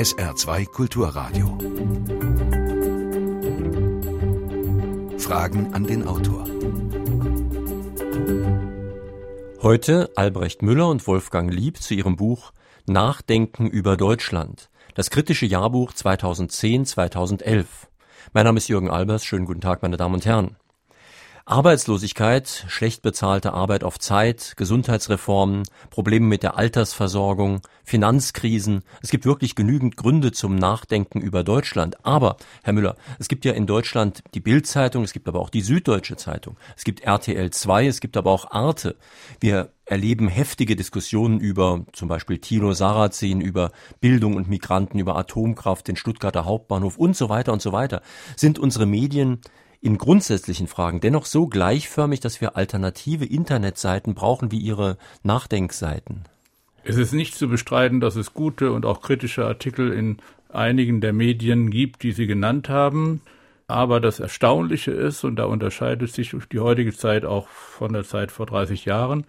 SR2 0.00 0.64
Kulturradio. 0.64 1.58
Fragen 5.18 5.74
an 5.74 5.84
den 5.84 6.08
Autor. 6.08 6.46
Heute 9.60 10.10
Albrecht 10.16 10.62
Müller 10.62 10.88
und 10.88 11.06
Wolfgang 11.06 11.52
Lieb 11.52 11.82
zu 11.82 11.92
ihrem 11.92 12.16
Buch 12.16 12.54
Nachdenken 12.86 13.66
über 13.66 13.98
Deutschland. 13.98 14.70
Das 14.94 15.10
kritische 15.10 15.44
Jahrbuch 15.44 15.92
2010-2011. 15.92 17.66
Mein 18.32 18.46
Name 18.46 18.56
ist 18.56 18.68
Jürgen 18.68 18.88
Albers. 18.88 19.26
Schönen 19.26 19.44
guten 19.44 19.60
Tag, 19.60 19.82
meine 19.82 19.98
Damen 19.98 20.14
und 20.14 20.24
Herren. 20.24 20.56
Arbeitslosigkeit, 21.46 22.66
schlecht 22.68 23.02
bezahlte 23.02 23.52
Arbeit 23.52 23.82
auf 23.82 23.98
Zeit, 23.98 24.54
Gesundheitsreformen, 24.56 25.62
Probleme 25.90 26.26
mit 26.26 26.42
der 26.42 26.56
Altersversorgung, 26.56 27.60
Finanzkrisen. 27.84 28.82
Es 29.02 29.10
gibt 29.10 29.24
wirklich 29.24 29.54
genügend 29.54 29.96
Gründe 29.96 30.32
zum 30.32 30.54
Nachdenken 30.54 31.20
über 31.20 31.42
Deutschland. 31.42 32.04
Aber, 32.04 32.36
Herr 32.62 32.72
Müller, 32.72 32.96
es 33.18 33.28
gibt 33.28 33.44
ja 33.44 33.52
in 33.52 33.66
Deutschland 33.66 34.22
die 34.34 34.40
Bildzeitung, 34.40 35.02
es 35.02 35.12
gibt 35.12 35.28
aber 35.28 35.40
auch 35.40 35.50
die 35.50 35.62
Süddeutsche 35.62 36.16
Zeitung, 36.16 36.56
es 36.76 36.84
gibt 36.84 37.00
RTL 37.00 37.50
2, 37.50 37.86
es 37.86 38.00
gibt 38.00 38.16
aber 38.16 38.30
auch 38.30 38.50
Arte. 38.50 38.96
Wir 39.40 39.70
erleben 39.86 40.28
heftige 40.28 40.76
Diskussionen 40.76 41.40
über 41.40 41.84
zum 41.92 42.06
Beispiel 42.06 42.38
Tino 42.38 42.72
Sarrazin, 42.74 43.40
über 43.40 43.72
Bildung 44.00 44.36
und 44.36 44.48
Migranten, 44.48 45.00
über 45.00 45.16
Atomkraft, 45.16 45.88
den 45.88 45.96
Stuttgarter 45.96 46.44
Hauptbahnhof 46.44 46.96
und 46.96 47.16
so 47.16 47.28
weiter 47.28 47.52
und 47.52 47.60
so 47.60 47.72
weiter. 47.72 48.02
Sind 48.36 48.60
unsere 48.60 48.86
Medien 48.86 49.40
in 49.80 49.98
grundsätzlichen 49.98 50.66
Fragen 50.66 51.00
dennoch 51.00 51.24
so 51.24 51.46
gleichförmig, 51.46 52.20
dass 52.20 52.40
wir 52.40 52.56
alternative 52.56 53.24
Internetseiten 53.24 54.14
brauchen 54.14 54.52
wie 54.52 54.58
Ihre 54.58 54.98
Nachdenkseiten? 55.22 56.24
Es 56.84 56.96
ist 56.96 57.12
nicht 57.12 57.34
zu 57.34 57.48
bestreiten, 57.48 58.00
dass 58.00 58.16
es 58.16 58.34
gute 58.34 58.72
und 58.72 58.86
auch 58.86 59.00
kritische 59.02 59.46
Artikel 59.46 59.92
in 59.92 60.18
einigen 60.48 61.00
der 61.00 61.12
Medien 61.12 61.70
gibt, 61.70 62.02
die 62.02 62.12
Sie 62.12 62.26
genannt 62.26 62.68
haben. 62.68 63.20
Aber 63.66 64.00
das 64.00 64.18
Erstaunliche 64.18 64.90
ist, 64.90 65.22
und 65.22 65.36
da 65.36 65.44
unterscheidet 65.44 66.12
sich 66.12 66.34
die 66.50 66.58
heutige 66.58 66.92
Zeit 66.92 67.24
auch 67.24 67.48
von 67.48 67.92
der 67.92 68.04
Zeit 68.04 68.32
vor 68.32 68.46
30 68.46 68.84
Jahren, 68.84 69.24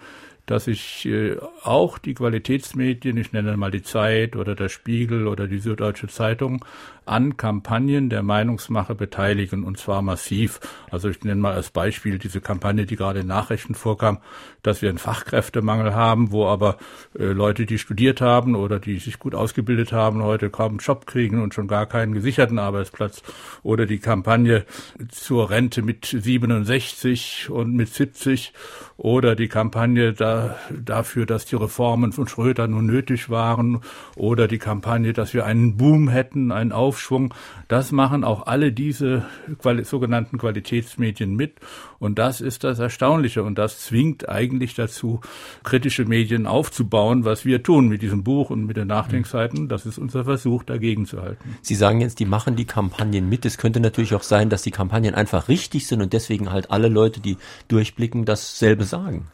dass 0.48 0.66
sich 0.66 1.06
äh, 1.06 1.38
auch 1.64 2.00
die 2.00 2.16
Qualitätsmedien, 2.16 3.18
ich 3.18 3.32
nenne 3.32 3.56
mal 3.58 3.72
die 3.72 3.84
Zeit 3.84 4.36
oder 4.36 4.56
der 4.56 4.70
Spiegel 4.70 5.28
oder 5.28 5.48
die 5.48 5.60
Süddeutsche 5.60 6.08
Zeitung, 6.08 6.66
an 7.12 7.36
Kampagnen 7.36 8.10
der 8.10 8.24
Meinungsmache 8.24 8.96
beteiligen 8.96 9.64
und 9.66 9.78
zwar 9.78 10.02
massiv. 10.02 10.62
Also 10.90 11.10
ich 11.10 11.22
nenne 11.24 11.42
mal 11.42 11.54
als 11.54 11.70
Beispiel 11.70 12.18
diese 12.18 12.40
Kampagne, 12.40 12.86
die 12.86 12.96
gerade 12.96 13.20
in 13.20 13.28
Nachrichten 13.28 13.76
vorkam, 13.76 14.20
dass 14.64 14.82
wir 14.82 14.90
einen 14.90 14.98
Fachkräftemangel 14.98 15.94
haben, 15.94 16.32
wo 16.32 16.48
aber 16.48 16.78
äh, 17.20 17.26
Leute, 17.26 17.66
die 17.66 17.80
studiert 17.80 18.22
haben 18.22 18.56
oder 18.56 18.80
die 18.80 18.98
sich 19.00 19.20
gut 19.20 19.36
ausgebildet 19.36 19.92
haben, 19.92 20.24
heute 20.24 20.50
kaum 20.50 20.72
einen 20.72 20.80
Job 20.80 21.06
kriegen 21.06 21.42
und 21.42 21.54
schon 21.54 21.68
gar 21.68 21.86
keinen 21.86 22.14
gesicherten 22.14 22.60
Arbeitsplatz. 22.60 23.22
Oder 23.62 23.86
die 23.86 24.00
Kampagne 24.00 24.66
zur 25.10 25.50
Rente 25.50 25.82
mit 25.82 26.06
67 26.06 27.50
und 27.50 27.74
mit 27.74 27.94
70 27.94 28.54
oder 28.96 29.36
die 29.36 29.48
Kampagne 29.48 30.14
da, 30.14 30.56
dafür, 30.70 31.26
dass 31.26 31.46
die 31.46 31.56
Reformen 31.56 32.14
von 32.14 32.28
Schröder 32.28 32.68
nun 32.68 32.86
nötig 32.86 33.30
waren 33.30 33.82
oder 34.16 34.48
die 34.48 34.60
Kampagne, 34.60 35.12
dass 35.12 35.34
wir 35.34 35.46
einen 35.46 35.76
Boom 35.76 36.08
hätten, 36.08 36.52
einen 36.52 36.72
Auf 36.72 37.01
Aufschwung. 37.02 37.34
Das 37.68 37.92
machen 37.92 38.24
auch 38.24 38.46
alle 38.46 38.72
diese 38.72 39.26
Quali 39.60 39.84
sogenannten 39.84 40.38
Qualitätsmedien 40.38 41.36
mit. 41.36 41.56
Und 42.00 42.20
das 42.20 42.42
ist 42.42 42.64
das 42.64 42.80
Erstaunliche. 42.80 43.44
Und 43.44 43.58
das 43.58 43.80
zwingt 43.80 44.30
eigentlich 44.30 44.76
dazu, 44.76 45.22
kritische 45.64 46.06
Medien 46.06 46.46
aufzubauen, 46.46 47.26
was 47.26 47.44
wir 47.46 47.64
tun 47.64 47.88
mit 47.88 48.02
diesem 48.02 48.24
Buch 48.24 48.50
und 48.50 48.66
mit 48.66 48.78
den 48.78 48.88
Nachdenkseiten. 48.88 49.68
Das 49.68 49.86
ist 49.86 49.98
unser 49.98 50.26
Versuch, 50.26 50.64
dagegen 50.64 51.06
zu 51.06 51.22
halten. 51.22 51.58
Sie 51.62 51.76
sagen 51.76 52.02
jetzt, 52.02 52.20
die 52.20 52.26
machen 52.26 52.56
die 52.56 52.66
Kampagnen 52.66 53.28
mit. 53.28 53.46
Es 53.46 53.58
könnte 53.58 53.80
natürlich 53.80 54.14
auch 54.14 54.24
sein, 54.24 54.50
dass 54.50 54.62
die 54.62 54.72
Kampagnen 54.72 55.16
einfach 55.16 55.48
richtig 55.48 55.88
sind 55.88 56.02
und 56.02 56.14
deswegen 56.14 56.52
halt 56.52 56.70
alle 56.70 56.88
Leute, 56.88 57.20
die 57.20 57.38
durchblicken, 57.68 58.26
dasselbe 58.26 58.84
sagen. 58.84 59.28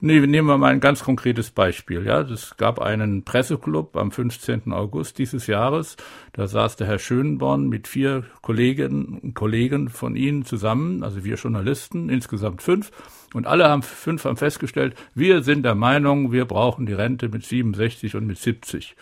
Nee, 0.00 0.20
nehmen 0.20 0.48
wir 0.48 0.58
mal 0.58 0.72
ein 0.72 0.80
ganz 0.80 1.02
konkretes 1.02 1.50
Beispiel. 1.50 2.04
Ja, 2.04 2.20
es 2.20 2.56
gab 2.58 2.80
einen 2.80 3.24
Presseclub 3.24 3.96
am 3.96 4.10
15. 4.10 4.72
August 4.72 5.18
dieses 5.18 5.46
Jahres. 5.46 5.96
Da 6.34 6.46
saß 6.46 6.76
der 6.76 6.86
Herr 6.86 6.98
Schönborn 6.98 7.68
mit 7.68 7.88
vier 7.88 8.24
Kolleginnen 8.42 9.18
und 9.22 9.34
Kollegen 9.34 9.88
von 9.88 10.14
Ihnen 10.14 10.44
zusammen, 10.44 11.02
also 11.02 11.24
wir 11.24 11.36
Journalisten, 11.36 12.10
insgesamt 12.10 12.60
fünf. 12.60 12.90
Und 13.32 13.46
alle 13.46 13.68
haben 13.68 13.82
fünf 13.82 14.24
haben 14.24 14.36
festgestellt, 14.36 14.94
wir 15.14 15.42
sind 15.42 15.62
der 15.62 15.74
Meinung, 15.74 16.30
wir 16.30 16.44
brauchen 16.44 16.84
die 16.84 16.92
Rente 16.92 17.30
mit 17.30 17.44
67 17.44 18.16
und 18.16 18.26
mit 18.26 18.38
70. 18.38 18.96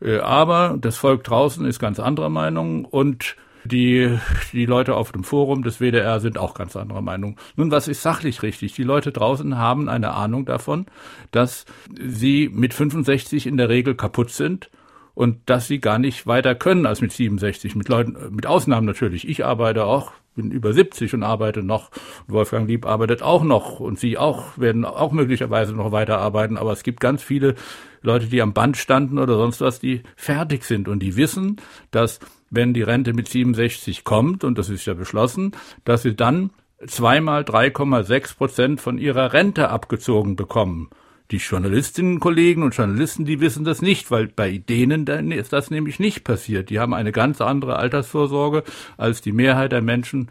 Äh, 0.00 0.18
aber 0.18 0.76
das 0.80 0.96
Volk 0.96 1.22
draußen 1.22 1.64
ist 1.66 1.78
ganz 1.78 2.00
anderer 2.00 2.30
Meinung 2.30 2.84
und 2.84 3.36
die, 3.66 4.18
die 4.52 4.66
Leute 4.66 4.94
auf 4.94 5.12
dem 5.12 5.24
Forum 5.24 5.62
des 5.62 5.78
WDR 5.78 6.20
sind 6.20 6.38
auch 6.38 6.54
ganz 6.54 6.76
anderer 6.76 7.02
Meinung. 7.02 7.36
Nun, 7.56 7.70
was 7.70 7.88
ist 7.88 8.02
sachlich 8.02 8.42
richtig? 8.42 8.74
Die 8.74 8.82
Leute 8.82 9.12
draußen 9.12 9.58
haben 9.58 9.88
eine 9.88 10.14
Ahnung 10.14 10.46
davon, 10.46 10.86
dass 11.30 11.64
sie 12.00 12.48
mit 12.52 12.74
65 12.74 13.46
in 13.46 13.56
der 13.56 13.68
Regel 13.68 13.94
kaputt 13.94 14.30
sind 14.30 14.70
und 15.14 15.38
dass 15.46 15.66
sie 15.66 15.80
gar 15.80 15.98
nicht 15.98 16.26
weiter 16.26 16.54
können 16.54 16.84
als 16.84 17.00
mit 17.00 17.10
67. 17.10 17.74
Mit 17.74 17.88
Leuten, 17.88 18.34
mit 18.34 18.46
Ausnahmen 18.46 18.86
natürlich. 18.86 19.26
Ich 19.26 19.44
arbeite 19.44 19.86
auch, 19.86 20.12
bin 20.34 20.50
über 20.50 20.74
70 20.74 21.14
und 21.14 21.22
arbeite 21.22 21.62
noch. 21.62 21.90
Wolfgang 22.28 22.68
Lieb 22.68 22.84
arbeitet 22.84 23.22
auch 23.22 23.42
noch 23.42 23.80
und 23.80 23.98
Sie 23.98 24.18
auch, 24.18 24.58
werden 24.58 24.84
auch 24.84 25.12
möglicherweise 25.12 25.72
noch 25.72 25.90
weiterarbeiten. 25.90 26.58
Aber 26.58 26.72
es 26.72 26.82
gibt 26.82 27.00
ganz 27.00 27.22
viele 27.22 27.54
Leute, 28.02 28.26
die 28.26 28.42
am 28.42 28.52
Band 28.52 28.76
standen 28.76 29.18
oder 29.18 29.36
sonst 29.36 29.62
was, 29.62 29.80
die 29.80 30.02
fertig 30.16 30.64
sind 30.64 30.86
und 30.86 31.00
die 31.00 31.16
wissen, 31.16 31.56
dass 31.90 32.20
wenn 32.56 32.74
die 32.74 32.82
Rente 32.82 33.12
mit 33.12 33.28
67 33.28 34.02
kommt, 34.02 34.42
und 34.42 34.58
das 34.58 34.68
ist 34.68 34.84
ja 34.86 34.94
beschlossen, 34.94 35.52
dass 35.84 36.02
sie 36.02 36.16
dann 36.16 36.50
zweimal 36.84 37.42
3,6 37.42 38.36
Prozent 38.36 38.80
von 38.80 38.98
ihrer 38.98 39.32
Rente 39.32 39.70
abgezogen 39.70 40.34
bekommen. 40.34 40.90
Die 41.30 41.38
Journalistinnen, 41.38 42.20
Kollegen 42.20 42.62
und 42.62 42.76
Journalisten, 42.76 43.24
die 43.24 43.40
wissen 43.40 43.64
das 43.64 43.82
nicht, 43.82 44.10
weil 44.10 44.28
bei 44.28 44.58
denen 44.58 45.06
ist 45.32 45.52
das 45.52 45.70
nämlich 45.70 45.98
nicht 45.98 46.22
passiert. 46.22 46.70
Die 46.70 46.78
haben 46.78 46.94
eine 46.94 47.12
ganz 47.12 47.40
andere 47.40 47.76
Altersvorsorge 47.76 48.62
als 48.96 49.22
die 49.22 49.32
Mehrheit 49.32 49.72
der 49.72 49.82
Menschen 49.82 50.30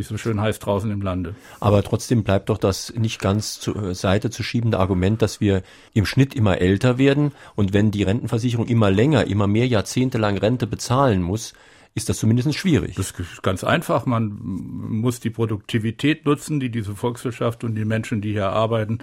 wie 0.00 0.02
es 0.02 0.08
so 0.08 0.16
schön 0.16 0.40
heißt, 0.40 0.64
draußen 0.64 0.90
im 0.90 1.02
Lande. 1.02 1.34
Aber 1.60 1.82
trotzdem 1.82 2.24
bleibt 2.24 2.48
doch 2.48 2.56
das 2.56 2.94
nicht 2.96 3.20
ganz 3.20 3.60
zur 3.60 3.94
Seite 3.94 4.30
zu 4.30 4.42
schiebende 4.42 4.78
Argument, 4.78 5.20
dass 5.20 5.42
wir 5.42 5.62
im 5.92 6.06
Schnitt 6.06 6.34
immer 6.34 6.58
älter 6.58 6.96
werden 6.96 7.32
und 7.54 7.74
wenn 7.74 7.90
die 7.90 8.02
Rentenversicherung 8.02 8.66
immer 8.66 8.90
länger, 8.90 9.26
immer 9.26 9.46
mehr 9.46 9.66
Jahrzehnte 9.66 10.16
lang 10.16 10.38
Rente 10.38 10.66
bezahlen 10.66 11.20
muss, 11.20 11.52
ist 11.94 12.08
das 12.08 12.18
zumindest 12.18 12.54
schwierig. 12.54 12.94
Das 12.94 13.10
ist 13.10 13.42
ganz 13.42 13.64
einfach. 13.64 14.06
Man 14.06 14.38
muss 14.40 15.18
die 15.18 15.30
Produktivität 15.30 16.24
nutzen, 16.24 16.60
die 16.60 16.70
diese 16.70 16.94
Volkswirtschaft 16.94 17.64
und 17.64 17.74
die 17.74 17.84
Menschen, 17.84 18.20
die 18.20 18.30
hier 18.30 18.50
arbeiten, 18.50 18.98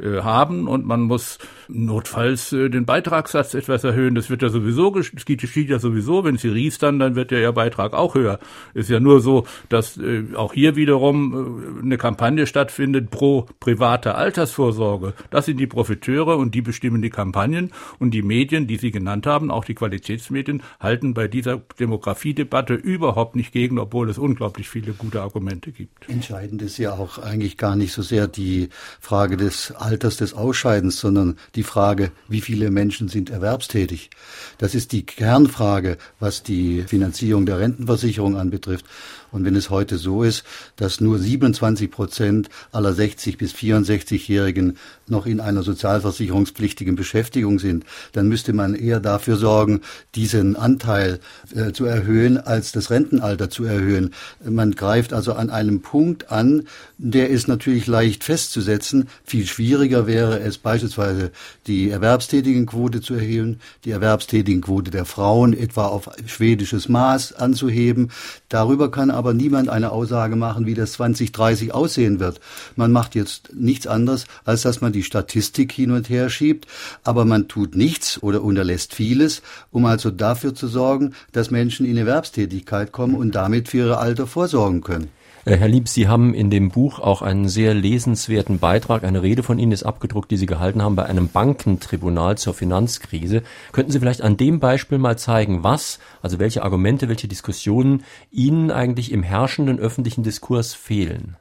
äh, 0.00 0.22
haben. 0.22 0.66
Und 0.66 0.84
man 0.84 1.02
muss 1.02 1.38
notfalls 1.68 2.52
äh, 2.52 2.68
den 2.68 2.84
Beitragssatz 2.84 3.54
etwas 3.54 3.84
erhöhen. 3.84 4.16
Das 4.16 4.28
wird 4.28 4.42
ja 4.42 4.48
sowieso, 4.48 4.90
das 4.90 5.12
geschieht 5.24 5.70
ja 5.70 5.78
sowieso. 5.78 6.24
Wenn 6.24 6.36
Sie 6.36 6.48
riestern, 6.48 6.98
dann 6.98 7.14
wird 7.14 7.30
ja 7.30 7.38
Ihr 7.38 7.52
Beitrag 7.52 7.94
auch 7.94 8.16
höher. 8.16 8.40
Ist 8.74 8.90
ja 8.90 8.98
nur 8.98 9.20
so, 9.20 9.46
dass 9.68 9.96
äh, 9.98 10.24
auch 10.34 10.52
hier 10.52 10.74
wiederum 10.74 11.80
eine 11.80 11.96
Kampagne 11.96 12.48
stattfindet 12.48 13.10
pro 13.10 13.46
private 13.60 14.16
Altersvorsorge. 14.16 15.14
Das 15.30 15.46
sind 15.46 15.58
die 15.58 15.68
Profiteure 15.68 16.36
und 16.36 16.56
die 16.56 16.62
bestimmen 16.62 17.02
die 17.02 17.10
Kampagnen. 17.10 17.70
Und 18.00 18.10
die 18.10 18.22
Medien, 18.22 18.66
die 18.66 18.78
Sie 18.78 18.90
genannt 18.90 19.28
haben, 19.28 19.52
auch 19.52 19.64
die 19.64 19.76
Qualitätsmedien, 19.76 20.64
halten 20.80 21.14
bei 21.14 21.28
dieser 21.28 21.62
Demografie 21.78 22.31
Debatte 22.34 22.74
überhaupt 22.74 23.36
nicht 23.36 23.52
gegen, 23.52 23.78
obwohl 23.78 24.08
es 24.10 24.18
unglaublich 24.18 24.68
viele 24.68 24.92
gute 24.92 25.22
Argumente 25.22 25.72
gibt. 25.72 26.08
Entscheidend 26.08 26.62
ist 26.62 26.78
ja 26.78 26.92
auch 26.92 27.18
eigentlich 27.18 27.56
gar 27.56 27.76
nicht 27.76 27.92
so 27.92 28.02
sehr 28.02 28.28
die 28.28 28.68
Frage 29.00 29.36
des 29.36 29.72
Alters 29.72 30.16
des 30.16 30.34
Ausscheidens, 30.34 30.98
sondern 31.00 31.36
die 31.54 31.62
Frage, 31.62 32.12
wie 32.28 32.40
viele 32.40 32.70
Menschen 32.70 33.08
sind 33.08 33.30
erwerbstätig. 33.30 34.10
Das 34.58 34.74
ist 34.74 34.92
die 34.92 35.04
Kernfrage, 35.04 35.98
was 36.20 36.42
die 36.42 36.82
Finanzierung 36.82 37.46
der 37.46 37.58
Rentenversicherung 37.58 38.36
anbetrifft. 38.36 38.86
Und 39.32 39.44
wenn 39.44 39.56
es 39.56 39.70
heute 39.70 39.98
so 39.98 40.22
ist, 40.22 40.44
dass 40.76 41.00
nur 41.00 41.18
27 41.18 41.90
Prozent 41.90 42.48
aller 42.70 42.92
60 42.92 43.38
bis 43.38 43.52
64-Jährigen 43.54 44.76
noch 45.08 45.26
in 45.26 45.40
einer 45.40 45.62
sozialversicherungspflichtigen 45.62 46.94
Beschäftigung 46.94 47.58
sind, 47.58 47.84
dann 48.12 48.28
müsste 48.28 48.52
man 48.52 48.74
eher 48.74 49.00
dafür 49.00 49.36
sorgen, 49.36 49.80
diesen 50.14 50.54
Anteil 50.56 51.18
äh, 51.54 51.72
zu 51.72 51.84
erhöhen, 51.84 52.38
als 52.38 52.72
das 52.72 52.90
Rentenalter 52.90 53.50
zu 53.50 53.64
erhöhen. 53.64 54.14
Man 54.44 54.72
greift 54.72 55.12
also 55.12 55.32
an 55.32 55.50
einem 55.50 55.80
Punkt 55.80 56.30
an, 56.30 56.68
der 56.98 57.30
ist 57.30 57.48
natürlich 57.48 57.86
leicht 57.86 58.24
festzusetzen. 58.24 59.08
Viel 59.24 59.46
schwieriger 59.46 60.06
wäre 60.06 60.40
es 60.40 60.58
beispielsweise 60.58 61.32
die 61.66 61.90
Erwerbstätigenquote 61.90 63.00
zu 63.00 63.14
erhöhen, 63.14 63.60
die 63.84 63.90
Erwerbstätigenquote 63.90 64.90
der 64.90 65.04
Frauen 65.04 65.56
etwa 65.56 65.86
auf 65.86 66.10
schwedisches 66.26 66.88
Maß 66.88 67.34
anzuheben. 67.34 68.10
Darüber 68.48 68.90
kann 68.90 69.10
aber 69.22 69.34
niemand 69.34 69.68
eine 69.68 69.92
Aussage 69.92 70.34
machen, 70.34 70.66
wie 70.66 70.74
das 70.74 70.94
2030 70.94 71.72
aussehen 71.72 72.18
wird. 72.18 72.40
Man 72.74 72.90
macht 72.90 73.14
jetzt 73.14 73.50
nichts 73.54 73.86
anderes, 73.86 74.26
als 74.44 74.62
dass 74.62 74.80
man 74.80 74.92
die 74.92 75.04
Statistik 75.04 75.70
hin 75.70 75.92
und 75.92 76.10
her 76.10 76.28
schiebt, 76.28 76.66
aber 77.04 77.24
man 77.24 77.46
tut 77.46 77.76
nichts 77.76 78.20
oder 78.20 78.42
unterlässt 78.42 78.94
vieles, 78.94 79.40
um 79.70 79.84
also 79.84 80.10
dafür 80.10 80.56
zu 80.56 80.66
sorgen, 80.66 81.14
dass 81.30 81.52
Menschen 81.52 81.86
in 81.86 81.96
Erwerbstätigkeit 81.96 82.90
kommen 82.90 83.14
und 83.14 83.36
damit 83.36 83.68
für 83.68 83.78
ihre 83.78 83.98
Alter 83.98 84.26
vorsorgen 84.26 84.80
können. 84.80 85.21
Äh, 85.44 85.56
Herr 85.56 85.68
Lieb, 85.68 85.88
Sie 85.88 86.06
haben 86.06 86.34
in 86.34 86.50
dem 86.50 86.70
Buch 86.70 87.00
auch 87.00 87.20
einen 87.20 87.48
sehr 87.48 87.74
lesenswerten 87.74 88.60
Beitrag, 88.60 89.02
eine 89.02 89.22
Rede 89.22 89.42
von 89.42 89.58
Ihnen 89.58 89.72
ist 89.72 89.82
abgedruckt, 89.82 90.30
die 90.30 90.36
Sie 90.36 90.46
gehalten 90.46 90.82
haben 90.82 90.94
bei 90.94 91.04
einem 91.04 91.28
Bankentribunal 91.28 92.38
zur 92.38 92.54
Finanzkrise. 92.54 93.42
Könnten 93.72 93.90
Sie 93.90 93.98
vielleicht 93.98 94.22
an 94.22 94.36
dem 94.36 94.60
Beispiel 94.60 94.98
mal 94.98 95.18
zeigen, 95.18 95.64
was, 95.64 95.98
also 96.22 96.38
welche 96.38 96.62
Argumente, 96.62 97.08
welche 97.08 97.26
Diskussionen 97.26 98.04
Ihnen 98.30 98.70
eigentlich 98.70 99.10
im 99.10 99.24
herrschenden 99.24 99.80
öffentlichen 99.80 100.22
Diskurs 100.22 100.74
fehlen? 100.74 101.36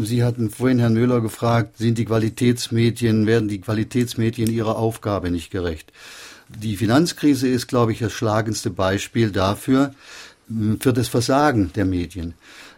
Sie 0.00 0.24
hatten 0.24 0.50
vorhin 0.50 0.80
Herrn 0.80 0.94
Müller 0.94 1.20
gefragt, 1.20 1.78
sind 1.78 1.98
die 1.98 2.06
Qualitätsmedien, 2.06 3.26
werden 3.26 3.48
die 3.48 3.60
Qualitätsmedien 3.60 4.50
ihrer 4.50 4.76
Aufgabe 4.76 5.30
nicht 5.30 5.52
gerecht? 5.52 5.92
Die 6.48 6.76
Finanzkrise 6.76 7.46
ist, 7.46 7.68
glaube 7.68 7.92
ich, 7.92 8.00
das 8.00 8.12
schlagendste 8.12 8.70
Beispiel 8.70 9.30
dafür, 9.30 9.94
für 10.80 10.92
das 10.92 11.08
Versagen 11.08 11.70
der 11.74 11.84
Medien. 11.84 12.34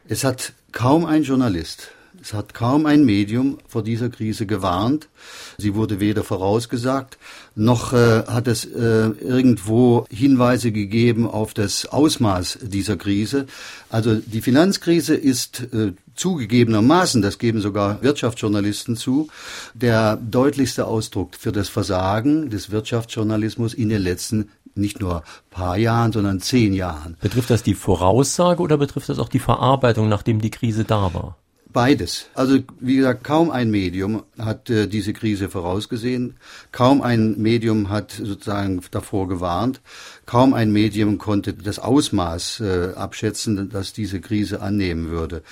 Es 0.08 0.22
hat 0.22 0.52
kaum 0.76 1.06
ein 1.06 1.22
Journalist, 1.22 1.88
es 2.20 2.34
hat 2.34 2.52
kaum 2.52 2.84
ein 2.84 3.06
Medium 3.06 3.56
vor 3.66 3.82
dieser 3.82 4.10
Krise 4.10 4.44
gewarnt. 4.44 5.08
Sie 5.56 5.74
wurde 5.74 6.00
weder 6.00 6.22
vorausgesagt, 6.22 7.16
noch 7.54 7.94
äh, 7.94 8.24
hat 8.26 8.46
es 8.46 8.66
äh, 8.66 9.08
irgendwo 9.20 10.06
Hinweise 10.10 10.72
gegeben 10.72 11.26
auf 11.26 11.54
das 11.54 11.86
Ausmaß 11.86 12.58
dieser 12.60 12.98
Krise. 12.98 13.46
Also 13.88 14.16
die 14.16 14.42
Finanzkrise 14.42 15.14
ist 15.14 15.72
äh, 15.72 15.92
zugegebenermaßen, 16.14 17.22
das 17.22 17.38
geben 17.38 17.62
sogar 17.62 18.02
Wirtschaftsjournalisten 18.02 18.96
zu, 18.96 19.28
der 19.72 20.16
deutlichste 20.16 20.86
Ausdruck 20.86 21.36
für 21.38 21.52
das 21.52 21.70
Versagen 21.70 22.50
des 22.50 22.70
Wirtschaftsjournalismus 22.70 23.72
in 23.72 23.88
den 23.88 24.02
letzten 24.02 24.50
nicht 24.76 25.00
nur 25.00 25.22
paar 25.50 25.76
Jahren, 25.76 26.12
sondern 26.12 26.40
zehn 26.40 26.72
Jahren. 26.72 27.16
Betrifft 27.20 27.50
das 27.50 27.62
die 27.62 27.74
Voraussage 27.74 28.62
oder 28.62 28.76
betrifft 28.76 29.08
das 29.08 29.18
auch 29.18 29.28
die 29.28 29.38
Verarbeitung, 29.38 30.08
nachdem 30.08 30.40
die 30.40 30.50
Krise 30.50 30.84
da 30.84 31.14
war? 31.14 31.36
Beides. 31.76 32.28
Also 32.32 32.60
wie 32.80 32.96
gesagt, 32.96 33.22
kaum 33.22 33.50
ein 33.50 33.70
Medium 33.70 34.22
hat 34.38 34.70
äh, 34.70 34.86
diese 34.86 35.12
Krise 35.12 35.50
vorausgesehen, 35.50 36.36
kaum 36.72 37.02
ein 37.02 37.36
Medium 37.36 37.90
hat 37.90 38.12
sozusagen 38.12 38.80
davor 38.90 39.28
gewarnt, 39.28 39.82
kaum 40.24 40.54
ein 40.54 40.72
Medium 40.72 41.18
konnte 41.18 41.52
das 41.52 41.78
Ausmaß 41.78 42.60
äh, 42.60 42.92
abschätzen, 42.96 43.68
dass 43.68 43.92
diese 43.92 44.22
Krise 44.22 44.62
annehmen 44.62 45.10
würde. 45.10 45.42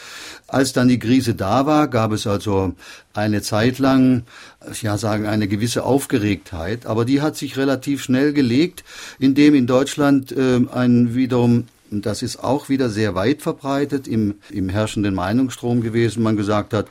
Als 0.46 0.72
dann 0.72 0.88
die 0.88 0.98
Krise 0.98 1.34
da 1.34 1.66
war, 1.66 1.88
gab 1.88 2.10
es 2.12 2.26
also 2.26 2.72
eine 3.12 3.42
Zeit 3.42 3.78
lang, 3.78 4.22
ja 4.80 4.96
sagen, 4.96 5.26
eine 5.26 5.46
gewisse 5.46 5.84
Aufgeregtheit, 5.84 6.86
aber 6.86 7.04
die 7.04 7.20
hat 7.20 7.36
sich 7.36 7.58
relativ 7.58 8.02
schnell 8.02 8.32
gelegt, 8.32 8.82
indem 9.18 9.54
in 9.54 9.66
Deutschland 9.66 10.32
äh, 10.32 10.62
ein 10.72 11.14
wiederum 11.14 11.66
und 11.94 12.06
das 12.06 12.22
ist 12.22 12.42
auch 12.42 12.68
wieder 12.68 12.90
sehr 12.90 13.14
weit 13.14 13.40
verbreitet 13.40 14.08
im, 14.08 14.34
im 14.50 14.68
herrschenden 14.68 15.14
Meinungsstrom 15.14 15.80
gewesen. 15.80 16.24
Man 16.24 16.36
gesagt 16.36 16.74
hat, 16.74 16.88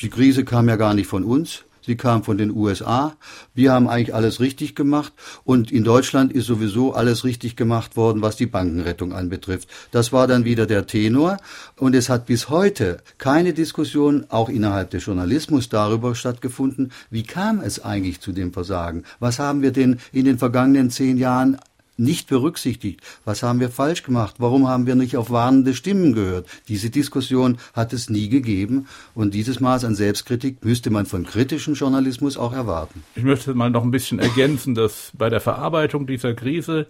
die 0.00 0.08
Krise 0.08 0.44
kam 0.44 0.68
ja 0.68 0.76
gar 0.76 0.94
nicht 0.94 1.08
von 1.08 1.24
uns. 1.24 1.64
Sie 1.82 1.94
kam 1.94 2.24
von 2.24 2.38
den 2.38 2.50
USA. 2.50 3.14
Wir 3.54 3.72
haben 3.72 3.86
eigentlich 3.86 4.14
alles 4.14 4.40
richtig 4.40 4.74
gemacht. 4.74 5.12
Und 5.44 5.70
in 5.70 5.84
Deutschland 5.84 6.32
ist 6.32 6.46
sowieso 6.46 6.94
alles 6.94 7.22
richtig 7.22 7.54
gemacht 7.54 7.96
worden, 7.96 8.22
was 8.22 8.34
die 8.36 8.46
Bankenrettung 8.46 9.12
anbetrifft. 9.12 9.68
Das 9.92 10.10
war 10.10 10.26
dann 10.26 10.44
wieder 10.44 10.66
der 10.66 10.86
Tenor. 10.86 11.36
Und 11.76 11.94
es 11.94 12.08
hat 12.08 12.26
bis 12.26 12.48
heute 12.48 13.02
keine 13.18 13.52
Diskussion, 13.52 14.24
auch 14.30 14.48
innerhalb 14.48 14.90
des 14.90 15.04
Journalismus, 15.04 15.68
darüber 15.68 16.14
stattgefunden, 16.14 16.92
wie 17.10 17.22
kam 17.22 17.60
es 17.60 17.84
eigentlich 17.84 18.20
zu 18.20 18.32
dem 18.32 18.52
Versagen? 18.52 19.04
Was 19.20 19.38
haben 19.38 19.62
wir 19.62 19.70
denn 19.70 19.98
in 20.12 20.24
den 20.24 20.38
vergangenen 20.38 20.90
zehn 20.90 21.18
Jahren 21.18 21.58
nicht 21.96 22.28
berücksichtigt. 22.28 23.00
Was 23.24 23.42
haben 23.42 23.60
wir 23.60 23.70
falsch 23.70 24.02
gemacht? 24.02 24.36
Warum 24.38 24.68
haben 24.68 24.86
wir 24.86 24.94
nicht 24.94 25.16
auf 25.16 25.30
warnende 25.30 25.74
Stimmen 25.74 26.12
gehört? 26.12 26.46
Diese 26.68 26.90
Diskussion 26.90 27.58
hat 27.72 27.92
es 27.92 28.10
nie 28.10 28.28
gegeben 28.28 28.86
und 29.14 29.34
dieses 29.34 29.60
Maß 29.60 29.84
an 29.84 29.94
Selbstkritik 29.94 30.64
müsste 30.64 30.90
man 30.90 31.06
von 31.06 31.24
kritischem 31.24 31.74
Journalismus 31.74 32.36
auch 32.36 32.52
erwarten. 32.52 33.02
Ich 33.14 33.24
möchte 33.24 33.54
mal 33.54 33.70
noch 33.70 33.82
ein 33.82 33.90
bisschen 33.90 34.18
ergänzen, 34.18 34.74
dass 34.74 35.12
bei 35.16 35.30
der 35.30 35.40
Verarbeitung 35.40 36.06
dieser 36.06 36.34
Krise 36.34 36.86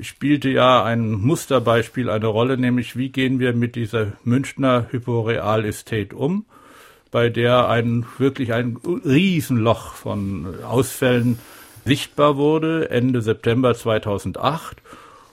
spielte 0.00 0.48
ja 0.48 0.84
ein 0.84 1.12
Musterbeispiel 1.12 2.10
eine 2.10 2.26
Rolle, 2.26 2.56
nämlich 2.56 2.96
wie 2.96 3.10
gehen 3.10 3.38
wir 3.38 3.52
mit 3.52 3.76
dieser 3.76 4.12
Münchner 4.24 4.86
Hyporeal 4.90 5.64
Estate 5.64 6.14
um, 6.14 6.44
bei 7.10 7.28
der 7.28 7.68
ein 7.68 8.06
wirklich 8.18 8.52
ein 8.52 8.78
Riesenloch 9.04 9.94
von 9.94 10.62
Ausfällen 10.64 11.38
sichtbar 11.90 12.36
wurde, 12.36 12.88
Ende 12.88 13.20
September 13.20 13.74
2008. 13.74 14.80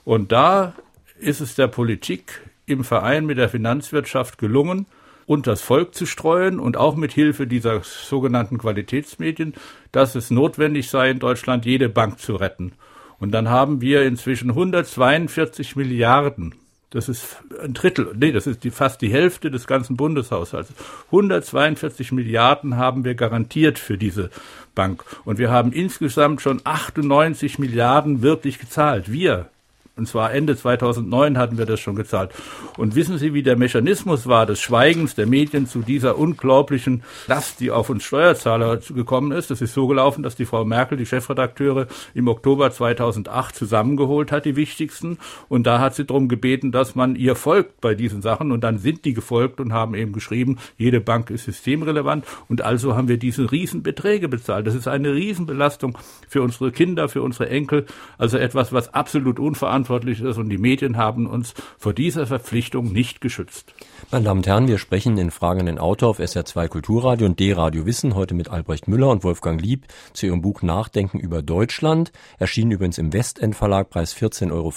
Und 0.04 0.32
da 0.32 0.74
ist 1.20 1.40
es 1.40 1.54
der 1.54 1.68
Politik 1.68 2.42
im 2.66 2.84
Verein 2.84 3.28
mit 3.28 3.38
der 3.38 3.48
Finanzwirtschaft 3.48 4.40
gelungen, 4.40 4.88
unter 5.28 5.52
das 5.52 5.62
Volk 5.62 5.94
zu 5.94 6.08
streuen 6.08 6.60
und 6.60 6.76
auch 6.76 6.96
mit 6.96 7.14
Hilfe 7.14 7.46
dieser 7.46 7.84
sogenannten 7.84 8.58
Qualitätsmedien, 8.58 9.54
dass 9.92 10.16
es 10.16 10.32
notwendig 10.32 10.90
sei, 10.90 11.12
in 11.12 11.20
Deutschland 11.20 11.64
jede 11.68 11.90
Bank 11.90 12.18
zu 12.18 12.36
retten. 12.36 12.72
Und 13.20 13.34
dann 13.34 13.50
haben 13.50 13.80
wir 13.80 14.02
inzwischen 14.02 14.50
142 14.50 15.76
Milliarden 15.76 16.56
das 16.90 17.10
ist 17.10 17.38
ein 17.62 17.74
Drittel, 17.74 18.16
nee, 18.18 18.32
das 18.32 18.48
ist 18.48 18.64
die, 18.64 18.72
fast 18.72 19.02
die 19.02 19.12
Hälfte 19.12 19.52
des 19.52 19.68
ganzen 19.68 19.98
Bundeshaushalts. 19.98 20.72
142 21.08 22.14
Milliarden 22.14 22.78
haben 22.78 23.04
wir 23.04 23.14
garantiert 23.14 23.78
für 23.78 23.98
diese 23.98 24.30
Bank. 24.78 25.04
Und 25.26 25.40
wir 25.40 25.50
haben 25.50 25.74
insgesamt 25.74 26.42
schon 26.42 26.62
98 26.64 27.60
Milliarden 27.60 28.22
wirklich 28.22 28.60
gezahlt. 28.60 29.12
Wir, 29.12 29.50
und 29.98 30.08
zwar 30.08 30.32
Ende 30.32 30.56
2009 30.56 31.38
hatten 31.38 31.58
wir 31.58 31.66
das 31.66 31.80
schon 31.80 31.96
gezahlt. 31.96 32.32
Und 32.78 32.96
wissen 32.96 33.18
Sie, 33.18 33.34
wie 33.34 33.42
der 33.42 33.58
Mechanismus 33.58 34.28
war 34.28 34.46
des 34.46 34.62
Schweigens 34.62 35.16
der 35.16 35.26
Medien 35.26 35.66
zu 35.66 35.80
dieser 35.80 36.20
unglaublichen 36.20 37.04
Last, 37.26 37.60
die 37.60 37.72
auf 37.72 37.90
uns 37.90 38.04
Steuerzahler 38.04 38.78
gekommen 38.78 39.32
ist? 39.32 39.50
Das 39.50 39.60
ist 39.62 39.74
so 39.74 39.88
gelaufen, 39.88 40.22
dass 40.22 40.36
die 40.36 40.46
Frau 40.46 40.66
Merkel 40.66 41.00
die 41.00 41.08
Chefredakteure 41.08 41.88
im 42.14 42.28
Oktober 42.28 42.70
2008 42.70 43.56
zusammengeholt 43.56 44.32
hat, 44.32 44.46
die 44.46 44.56
wichtigsten. 44.56 45.18
Und 45.50 45.66
da 45.66 45.80
hat 45.80 45.96
sie 45.96 46.06
darum 46.06 46.28
gebeten, 46.28 46.72
dass 46.72 46.94
man 46.94 47.16
ihr 47.16 47.36
folgt 47.36 47.82
bei 47.82 47.96
diesen 47.96 48.22
Sachen. 48.22 48.52
Und 48.52 48.64
dann 48.64 48.78
sind 48.78 49.04
die 49.04 49.14
gefolgt 49.14 49.60
und 49.60 49.74
haben 49.74 49.96
eben 49.96 50.14
geschrieben, 50.14 50.60
jede 50.78 51.02
Bank 51.02 51.32
ist 51.32 51.46
systemrelevant. 51.46 52.24
Und 52.48 52.62
also 52.62 52.96
haben 52.96 53.08
wir 53.08 53.18
diese 53.18 53.52
Riesenbeträge 53.52 54.30
bezahlt. 54.30 54.68
Das 54.68 54.76
ist 54.76 54.88
eine 54.88 55.16
Riesenbelastung 55.16 55.98
für 56.28 56.44
unsere 56.44 56.72
Kinder, 56.72 57.10
für 57.10 57.24
unsere 57.24 57.50
Enkel. 57.50 57.88
Also 58.20 58.38
etwas, 58.38 58.72
was 58.72 58.94
absolut 58.94 59.40
unverantwortlich 59.40 59.87
verantwortlich 59.88 60.22
ist 60.22 60.38
und 60.38 60.50
die 60.50 60.58
Medien 60.58 60.98
haben 60.98 61.26
uns 61.26 61.54
vor 61.78 61.94
dieser 61.94 62.28
Verpflichtung 62.28 62.92
nicht 62.92 63.22
geschützt. 63.22 63.74
Meine 64.10 64.24
Damen 64.24 64.40
und 64.40 64.48
Herren, 64.48 64.70
wir 64.70 64.78
sprechen 64.78 65.18
in 65.18 65.32
Fragen 65.32 65.66
den 65.66 65.80
Autor 65.80 66.12
auf 66.12 66.22
SR2 66.22 66.70
Kulturradio 66.70 67.26
und 67.28 67.42
D-Radio 67.42 67.86
Wissen 67.86 68.16
heute 68.16 68.36
mit 68.36 68.48
Albrecht 68.50 68.88
Müller 68.88 69.10
und 69.10 69.26
Wolfgang 69.26 69.62
Lieb 69.62 69.86
zu 70.14 70.28
ihrem 70.28 70.42
Buch 70.42 70.62
Nachdenken 70.62 71.20
über 71.20 71.42
Deutschland. 71.42 72.14
Erschienen 72.40 72.72
übrigens 72.72 73.00
im 73.00 73.12
Westend 73.12 73.54
Verlag, 73.54 73.90
Preis 73.90 74.16
14,95 74.16 74.54
Euro. 74.54 74.72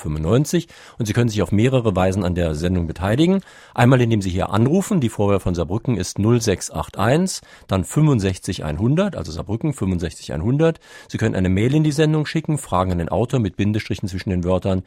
Und 0.98 1.06
Sie 1.06 1.12
können 1.12 1.28
sich 1.28 1.42
auf 1.42 1.52
mehrere 1.52 1.94
Weisen 1.94 2.24
an 2.24 2.34
der 2.34 2.56
Sendung 2.56 2.88
beteiligen. 2.88 3.42
Einmal, 3.72 4.00
indem 4.00 4.20
Sie 4.20 4.30
hier 4.30 4.50
anrufen. 4.50 5.00
Die 5.00 5.08
Vorwahl 5.08 5.38
von 5.38 5.54
Saarbrücken 5.54 5.96
ist 5.96 6.18
0681, 6.18 7.40
dann 7.68 7.84
65100, 7.84 9.14
also 9.14 9.30
Saarbrücken 9.30 9.74
65100. 9.74 10.80
Sie 11.06 11.18
können 11.18 11.36
eine 11.36 11.50
Mail 11.50 11.72
in 11.76 11.84
die 11.84 11.92
Sendung 11.92 12.26
schicken, 12.26 12.58
Fragen 12.58 12.90
an 12.90 12.98
den 12.98 13.10
Autor 13.10 13.38
mit 13.38 13.56
Bindestrichen 13.56 14.08
zwischen 14.08 14.30
den 14.30 14.42
Wörtern 14.42 14.82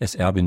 sr-online.de 0.00 0.46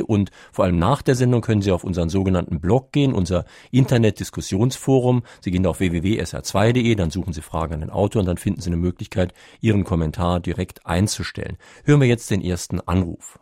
und 0.00 0.30
vor 0.52 0.64
allem 0.64 0.78
nach 0.78 1.02
der 1.02 1.16
Sendung 1.16 1.42
können 1.50 1.62
Sie 1.62 1.72
auf 1.72 1.82
unseren 1.82 2.10
sogenannten 2.10 2.60
Blog 2.60 2.92
gehen, 2.92 3.12
unser 3.12 3.44
Internet-Diskussionsforum. 3.72 5.24
Sie 5.40 5.50
gehen 5.50 5.66
auf 5.66 5.80
www.sr2.de, 5.80 6.94
dann 6.94 7.10
suchen 7.10 7.32
Sie 7.32 7.42
Fragen 7.42 7.74
an 7.74 7.80
den 7.80 7.90
Autor 7.90 8.20
und 8.20 8.26
dann 8.26 8.36
finden 8.36 8.60
Sie 8.60 8.70
eine 8.70 8.76
Möglichkeit, 8.76 9.34
Ihren 9.60 9.82
Kommentar 9.82 10.38
direkt 10.38 10.86
einzustellen. 10.86 11.56
Hören 11.84 12.02
wir 12.02 12.06
jetzt 12.06 12.30
den 12.30 12.40
ersten 12.40 12.78
Anruf. 12.78 13.40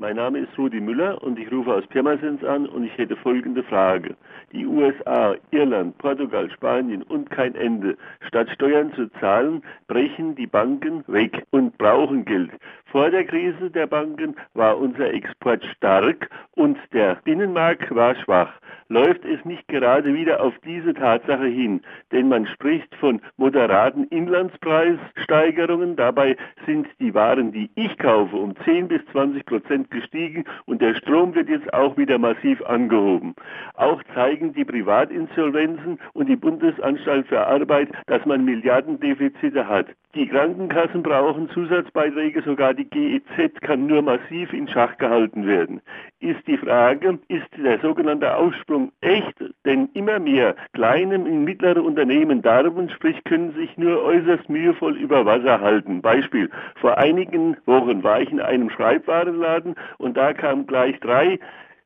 Mein 0.00 0.14
Name 0.14 0.38
ist 0.38 0.56
Rudi 0.56 0.80
Müller 0.80 1.20
und 1.24 1.36
ich 1.40 1.50
rufe 1.50 1.74
aus 1.74 1.84
Pirmasens 1.88 2.44
an 2.44 2.66
und 2.66 2.84
ich 2.84 2.96
hätte 2.96 3.16
folgende 3.16 3.64
Frage. 3.64 4.14
Die 4.52 4.64
USA, 4.64 5.34
Irland, 5.50 5.98
Portugal, 5.98 6.48
Spanien 6.52 7.02
und 7.02 7.28
kein 7.30 7.56
Ende. 7.56 7.96
Statt 8.28 8.48
Steuern 8.54 8.92
zu 8.94 9.10
zahlen, 9.18 9.60
brechen 9.88 10.36
die 10.36 10.46
Banken 10.46 11.02
weg 11.08 11.42
und 11.50 11.76
brauchen 11.78 12.24
Geld. 12.24 12.52
Vor 12.90 13.10
der 13.10 13.24
Krise 13.24 13.70
der 13.70 13.86
Banken 13.86 14.34
war 14.54 14.78
unser 14.78 15.12
Export 15.12 15.62
stark 15.76 16.30
und 16.52 16.78
der 16.92 17.16
Binnenmarkt 17.24 17.94
war 17.94 18.14
schwach 18.16 18.52
läuft 18.88 19.24
es 19.24 19.44
nicht 19.44 19.68
gerade 19.68 20.14
wieder 20.14 20.42
auf 20.42 20.54
diese 20.64 20.94
Tatsache 20.94 21.46
hin. 21.46 21.82
Denn 22.12 22.28
man 22.28 22.46
spricht 22.46 22.94
von 22.96 23.20
moderaten 23.36 24.04
Inlandspreissteigerungen. 24.04 25.96
Dabei 25.96 26.36
sind 26.66 26.86
die 26.98 27.14
Waren, 27.14 27.52
die 27.52 27.70
ich 27.74 27.96
kaufe, 27.98 28.36
um 28.36 28.54
10 28.64 28.88
bis 28.88 29.04
20 29.12 29.44
Prozent 29.44 29.90
gestiegen 29.90 30.44
und 30.66 30.80
der 30.80 30.94
Strom 30.94 31.34
wird 31.34 31.48
jetzt 31.48 31.72
auch 31.74 31.96
wieder 31.96 32.18
massiv 32.18 32.62
angehoben. 32.62 33.34
Auch 33.74 34.02
zeigen 34.14 34.52
die 34.54 34.64
Privatinsolvenzen 34.64 35.98
und 36.14 36.28
die 36.28 36.36
Bundesanstalt 36.36 37.26
für 37.26 37.46
Arbeit, 37.46 37.90
dass 38.06 38.24
man 38.24 38.44
Milliardendefizite 38.44 39.68
hat. 39.68 39.86
Die 40.14 40.26
Krankenkassen 40.26 41.02
brauchen 41.02 41.50
Zusatzbeiträge, 41.50 42.42
sogar 42.42 42.72
die 42.78 42.88
GEZ 42.88 43.60
kann 43.60 43.86
nur 43.86 44.02
massiv 44.02 44.52
in 44.52 44.68
Schach 44.68 44.96
gehalten 44.98 45.46
werden. 45.46 45.80
Ist 46.20 46.46
die 46.46 46.56
Frage, 46.56 47.18
ist 47.28 47.48
der 47.56 47.80
sogenannte 47.80 48.36
Aufsprung 48.36 48.92
echt? 49.00 49.34
Denn 49.66 49.88
immer 49.94 50.18
mehr 50.20 50.54
kleine 50.72 51.16
und 51.18 51.44
mittlere 51.44 51.82
Unternehmen 51.82 52.40
darben, 52.40 52.88
sprich 52.90 53.22
können 53.24 53.52
sich 53.54 53.76
nur 53.76 54.02
äußerst 54.04 54.48
mühevoll 54.48 54.96
über 54.96 55.26
Wasser 55.26 55.60
halten. 55.60 56.00
Beispiel, 56.00 56.48
vor 56.76 56.96
einigen 56.96 57.56
Wochen 57.66 58.02
war 58.04 58.20
ich 58.20 58.30
in 58.30 58.40
einem 58.40 58.70
Schreibwarenladen 58.70 59.74
und 59.98 60.16
da 60.16 60.32
kamen 60.32 60.66
gleich 60.66 60.98
drei 61.00 61.38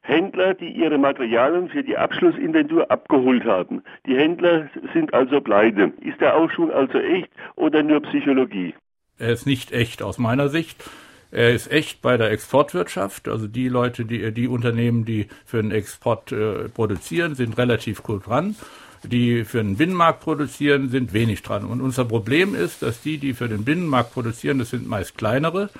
Händler, 0.02 0.54
die 0.54 0.68
ihre 0.68 0.98
Materialien 0.98 1.68
für 1.68 1.82
die 1.82 1.96
Abschlussinventur 1.96 2.90
abgeholt 2.90 3.44
haben. 3.44 3.82
Die 4.06 4.16
Händler 4.16 4.68
sind 4.92 5.14
also 5.14 5.40
pleite. 5.40 5.92
Ist 6.00 6.20
der 6.20 6.36
Aufschwung 6.36 6.70
also 6.70 6.98
echt 6.98 7.30
oder 7.56 7.82
nur 7.82 8.02
Psychologie? 8.02 8.74
Er 9.18 9.32
ist 9.32 9.46
nicht 9.46 9.72
echt 9.72 10.02
aus 10.02 10.18
meiner 10.18 10.48
Sicht. 10.48 10.82
Er 11.30 11.54
ist 11.54 11.70
echt 11.70 12.02
bei 12.02 12.16
der 12.16 12.30
Exportwirtschaft. 12.30 13.28
Also 13.28 13.46
die 13.46 13.68
Leute, 13.68 14.04
die, 14.04 14.32
die 14.32 14.48
Unternehmen, 14.48 15.04
die 15.04 15.28
für 15.46 15.62
den 15.62 15.70
Export 15.70 16.30
äh, 16.32 16.68
produzieren, 16.68 17.34
sind 17.34 17.56
relativ 17.56 18.02
gut 18.02 18.26
dran. 18.26 18.54
Die 19.02 19.44
für 19.44 19.58
den 19.58 19.76
Binnenmarkt 19.76 20.20
produzieren, 20.20 20.90
sind 20.90 21.12
wenig 21.12 21.42
dran. 21.42 21.64
Und 21.64 21.80
unser 21.80 22.04
Problem 22.04 22.54
ist, 22.54 22.82
dass 22.82 23.00
die, 23.00 23.18
die 23.18 23.32
für 23.34 23.48
den 23.48 23.64
Binnenmarkt 23.64 24.12
produzieren, 24.12 24.58
das 24.58 24.70
sind 24.70 24.86
meist 24.86 25.16
kleinere, 25.16 25.70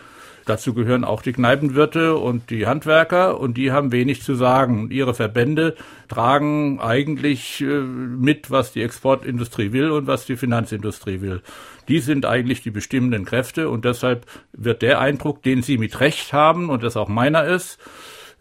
Dazu 0.45 0.75
gehören 0.75 1.05
auch 1.05 1.23
die 1.23 1.33
Kneipenwirte 1.33 2.17
und 2.17 2.51
die 2.51 2.67
Handwerker 2.67 3.39
und 3.39 3.57
die 3.57 3.71
haben 3.71 3.93
wenig 3.93 4.23
zu 4.23 4.35
sagen. 4.35 4.91
Ihre 4.91 5.15
Verbände 5.15 5.77
tragen 6.09 6.81
eigentlich 6.81 7.61
äh, 7.61 7.65
mit, 7.65 8.51
was 8.51 8.73
die 8.73 8.83
Exportindustrie 8.83 9.73
will 9.73 9.91
und 9.91 10.07
was 10.07 10.27
die 10.27 10.37
Finanzindustrie 10.37 11.21
will. 11.21 11.43
Die 11.89 12.01
sind 12.01 12.27
eigentlich 12.27 12.63
die 12.63 12.71
bestimmenden 12.71 13.25
Kräfte 13.25 13.69
und 13.69 13.85
deshalb 13.85 14.27
wird 14.53 14.83
der 14.83 15.01
Eindruck, 15.01 15.43
den 15.43 15.63
Sie 15.63 15.79
mit 15.79 16.01
Recht 16.01 16.33
haben 16.33 16.71
und 16.71 16.83
das 16.83 16.97
auch 16.97 17.09
meiner 17.09 17.45
ist, 17.45 17.79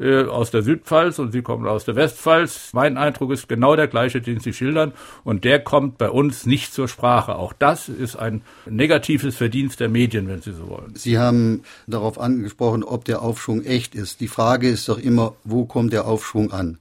äh, 0.02 0.24
aus 0.24 0.50
der 0.50 0.64
Südpfalz 0.64 1.20
und 1.20 1.32
Sie 1.32 1.44
kommen 1.44 1.68
aus 1.68 1.86
der 1.86 1.96
Westpfalz. 1.96 2.72
Mein 2.74 2.98
Eindruck 2.98 3.32
ist 3.32 3.48
genau 3.48 3.76
der 3.76 3.88
gleiche, 3.88 4.20
den 4.20 4.40
Sie 4.40 4.52
schildern. 4.52 4.94
Und 5.24 5.44
der 5.44 5.60
kommt 5.60 5.98
bei 5.98 6.10
uns 6.10 6.46
nicht 6.46 6.74
zur 6.74 6.88
Sprache. 6.88 7.36
Auch 7.36 7.54
das 7.54 7.88
ist 7.88 8.16
ein 8.16 8.42
negatives 8.66 9.38
Verdienst 9.38 9.80
der 9.80 9.90
Medien, 9.90 10.28
wenn 10.28 10.42
Sie 10.42 10.54
so 10.54 10.70
wollen. 10.70 10.96
Sie 10.96 11.20
haben 11.20 11.62
darauf 11.86 12.20
angesprochen, 12.20 12.84
ob 12.84 13.06
der 13.06 13.22
Aufschwung 13.22 13.64
echt 13.64 13.94
ist. 13.94 14.20
Die 14.20 14.28
Frage 14.28 14.70
ist 14.70 14.90
doch 14.90 14.98
immer, 14.98 15.36
wo 15.44 15.66
kommt 15.66 15.94
der 15.94 16.06
Aufschwung 16.06 16.52
an? 16.52 16.80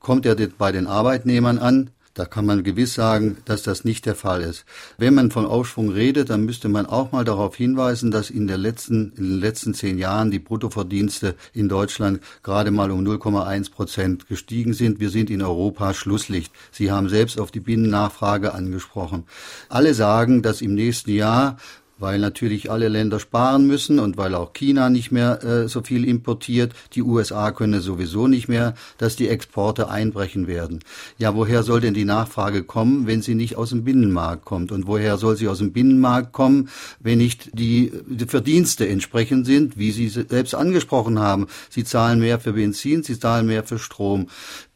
Kommt 0.00 0.26
er 0.26 0.36
bei 0.36 0.70
den 0.70 0.86
Arbeitnehmern 0.86 1.58
an? 1.58 1.90
Da 2.18 2.24
kann 2.24 2.46
man 2.46 2.64
gewiss 2.64 2.94
sagen, 2.94 3.36
dass 3.44 3.62
das 3.62 3.84
nicht 3.84 4.04
der 4.04 4.16
Fall 4.16 4.42
ist. 4.42 4.64
Wenn 4.96 5.14
man 5.14 5.30
von 5.30 5.46
Aufschwung 5.46 5.90
redet, 5.90 6.30
dann 6.30 6.44
müsste 6.44 6.68
man 6.68 6.84
auch 6.84 7.12
mal 7.12 7.24
darauf 7.24 7.54
hinweisen, 7.54 8.10
dass 8.10 8.28
in, 8.28 8.48
der 8.48 8.58
letzten, 8.58 9.12
in 9.16 9.22
den 9.22 9.40
letzten 9.40 9.72
zehn 9.72 9.98
Jahren 9.98 10.32
die 10.32 10.40
Bruttoverdienste 10.40 11.36
in 11.52 11.68
Deutschland 11.68 12.20
gerade 12.42 12.72
mal 12.72 12.90
um 12.90 13.06
0,1 13.06 13.70
Prozent 13.70 14.26
gestiegen 14.26 14.72
sind. 14.72 14.98
Wir 14.98 15.10
sind 15.10 15.30
in 15.30 15.42
Europa 15.42 15.94
Schlusslicht. 15.94 16.52
Sie 16.72 16.90
haben 16.90 17.08
selbst 17.08 17.38
auf 17.38 17.52
die 17.52 17.60
Binnennachfrage 17.60 18.52
angesprochen. 18.52 19.22
Alle 19.68 19.94
sagen, 19.94 20.42
dass 20.42 20.60
im 20.60 20.74
nächsten 20.74 21.12
Jahr 21.12 21.56
weil 21.98 22.18
natürlich 22.18 22.70
alle 22.70 22.88
Länder 22.88 23.20
sparen 23.20 23.66
müssen 23.66 23.98
und 23.98 24.16
weil 24.16 24.34
auch 24.34 24.52
China 24.52 24.90
nicht 24.90 25.10
mehr 25.10 25.42
äh, 25.44 25.68
so 25.68 25.82
viel 25.82 26.04
importiert. 26.04 26.72
Die 26.94 27.02
USA 27.02 27.50
können 27.50 27.80
sowieso 27.80 28.26
nicht 28.26 28.48
mehr, 28.48 28.74
dass 28.98 29.16
die 29.16 29.28
Exporte 29.28 29.88
einbrechen 29.88 30.46
werden. 30.46 30.80
Ja, 31.18 31.34
woher 31.34 31.62
soll 31.62 31.80
denn 31.80 31.94
die 31.94 32.04
Nachfrage 32.04 32.62
kommen, 32.62 33.06
wenn 33.06 33.22
sie 33.22 33.34
nicht 33.34 33.56
aus 33.56 33.70
dem 33.70 33.84
Binnenmarkt 33.84 34.44
kommt? 34.44 34.72
Und 34.72 34.86
woher 34.86 35.18
soll 35.18 35.36
sie 35.36 35.48
aus 35.48 35.58
dem 35.58 35.72
Binnenmarkt 35.72 36.32
kommen, 36.32 36.68
wenn 37.00 37.18
nicht 37.18 37.50
die, 37.58 37.92
die 38.06 38.26
Verdienste 38.26 38.88
entsprechend 38.88 39.46
sind, 39.46 39.76
wie 39.76 39.90
Sie 39.90 40.08
selbst 40.08 40.54
angesprochen 40.54 41.18
haben? 41.18 41.46
Sie 41.70 41.84
zahlen 41.84 42.20
mehr 42.20 42.40
für 42.40 42.52
Benzin, 42.52 43.02
sie 43.02 43.18
zahlen 43.18 43.46
mehr 43.46 43.64
für 43.64 43.78
Strom. 43.78 44.28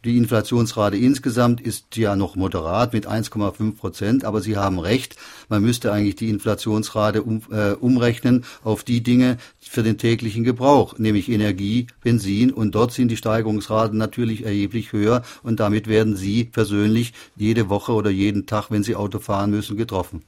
Die 0.04 0.16
Inflationsrate 0.16 0.97
insgesamt 0.97 1.61
ist 1.61 1.97
ja 1.97 2.16
noch 2.16 2.35
moderat 2.35 2.92
mit 2.92 3.06
1,5 3.06 3.76
Prozent, 3.76 4.25
aber 4.25 4.40
Sie 4.40 4.56
haben 4.56 4.80
recht, 4.80 5.14
man 5.49 5.62
müsste 5.62 5.92
eigentlich 5.92 6.16
die 6.16 6.28
Inflationsrate 6.28 7.23
um, 7.23 7.42
äh, 7.52 7.75
umrechnen 7.75 8.44
auf 8.64 8.82
die 8.82 9.04
Dinge 9.04 9.38
für 9.61 9.85
den 9.85 9.99
täglichen 9.99 10.42
Gebrauch, 10.42 10.99
nämlich 10.99 11.28
Energie, 11.28 11.87
Benzin 12.02 12.52
und 12.52 12.75
dort 12.75 12.92
sind 12.92 13.12
die 13.12 13.16
Steigerungsraten 13.16 13.97
natürlich 13.97 14.44
erheblich 14.44 14.92
höher 14.92 15.23
und 15.44 15.61
damit 15.61 15.87
werden 15.87 16.16
Sie 16.16 16.47
persönlich 16.47 17.12
jede 17.37 17.68
Woche 17.68 17.92
oder 17.92 18.11
jeden 18.11 18.47
Tag, 18.47 18.73
wenn 18.73 18.82
Sie 18.82 18.97
Auto 18.97 19.21
fahren 19.21 19.50
müssen, 19.50 19.76
getroffen. 19.76 20.25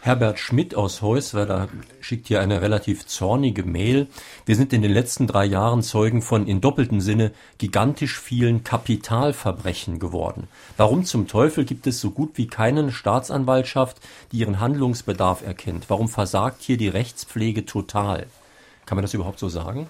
Herbert 0.00 0.38
Schmidt 0.38 0.76
aus 0.76 1.02
Heuswerder 1.02 1.68
schickt 2.00 2.28
hier 2.28 2.40
eine 2.40 2.62
relativ 2.62 3.06
zornige 3.06 3.64
Mail. 3.64 4.06
Wir 4.46 4.54
sind 4.54 4.72
in 4.72 4.80
den 4.80 4.92
letzten 4.92 5.26
drei 5.26 5.44
Jahren 5.44 5.82
Zeugen 5.82 6.22
von 6.22 6.46
in 6.46 6.60
doppeltem 6.60 7.00
Sinne 7.00 7.32
gigantisch 7.58 8.18
vielen 8.18 8.62
Kapitalverbrechen 8.62 9.98
geworden. 9.98 10.46
Warum 10.76 11.04
zum 11.04 11.26
Teufel 11.26 11.64
gibt 11.64 11.88
es 11.88 12.00
so 12.00 12.12
gut 12.12 12.38
wie 12.38 12.46
keine 12.46 12.92
Staatsanwaltschaft, 12.92 13.98
die 14.30 14.38
ihren 14.38 14.60
Handlungsbedarf 14.60 15.44
erkennt? 15.44 15.90
Warum 15.90 16.08
versagt 16.08 16.62
hier 16.62 16.76
die 16.76 16.88
Rechtspflege 16.88 17.66
total? 17.66 18.26
Kann 18.86 18.96
man 18.96 19.02
das 19.02 19.14
überhaupt 19.14 19.40
so 19.40 19.48
sagen? 19.48 19.88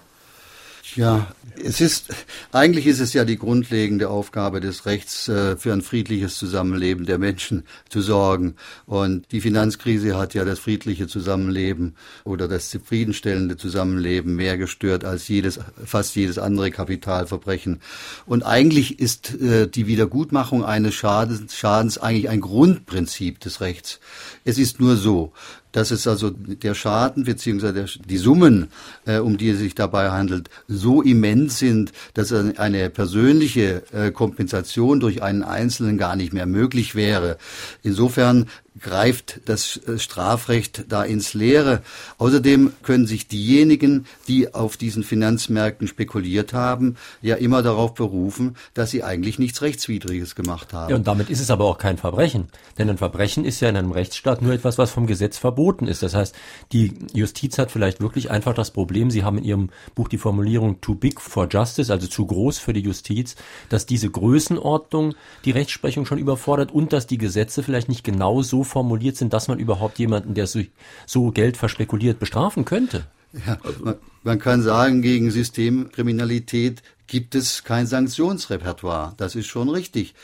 Ja, 0.95 1.27
es 1.63 1.81
ist, 1.81 2.07
eigentlich 2.51 2.87
ist 2.87 2.99
es 2.99 3.13
ja 3.13 3.25
die 3.25 3.37
grundlegende 3.37 4.09
Aufgabe 4.09 4.61
des 4.61 4.85
Rechts, 4.85 5.27
äh, 5.27 5.57
für 5.57 5.73
ein 5.73 5.81
friedliches 5.81 6.37
Zusammenleben 6.37 7.05
der 7.05 7.17
Menschen 7.17 7.63
zu 7.89 8.01
sorgen. 8.01 8.55
Und 8.85 9.31
die 9.31 9.41
Finanzkrise 9.41 10.17
hat 10.17 10.33
ja 10.33 10.45
das 10.45 10.59
friedliche 10.59 11.07
Zusammenleben 11.07 11.95
oder 12.23 12.47
das 12.47 12.69
zufriedenstellende 12.69 13.57
Zusammenleben 13.57 14.35
mehr 14.35 14.57
gestört 14.57 15.03
als 15.03 15.27
jedes, 15.27 15.59
fast 15.83 16.15
jedes 16.15 16.37
andere 16.37 16.71
Kapitalverbrechen. 16.71 17.81
Und 18.25 18.43
eigentlich 18.43 18.99
ist 18.99 19.33
äh, 19.41 19.67
die 19.67 19.87
Wiedergutmachung 19.87 20.63
eines 20.63 20.95
Schadens, 20.95 21.55
Schadens 21.55 21.97
eigentlich 21.97 22.29
ein 22.29 22.41
Grundprinzip 22.41 23.39
des 23.39 23.61
Rechts. 23.61 23.99
Es 24.45 24.57
ist 24.57 24.79
nur 24.79 24.95
so, 24.95 25.33
dass 25.71 25.91
es 25.91 26.07
also 26.07 26.29
der 26.31 26.73
Schaden 26.73 27.23
beziehungsweise 27.23 27.85
die 28.05 28.17
Summen, 28.17 28.69
äh, 29.05 29.17
um 29.17 29.37
die 29.37 29.49
es 29.49 29.59
sich 29.59 29.75
dabei 29.75 30.11
handelt, 30.11 30.49
so 30.67 31.01
immens 31.01 31.59
sind, 31.59 31.91
dass 32.13 32.31
eine 32.31 32.89
persönliche 32.89 33.83
äh, 33.93 34.11
Kompensation 34.11 34.99
durch 34.99 35.21
einen 35.21 35.43
Einzelnen 35.43 35.97
gar 35.97 36.15
nicht 36.15 36.33
mehr 36.33 36.45
möglich 36.45 36.95
wäre. 36.95 37.37
Insofern 37.83 38.47
greift 38.79 39.41
das 39.45 39.77
äh, 39.77 39.99
Strafrecht 39.99 40.85
da 40.89 41.03
ins 41.03 41.33
Leere. 41.33 41.81
Außerdem 42.17 42.73
können 42.83 43.07
sich 43.07 43.27
diejenigen, 43.27 44.05
die 44.27 44.53
auf 44.53 44.77
diesen 44.77 45.03
Finanzmärkten 45.03 45.87
spekuliert 45.87 46.53
haben, 46.53 46.95
ja 47.21 47.35
immer 47.35 47.61
darauf 47.61 47.93
berufen, 47.93 48.55
dass 48.73 48.91
sie 48.91 49.03
eigentlich 49.03 49.39
nichts 49.39 49.61
Rechtswidriges 49.61 50.35
gemacht 50.35 50.73
haben. 50.73 50.89
Ja, 50.89 50.95
und 50.95 51.07
damit 51.07 51.29
ist 51.29 51.41
es 51.41 51.51
aber 51.51 51.65
auch 51.65 51.77
kein 51.77 51.97
Verbrechen. 51.97 52.49
Denn 52.77 52.89
ein 52.89 52.97
Verbrechen 52.97 53.45
ist 53.45 53.59
ja 53.59 53.69
in 53.69 53.77
einem 53.77 53.91
Rechtsstaat 53.91 54.41
nur 54.41 54.53
etwas, 54.53 54.77
was 54.77 54.91
vom 54.91 55.07
Gesetz 55.07 55.37
verboten 55.37 55.87
ist. 55.87 56.03
Das 56.03 56.15
heißt, 56.15 56.35
die 56.71 56.93
Justiz 57.13 57.57
hat 57.57 57.71
vielleicht 57.71 58.01
wirklich 58.01 58.31
einfach 58.31 58.53
das 58.53 58.71
Problem, 58.71 59.11
Sie 59.11 59.23
haben 59.23 59.37
in 59.37 59.43
Ihrem 59.43 59.69
Buch 59.95 60.07
die 60.07 60.17
Formulierung 60.17 60.81
too 60.81 60.95
big 60.95 61.21
for 61.21 61.47
justice, 61.49 61.91
also 61.91 62.07
zu 62.07 62.25
groß 62.25 62.59
für 62.59 62.73
die 62.73 62.81
Justiz, 62.81 63.35
dass 63.69 63.85
diese 63.85 64.09
Größenordnung 64.09 65.15
die 65.45 65.51
Rechtsprechung 65.51 66.05
schon 66.05 66.17
überfordert 66.17 66.71
und 66.71 66.93
dass 66.93 67.07
die 67.07 67.17
Gesetze 67.17 67.63
vielleicht 67.63 67.89
nicht 67.89 68.03
genau 68.03 68.41
so 68.41 68.63
formuliert 68.69 69.17
sind, 69.17 69.33
dass 69.33 69.47
man 69.47 69.59
überhaupt 69.59 69.99
jemanden, 69.99 70.33
der 70.33 70.47
so, 70.47 70.61
so 71.05 71.31
Geld 71.31 71.57
verspekuliert, 71.57 72.19
bestrafen 72.19 72.65
könnte. 72.65 73.05
Ja, 73.45 73.57
man, 73.81 73.95
man 74.23 74.39
kann 74.39 74.61
sagen, 74.61 75.01
gegen 75.01 75.29
Systemkriminalität 75.29 76.81
gibt 77.07 77.35
es 77.35 77.63
kein 77.63 77.87
Sanktionsrepertoire. 77.87 79.13
Das 79.17 79.35
ist 79.35 79.47
schon 79.47 79.69
richtig. 79.69 80.15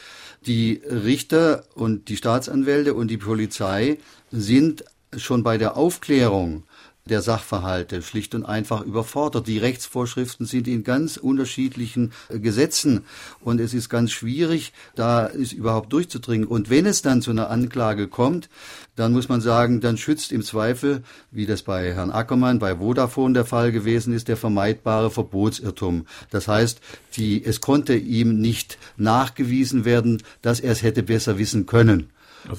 Die 0.45 0.81
Richter 0.89 1.63
und 1.73 2.07
die 2.09 2.17
Staatsanwälte 2.17 2.93
und 2.93 3.09
die 3.09 3.17
Polizei 3.17 3.97
sind 4.31 4.85
schon 5.17 5.43
bei 5.43 5.57
der 5.57 5.77
Aufklärung 5.77 6.63
der 7.07 7.21
Sachverhalte 7.21 8.01
schlicht 8.01 8.33
und 8.33 8.45
einfach 8.45 8.81
überfordert. 8.81 9.47
Die 9.47 9.59
Rechtsvorschriften 9.59 10.47
sind 10.47 10.67
in 10.67 10.83
ganz 10.83 11.17
unterschiedlichen 11.17 12.13
äh, 12.29 12.39
Gesetzen 12.39 13.03
und 13.41 13.61
es 13.61 13.75
ist 13.75 13.89
ganz 13.89 14.11
schwierig, 14.11 14.73
da 14.95 15.27
ist 15.27 15.53
überhaupt 15.53 15.93
durchzudringen. 15.93 16.47
Und 16.47 16.71
wenn 16.71 16.87
es 16.87 17.03
dann 17.03 17.21
zu 17.21 17.29
einer 17.29 17.51
Anklage 17.51 18.07
kommt, 18.07 18.49
dann 18.95 19.11
muss 19.11 19.29
man 19.29 19.39
sagen, 19.39 19.81
dann 19.81 19.97
schützt 19.97 20.31
im 20.31 20.41
Zweifel, 20.41 21.03
wie 21.29 21.45
das 21.45 21.61
bei 21.61 21.93
Herrn 21.93 22.09
Ackermann, 22.09 22.57
bei 22.57 22.77
Vodafone 22.77 23.35
der 23.35 23.45
Fall 23.45 23.71
gewesen 23.71 24.11
ist, 24.11 24.27
der 24.27 24.37
vermeidbare 24.37 25.11
Verbotsirrtum. 25.11 26.07
Das 26.31 26.47
heißt, 26.47 26.81
die, 27.17 27.45
es 27.45 27.61
konnte 27.61 27.95
ihm 27.95 28.41
nicht 28.41 28.79
nachgewiesen 28.97 29.85
werden, 29.85 30.23
dass 30.41 30.59
er 30.59 30.71
es 30.71 30.81
hätte 30.81 31.03
besser 31.03 31.37
wissen 31.37 31.67
können. 31.67 32.09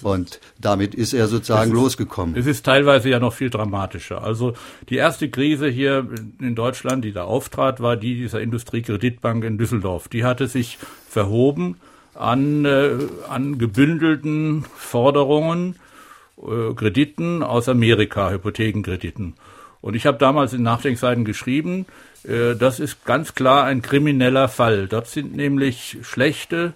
Und 0.03 0.41
damit 0.61 0.95
ist 0.95 1.13
er 1.13 1.29
sozusagen 1.29 1.71
es 1.71 1.77
ist, 1.77 1.83
losgekommen. 1.83 2.37
Es 2.37 2.47
ist 2.47 2.65
teilweise 2.65 3.09
ja 3.09 3.21
noch 3.21 3.33
viel 3.33 3.51
dramatischer. 3.51 4.23
Also 4.23 4.55
die 4.89 4.97
erste 4.97 5.29
Krise 5.31 5.69
hier 5.69 6.07
in 6.41 6.55
Deutschland, 6.55 7.05
die 7.05 7.13
da 7.13 7.25
auftrat, 7.25 7.81
war 7.81 7.97
die 7.97 8.15
dieser 8.15 8.41
Industriekreditbank 8.41 9.45
in 9.45 9.59
Düsseldorf. 9.59 10.09
Die 10.09 10.25
hatte 10.25 10.49
sich 10.49 10.79
verhoben 11.09 11.77
an, 12.15 12.65
äh, 12.65 12.97
an 13.29 13.59
gebündelten 13.59 14.65
Forderungen, 14.77 15.77
äh, 16.39 16.75
Krediten 16.75 17.43
aus 17.43 17.69
Amerika, 17.69 18.31
Hypothekenkrediten. 18.31 19.35
Und 19.81 19.95
ich 19.95 20.07
habe 20.07 20.19
damals 20.19 20.53
in 20.53 20.63
Nachdenkseiten 20.63 21.25
geschrieben, 21.25 21.87
äh, 22.25 22.55
das 22.57 22.81
ist 22.81 23.05
ganz 23.05 23.35
klar 23.35 23.65
ein 23.65 23.83
krimineller 23.83 24.49
Fall. 24.49 24.89
Dort 24.89 25.07
sind 25.09 25.37
nämlich 25.37 25.99
schlechte 26.03 26.73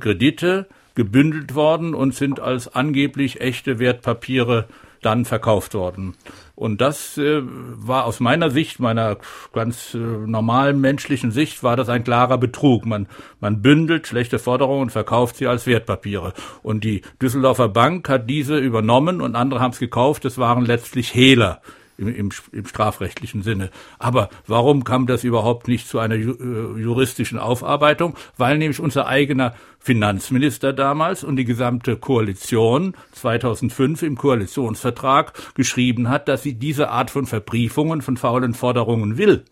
Kredite 0.00 0.66
gebündelt 0.94 1.54
worden 1.54 1.94
und 1.94 2.14
sind 2.14 2.40
als 2.40 2.74
angeblich 2.74 3.40
echte 3.40 3.78
Wertpapiere 3.78 4.66
dann 5.02 5.24
verkauft 5.24 5.74
worden. 5.74 6.14
Und 6.54 6.80
das 6.80 7.18
äh, 7.18 7.42
war 7.42 8.04
aus 8.04 8.20
meiner 8.20 8.50
Sicht, 8.50 8.80
meiner 8.80 9.18
ganz 9.52 9.94
äh, 9.94 9.98
normalen 9.98 10.80
menschlichen 10.80 11.30
Sicht, 11.30 11.62
war 11.62 11.76
das 11.76 11.88
ein 11.88 12.04
klarer 12.04 12.38
Betrug. 12.38 12.86
Man, 12.86 13.08
man 13.40 13.60
bündelt 13.60 14.06
schlechte 14.06 14.38
Forderungen 14.38 14.82
und 14.82 14.92
verkauft 14.92 15.36
sie 15.36 15.46
als 15.46 15.66
Wertpapiere. 15.66 16.32
Und 16.62 16.84
die 16.84 17.02
Düsseldorfer 17.20 17.68
Bank 17.68 18.08
hat 18.08 18.30
diese 18.30 18.56
übernommen 18.58 19.20
und 19.20 19.36
andere 19.36 19.60
haben 19.60 19.72
es 19.72 19.78
gekauft. 19.78 20.24
Es 20.24 20.38
waren 20.38 20.64
letztlich 20.64 21.14
Hehler 21.14 21.60
im, 21.98 22.08
im, 22.08 22.30
im 22.52 22.66
strafrechtlichen 22.66 23.42
Sinne. 23.42 23.70
Aber 23.98 24.28
warum 24.46 24.84
kam 24.84 25.06
das 25.06 25.24
überhaupt 25.24 25.68
nicht 25.68 25.88
zu 25.88 25.98
einer 25.98 26.14
äh, 26.14 26.20
juristischen 26.20 27.38
Aufarbeitung? 27.38 28.16
Weil 28.36 28.58
nämlich 28.58 28.80
unser 28.80 29.06
eigener 29.06 29.54
Finanzminister 29.78 30.72
damals 30.72 31.24
und 31.24 31.36
die 31.36 31.44
gesamte 31.44 31.96
Koalition 31.96 32.96
2005 33.12 34.02
im 34.02 34.16
Koalitionsvertrag 34.16 35.32
geschrieben 35.54 36.08
hat, 36.08 36.28
dass 36.28 36.42
sie 36.42 36.54
diese 36.54 36.90
Art 36.90 37.10
von 37.10 37.26
Verbriefungen 37.26 38.02
von 38.02 38.16
faulen 38.16 38.54
Forderungen 38.54 39.18
will. 39.18 39.44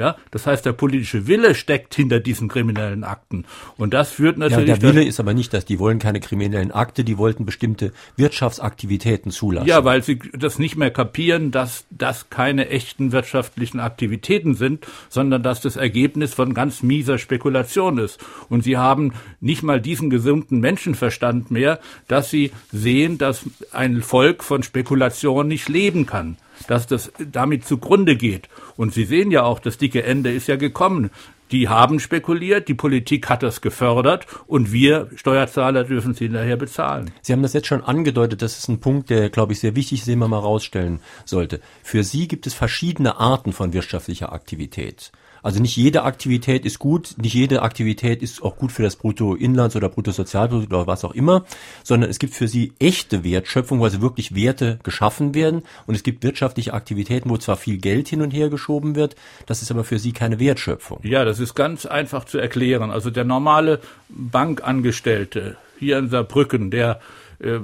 Ja, 0.00 0.16
das 0.30 0.46
heißt, 0.46 0.64
der 0.64 0.72
politische 0.72 1.26
Wille 1.26 1.54
steckt 1.54 1.94
hinter 1.94 2.20
diesen 2.20 2.48
kriminellen 2.48 3.04
Akten. 3.04 3.44
Und 3.76 3.92
das 3.92 4.10
führt 4.10 4.38
natürlich. 4.38 4.66
Ja, 4.66 4.76
der 4.76 4.82
Wille 4.82 5.04
ist 5.04 5.20
aber 5.20 5.34
nicht, 5.34 5.52
dass 5.52 5.66
die 5.66 5.78
wollen 5.78 5.98
keine 5.98 6.20
kriminellen 6.20 6.70
Akte, 6.70 7.04
die 7.04 7.18
wollten 7.18 7.44
bestimmte 7.44 7.92
Wirtschaftsaktivitäten 8.16 9.30
zulassen. 9.30 9.68
Ja, 9.68 9.84
weil 9.84 10.02
sie 10.02 10.18
das 10.32 10.58
nicht 10.58 10.76
mehr 10.76 10.90
kapieren, 10.90 11.50
dass 11.50 11.84
das 11.90 12.30
keine 12.30 12.70
echten 12.70 13.12
wirtschaftlichen 13.12 13.78
Aktivitäten 13.78 14.54
sind, 14.54 14.86
sondern 15.10 15.42
dass 15.42 15.60
das 15.60 15.76
Ergebnis 15.76 16.32
von 16.32 16.54
ganz 16.54 16.82
mieser 16.82 17.18
Spekulation 17.18 17.98
ist. 17.98 18.24
Und 18.48 18.64
sie 18.64 18.78
haben 18.78 19.12
nicht 19.42 19.62
mal 19.62 19.82
diesen 19.82 20.08
gesunden 20.08 20.60
Menschenverstand 20.60 21.50
mehr, 21.50 21.78
dass 22.08 22.30
sie 22.30 22.52
sehen, 22.72 23.18
dass 23.18 23.44
ein 23.70 24.00
Volk 24.00 24.44
von 24.44 24.62
Spekulation 24.62 25.46
nicht 25.46 25.68
leben 25.68 26.06
kann 26.06 26.38
dass 26.70 26.86
das 26.86 27.12
damit 27.32 27.66
zugrunde 27.66 28.14
geht. 28.14 28.48
Und 28.76 28.94
Sie 28.94 29.04
sehen 29.04 29.32
ja 29.32 29.42
auch, 29.42 29.58
das 29.58 29.76
dicke 29.76 30.04
Ende 30.04 30.30
ist 30.32 30.46
ja 30.46 30.54
gekommen. 30.54 31.10
Die 31.50 31.68
haben 31.68 31.98
spekuliert, 31.98 32.68
die 32.68 32.74
Politik 32.74 33.28
hat 33.28 33.42
das 33.42 33.60
gefördert 33.60 34.28
und 34.46 34.70
wir 34.70 35.08
Steuerzahler 35.16 35.82
dürfen 35.82 36.14
sie 36.14 36.26
hinterher 36.26 36.56
bezahlen. 36.56 37.10
Sie 37.22 37.32
haben 37.32 37.42
das 37.42 37.54
jetzt 37.54 37.66
schon 37.66 37.82
angedeutet, 37.82 38.40
das 38.40 38.56
ist 38.56 38.68
ein 38.68 38.78
Punkt, 38.78 39.10
der, 39.10 39.30
glaube 39.30 39.52
ich, 39.52 39.58
sehr 39.58 39.74
wichtig 39.74 40.00
ist, 40.00 40.06
den 40.06 40.20
man 40.20 40.30
mal 40.30 40.38
rausstellen 40.38 41.00
sollte. 41.24 41.60
Für 41.82 42.04
Sie 42.04 42.28
gibt 42.28 42.46
es 42.46 42.54
verschiedene 42.54 43.18
Arten 43.18 43.52
von 43.52 43.72
wirtschaftlicher 43.72 44.32
Aktivität. 44.32 45.10
Also 45.42 45.60
nicht 45.60 45.76
jede 45.76 46.02
Aktivität 46.02 46.64
ist 46.64 46.78
gut, 46.78 47.14
nicht 47.18 47.34
jede 47.34 47.62
Aktivität 47.62 48.22
ist 48.22 48.42
auch 48.42 48.56
gut 48.56 48.72
für 48.72 48.82
das 48.82 48.98
Bruttoinlands- 48.98 49.76
oder 49.76 49.88
Bruttosozialprodukt 49.88 50.72
oder 50.72 50.86
was 50.86 51.04
auch 51.04 51.14
immer, 51.14 51.44
sondern 51.82 52.10
es 52.10 52.18
gibt 52.18 52.34
für 52.34 52.48
sie 52.48 52.72
echte 52.78 53.24
Wertschöpfung, 53.24 53.80
wo 53.80 53.84
also 53.84 54.00
wirklich 54.00 54.34
Werte 54.34 54.78
geschaffen 54.82 55.34
werden 55.34 55.62
und 55.86 55.94
es 55.94 56.02
gibt 56.02 56.22
wirtschaftliche 56.22 56.74
Aktivitäten, 56.74 57.30
wo 57.30 57.36
zwar 57.38 57.56
viel 57.56 57.78
Geld 57.78 58.08
hin 58.08 58.22
und 58.22 58.30
her 58.30 58.50
geschoben 58.50 58.94
wird, 58.96 59.16
das 59.46 59.62
ist 59.62 59.70
aber 59.70 59.84
für 59.84 59.98
sie 59.98 60.12
keine 60.12 60.38
Wertschöpfung. 60.38 61.00
Ja, 61.02 61.24
das 61.24 61.40
ist 61.40 61.54
ganz 61.54 61.86
einfach 61.86 62.24
zu 62.24 62.38
erklären. 62.38 62.90
Also 62.90 63.10
der 63.10 63.24
normale 63.24 63.80
Bankangestellte 64.08 65.56
hier 65.78 65.98
in 65.98 66.08
Saarbrücken, 66.08 66.70
der 66.70 67.00
äh, 67.40 67.60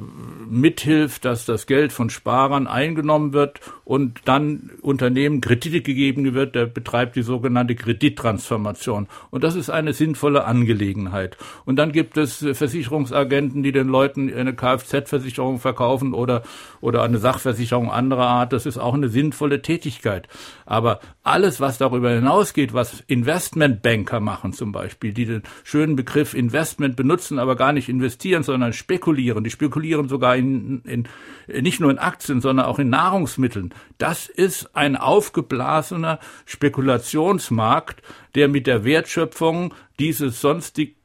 mithilft, 0.48 1.24
dass 1.24 1.44
das 1.44 1.66
Geld 1.66 1.92
von 1.92 2.08
Sparern 2.08 2.66
eingenommen 2.66 3.32
wird 3.32 3.60
und 3.84 4.20
dann 4.24 4.70
Unternehmen 4.80 5.40
Kredite 5.40 5.82
gegeben 5.82 6.34
wird, 6.34 6.54
der 6.54 6.66
betreibt 6.66 7.14
die 7.14 7.22
sogenannte 7.22 7.74
Kredittransformation. 7.74 9.06
Und 9.30 9.44
das 9.44 9.54
ist 9.54 9.68
eine 9.70 9.92
sinnvolle 9.92 10.44
Angelegenheit. 10.44 11.36
Und 11.64 11.76
dann 11.76 11.92
gibt 11.92 12.16
es 12.16 12.38
Versicherungsagenten, 12.52 13.62
die 13.62 13.72
den 13.72 13.88
Leuten 13.88 14.32
eine 14.32 14.54
Kfz-Versicherung 14.54 15.58
verkaufen 15.58 16.14
oder, 16.14 16.42
oder 16.80 17.02
eine 17.02 17.18
Sachversicherung 17.18 17.90
anderer 17.90 18.28
Art. 18.28 18.52
Das 18.52 18.66
ist 18.66 18.78
auch 18.78 18.94
eine 18.94 19.08
sinnvolle 19.08 19.62
Tätigkeit. 19.62 20.26
Aber 20.64 21.00
alles, 21.22 21.60
was 21.60 21.76
darüber 21.76 22.10
hinausgeht, 22.10 22.72
was 22.72 23.04
Investmentbanker 23.08 24.20
machen 24.20 24.52
zum 24.52 24.72
Beispiel, 24.72 25.12
die 25.12 25.26
den 25.26 25.42
schönen 25.64 25.96
Begriff 25.96 26.34
Investment 26.34 26.96
benutzen, 26.96 27.38
aber 27.38 27.56
gar 27.56 27.72
nicht 27.72 27.88
investieren, 27.88 28.42
sondern 28.42 28.72
spekulieren, 28.72 29.44
die 29.44 29.50
spekulieren 29.66 30.08
sogar 30.08 30.36
in, 30.36 30.82
in, 30.84 31.08
nicht 31.48 31.80
nur 31.80 31.90
in 31.90 31.98
Aktien, 31.98 32.40
sondern 32.40 32.66
auch 32.66 32.78
in 32.78 32.88
Nahrungsmitteln. 32.88 33.74
Das 33.98 34.28
ist 34.28 34.70
ein 34.74 34.96
aufgeblasener 34.96 36.20
Spekulationsmarkt, 36.44 38.02
der 38.34 38.48
mit 38.48 38.66
der 38.66 38.84
Wertschöpfung 38.84 39.74
dieses 39.98 40.40
sonstig 40.40 40.96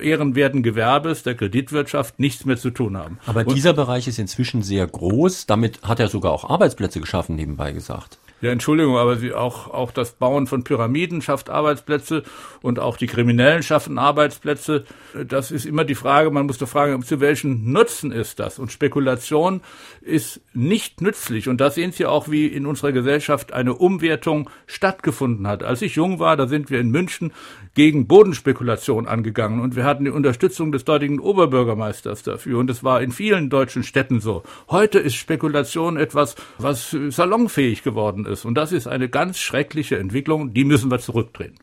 ehrenwerten 0.00 0.62
Gewerbes, 0.62 1.22
der 1.22 1.34
Kreditwirtschaft 1.34 2.18
nichts 2.18 2.44
mehr 2.44 2.56
zu 2.56 2.70
tun 2.70 2.96
haben. 2.96 3.18
Aber 3.26 3.46
Und 3.46 3.54
dieser 3.54 3.74
Bereich 3.74 4.08
ist 4.08 4.18
inzwischen 4.18 4.62
sehr 4.62 4.86
groß. 4.86 5.46
Damit 5.46 5.82
hat 5.82 6.00
er 6.00 6.08
sogar 6.08 6.32
auch 6.32 6.48
Arbeitsplätze 6.48 7.00
geschaffen, 7.00 7.36
nebenbei 7.36 7.72
gesagt. 7.72 8.18
Ja, 8.42 8.50
Entschuldigung, 8.50 8.96
aber 8.96 9.16
auch, 9.36 9.68
auch 9.68 9.92
das 9.92 10.14
Bauen 10.14 10.48
von 10.48 10.64
Pyramiden 10.64 11.22
schafft 11.22 11.48
Arbeitsplätze 11.48 12.24
und 12.60 12.80
auch 12.80 12.96
die 12.96 13.06
Kriminellen 13.06 13.62
schaffen 13.62 13.98
Arbeitsplätze. 13.98 14.84
Das 15.28 15.52
ist 15.52 15.64
immer 15.64 15.84
die 15.84 15.94
Frage, 15.94 16.28
man 16.32 16.46
muss 16.46 16.58
doch 16.58 16.68
fragen, 16.68 17.04
zu 17.04 17.20
welchen 17.20 17.70
Nutzen 17.70 18.10
ist 18.10 18.40
das? 18.40 18.58
Und 18.58 18.72
Spekulation 18.72 19.60
ist 20.00 20.40
nicht 20.54 21.00
nützlich. 21.00 21.48
Und 21.48 21.60
da 21.60 21.70
sehen 21.70 21.92
Sie 21.92 22.04
auch, 22.04 22.32
wie 22.32 22.48
in 22.48 22.66
unserer 22.66 22.90
Gesellschaft 22.90 23.52
eine 23.52 23.74
Umwertung 23.74 24.50
stattgefunden 24.66 25.46
hat. 25.46 25.62
Als 25.62 25.80
ich 25.80 25.94
jung 25.94 26.18
war, 26.18 26.36
da 26.36 26.48
sind 26.48 26.68
wir 26.68 26.80
in 26.80 26.90
München 26.90 27.32
gegen 27.74 28.08
Bodenspekulation 28.08 29.06
angegangen 29.06 29.60
und 29.60 29.76
wir 29.76 29.84
hatten 29.84 30.04
die 30.04 30.10
Unterstützung 30.10 30.72
des 30.72 30.84
dortigen 30.84 31.20
Oberbürgermeisters 31.20 32.24
dafür. 32.24 32.58
Und 32.58 32.70
es 32.70 32.82
war 32.82 33.02
in 33.02 33.12
vielen 33.12 33.50
deutschen 33.50 33.84
Städten 33.84 34.20
so. 34.20 34.42
Heute 34.68 34.98
ist 34.98 35.14
Spekulation 35.14 35.96
etwas, 35.96 36.34
was 36.58 36.90
salonfähig 36.90 37.84
geworden 37.84 38.26
ist 38.26 38.31
ist. 38.32 38.44
Und 38.44 38.54
das 38.54 38.72
ist 38.72 38.86
eine 38.86 39.08
ganz 39.08 39.38
schreckliche 39.38 39.98
Entwicklung, 39.98 40.52
die 40.52 40.64
müssen 40.64 40.90
wir 40.90 40.98
zurückdrehen. 40.98 41.58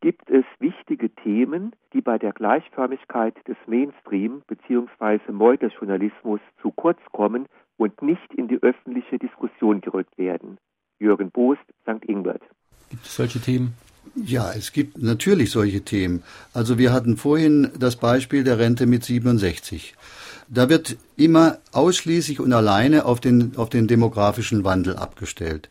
Gibt 0.00 0.30
es 0.30 0.44
wichtige 0.60 1.08
Themen, 1.14 1.72
die 1.94 2.02
bei 2.02 2.18
der 2.18 2.32
Gleichförmigkeit 2.32 3.34
des 3.48 3.56
Mainstream 3.66 4.42
bzw. 4.46 5.32
Meuterjournalismus 5.32 6.40
zu 6.60 6.70
kurz 6.72 6.98
kommen 7.12 7.46
und 7.78 8.02
nicht 8.02 8.34
in 8.34 8.48
die 8.48 8.62
öffentliche 8.62 9.18
Diskussion 9.18 9.80
gerückt 9.80 10.16
werden? 10.18 10.58
Jürgen 10.98 11.30
Boost, 11.30 11.62
St. 11.82 12.04
Ingbert. 12.04 12.42
Gibt 12.90 13.06
es 13.06 13.16
solche 13.16 13.40
Themen? 13.40 13.74
Ja, 14.14 14.52
es 14.52 14.72
gibt 14.72 14.98
natürlich 14.98 15.50
solche 15.50 15.82
Themen. 15.82 16.22
Also 16.52 16.78
wir 16.78 16.92
hatten 16.92 17.16
vorhin 17.16 17.70
das 17.78 17.96
Beispiel 17.96 18.44
der 18.44 18.58
Rente 18.58 18.86
mit 18.86 19.04
67. 19.04 19.94
Da 20.48 20.68
wird 20.68 20.96
immer 21.16 21.58
ausschließlich 21.72 22.40
und 22.40 22.52
alleine 22.52 23.04
auf 23.04 23.20
den, 23.20 23.56
auf 23.56 23.70
den 23.70 23.86
demografischen 23.86 24.64
Wandel 24.64 24.96
abgestellt. 24.96 25.68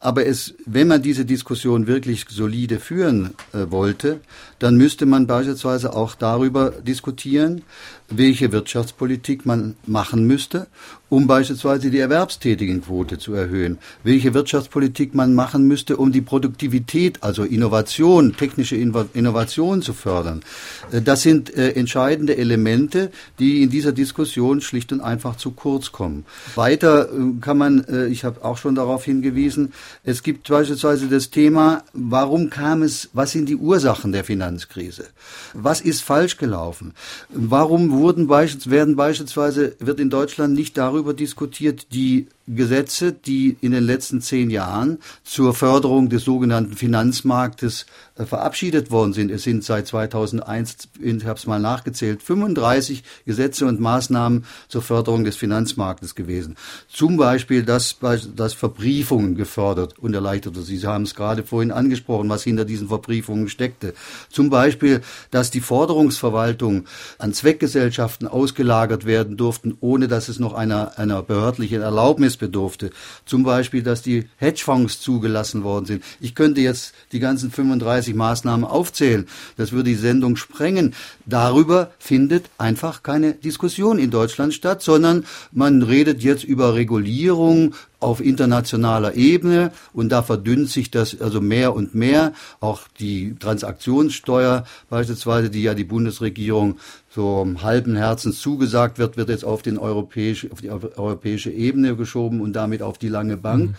Aber 0.00 0.26
es, 0.26 0.54
wenn 0.64 0.88
man 0.88 1.02
diese 1.02 1.24
Diskussion 1.24 1.86
wirklich 1.86 2.26
solide 2.28 2.78
führen 2.78 3.34
äh, 3.52 3.70
wollte, 3.70 4.20
dann 4.58 4.76
müsste 4.76 5.06
man 5.06 5.26
beispielsweise 5.26 5.94
auch 5.94 6.14
darüber 6.14 6.70
diskutieren, 6.70 7.62
welche 8.10 8.52
Wirtschaftspolitik 8.52 9.44
man 9.44 9.76
machen 9.86 10.26
müsste, 10.26 10.66
um 11.10 11.26
beispielsweise 11.26 11.90
die 11.90 11.98
Erwerbstätigenquote 11.98 13.18
zu 13.18 13.34
erhöhen, 13.34 13.78
welche 14.02 14.34
Wirtschaftspolitik 14.34 15.14
man 15.14 15.34
machen 15.34 15.66
müsste, 15.66 15.96
um 15.96 16.12
die 16.12 16.20
Produktivität, 16.20 17.22
also 17.22 17.44
Innovation, 17.44 18.36
technische 18.36 18.76
Innovation 18.76 19.82
zu 19.82 19.92
fördern. 19.92 20.42
Äh, 20.90 21.02
das 21.02 21.22
sind 21.22 21.54
äh, 21.54 21.72
entscheidende 21.72 22.36
Elemente, 22.36 23.10
die 23.38 23.62
in 23.62 23.70
dieser 23.70 23.92
Diskussion 23.92 24.60
schlicht 24.60 24.92
und 24.92 25.00
einfach 25.00 25.36
zu 25.36 25.52
kurz 25.52 25.92
kommen. 25.92 26.24
Weiter 26.54 27.08
äh, 27.12 27.40
kann 27.40 27.58
man, 27.58 27.84
äh, 27.84 28.06
ich 28.06 28.24
habe 28.24 28.44
auch 28.44 28.58
schon 28.58 28.74
darauf 28.74 29.04
hingewiesen, 29.04 29.72
es 30.04 30.22
gibt 30.22 30.48
beispielsweise 30.48 31.08
das 31.08 31.30
Thema, 31.30 31.84
warum 31.92 32.50
kam 32.50 32.82
es, 32.82 33.10
was 33.12 33.32
sind 33.32 33.48
die 33.48 33.56
Ursachen 33.56 34.12
der 34.12 34.24
Finanzkrise? 34.24 35.06
Was 35.54 35.80
ist 35.80 36.02
falsch 36.02 36.36
gelaufen? 36.36 36.94
Warum 37.30 37.97
wurden 37.98 38.28
werden 38.70 38.96
beispielsweise, 38.96 39.76
wird 39.78 40.00
in 40.00 40.10
Deutschland 40.10 40.54
nicht 40.54 40.76
darüber 40.78 41.14
diskutiert, 41.14 41.92
die 41.92 42.28
Gesetze, 42.54 43.12
die 43.12 43.56
in 43.60 43.72
den 43.72 43.84
letzten 43.84 44.20
zehn 44.20 44.50
Jahren 44.50 44.98
zur 45.24 45.54
Förderung 45.54 46.08
des 46.08 46.24
sogenannten 46.24 46.74
Finanzmarktes 46.74 47.86
äh, 48.16 48.24
verabschiedet 48.24 48.90
worden 48.90 49.12
sind. 49.12 49.30
Es 49.30 49.42
sind 49.42 49.64
seit 49.64 49.86
2001, 49.86 50.88
ich 51.00 51.24
habe 51.24 51.38
es 51.38 51.46
mal 51.46 51.60
nachgezählt, 51.60 52.22
35 52.22 53.04
Gesetze 53.26 53.66
und 53.66 53.80
Maßnahmen 53.80 54.44
zur 54.68 54.82
Förderung 54.82 55.24
des 55.24 55.36
Finanzmarktes 55.36 56.14
gewesen. 56.14 56.56
Zum 56.88 57.16
Beispiel, 57.16 57.62
dass, 57.62 57.96
dass 58.34 58.54
Verbriefungen 58.54 59.34
gefördert 59.34 59.98
und 59.98 60.14
erleichtert. 60.14 60.56
Sie 60.56 60.86
haben 60.86 61.04
es 61.04 61.14
gerade 61.14 61.42
vorhin 61.42 61.70
angesprochen, 61.70 62.28
was 62.28 62.44
hinter 62.44 62.64
diesen 62.64 62.88
Verbriefungen 62.88 63.48
steckte. 63.48 63.94
Zum 64.30 64.50
Beispiel, 64.50 65.02
dass 65.30 65.50
die 65.50 65.60
Forderungsverwaltung 65.60 66.84
an 67.18 67.32
Zweckgesellschaften 67.34 68.26
ausgelagert 68.26 69.04
werden 69.04 69.36
durften, 69.36 69.76
ohne 69.80 70.08
dass 70.08 70.28
es 70.28 70.38
noch 70.38 70.54
einer, 70.54 70.98
einer 70.98 71.22
behördlichen 71.22 71.82
Erlaubnis 71.82 72.37
bedurfte. 72.38 72.90
Zum 73.26 73.42
Beispiel, 73.42 73.82
dass 73.82 74.02
die 74.02 74.28
Hedgefonds 74.36 75.00
zugelassen 75.00 75.64
worden 75.64 75.86
sind. 75.86 76.04
Ich 76.20 76.34
könnte 76.34 76.60
jetzt 76.60 76.94
die 77.12 77.20
ganzen 77.20 77.50
35 77.50 78.14
Maßnahmen 78.14 78.64
aufzählen. 78.64 79.26
Das 79.56 79.72
würde 79.72 79.90
die 79.90 79.96
Sendung 79.96 80.36
sprengen. 80.36 80.94
Darüber 81.26 81.90
findet 81.98 82.46
einfach 82.56 83.02
keine 83.02 83.34
Diskussion 83.34 83.98
in 83.98 84.10
Deutschland 84.10 84.54
statt, 84.54 84.82
sondern 84.82 85.24
man 85.52 85.82
redet 85.82 86.22
jetzt 86.22 86.44
über 86.44 86.74
Regulierung, 86.74 87.74
auf 88.00 88.20
internationaler 88.20 89.14
Ebene 89.14 89.72
und 89.92 90.10
da 90.10 90.22
verdünnt 90.22 90.68
sich 90.68 90.90
das 90.90 91.20
also 91.20 91.40
mehr 91.40 91.74
und 91.74 91.94
mehr. 91.94 92.32
Auch 92.60 92.82
die 93.00 93.34
Transaktionssteuer 93.38 94.64
beispielsweise, 94.88 95.50
die 95.50 95.62
ja 95.62 95.74
die 95.74 95.84
Bundesregierung 95.84 96.76
so 97.10 97.46
halben 97.62 97.96
Herzens 97.96 98.38
zugesagt 98.40 98.98
wird, 98.98 99.16
wird 99.16 99.28
jetzt 99.28 99.44
auf, 99.44 99.62
den 99.62 99.78
europäisch, 99.78 100.48
auf 100.52 100.60
die 100.60 100.70
europäische 100.70 101.50
Ebene 101.50 101.96
geschoben 101.96 102.40
und 102.40 102.52
damit 102.52 102.82
auf 102.82 102.98
die 102.98 103.08
lange 103.08 103.36
Bank. 103.36 103.70
Mhm. 103.70 103.74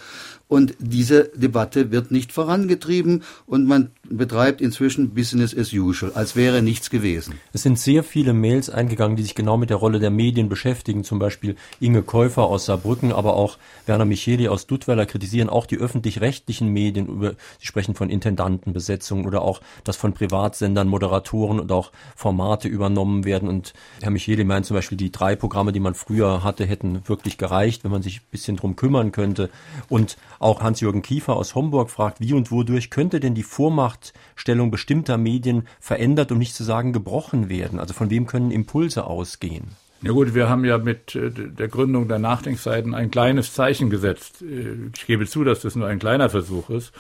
Und 0.50 0.74
diese 0.80 1.26
Debatte 1.36 1.92
wird 1.92 2.10
nicht 2.10 2.32
vorangetrieben 2.32 3.22
und 3.46 3.68
man 3.68 3.92
betreibt 4.10 4.62
inzwischen 4.62 5.14
Business 5.14 5.56
as 5.56 5.72
usual, 5.72 6.12
als 6.16 6.36
wäre 6.36 6.64
nichts 6.64 6.90
gewesen. 6.90 7.36
Es 7.54 7.62
sind 7.62 7.78
sehr 7.78 8.04
viele 8.04 8.34
Mails 8.34 8.68
eingegangen, 8.68 9.16
die 9.16 9.22
sich 9.22 9.36
genau 9.36 9.58
mit 9.58 9.70
der 9.70 9.78
Rolle 9.78 10.00
der 10.00 10.10
Medien 10.10 10.50
beschäftigen. 10.50 11.04
Zum 11.04 11.20
Beispiel 11.20 11.56
Inge 11.80 12.02
Käufer 12.02 12.46
aus 12.46 12.66
Saarbrücken, 12.66 13.14
aber 13.14 13.36
auch 13.36 13.60
Werner 13.86 14.06
Micheli 14.06 14.48
aus 14.48 14.66
Duttweiler 14.66 15.06
kritisieren 15.06 15.50
auch 15.50 15.68
die 15.68 15.78
öffentlich-rechtlichen 15.78 16.70
Medien. 16.70 17.06
Über, 17.06 17.34
sie 17.60 17.68
sprechen 17.68 17.94
von 17.94 18.10
Intendantenbesetzungen 18.10 19.28
oder 19.28 19.44
auch, 19.44 19.62
dass 19.84 19.98
von 19.98 20.14
Privatsendern 20.14 20.88
Moderatoren 20.88 21.60
und 21.60 21.72
auch 21.72 21.92
Formate 22.16 22.68
übernommen 22.68 23.24
werden. 23.24 23.48
Und 23.48 23.74
Herr 24.02 24.10
Micheli 24.10 24.46
meint 24.46 24.66
zum 24.66 24.74
Beispiel, 24.74 24.98
die 24.98 25.12
drei 25.12 25.36
Programme, 25.36 25.74
die 25.74 25.80
man 25.80 25.94
früher 25.94 26.44
hatte, 26.44 26.66
hätten 26.66 27.08
wirklich 27.08 27.38
gereicht, 27.38 27.84
wenn 27.84 27.92
man 27.92 28.02
sich 28.02 28.22
ein 28.22 28.32
bisschen 28.32 28.58
drum 28.58 28.76
kümmern 28.76 29.12
könnte. 29.12 29.52
Und 29.90 30.18
auch 30.40 30.62
Hans-Jürgen 30.62 31.02
Kiefer 31.02 31.36
aus 31.36 31.54
Homburg 31.56 31.90
fragt, 31.90 32.20
wie 32.20 32.34
und 32.34 32.52
wodurch 32.52 32.90
könnte 32.90 33.20
denn 33.20 33.36
die 33.36 33.44
Vormachtstellung 33.44 34.72
bestimmter 34.72 35.18
Medien 35.18 35.68
verändert, 35.80 36.32
um 36.32 36.38
nicht 36.38 36.56
zu 36.56 36.64
sagen 36.64 36.94
gebrochen 36.94 37.50
werden? 37.50 37.80
Also 37.80 37.94
von 37.94 38.10
wem 38.10 38.26
können 38.26 38.52
Impulse 38.52 39.06
ausgehen? 39.06 39.76
Ja 40.02 40.14
gut, 40.14 40.34
wir 40.34 40.48
haben 40.48 40.64
ja 40.64 40.78
mit 40.78 41.14
äh, 41.16 41.30
der 41.30 41.68
Gründung 41.68 42.08
der 42.08 42.20
Nachdenkseiten 42.20 42.96
ein 42.96 43.12
kleines 43.12 43.54
Zeichen 43.54 43.90
gesetzt. 43.90 44.42
Äh, 44.42 44.90
ich 44.96 45.06
gebe 45.06 45.28
zu, 45.28 45.44
dass 45.44 45.62
das 45.62 45.76
nur 45.76 45.88
ein 45.88 46.00
kleiner 46.00 46.30
Versuch 46.30 46.70
ist. 46.70 46.94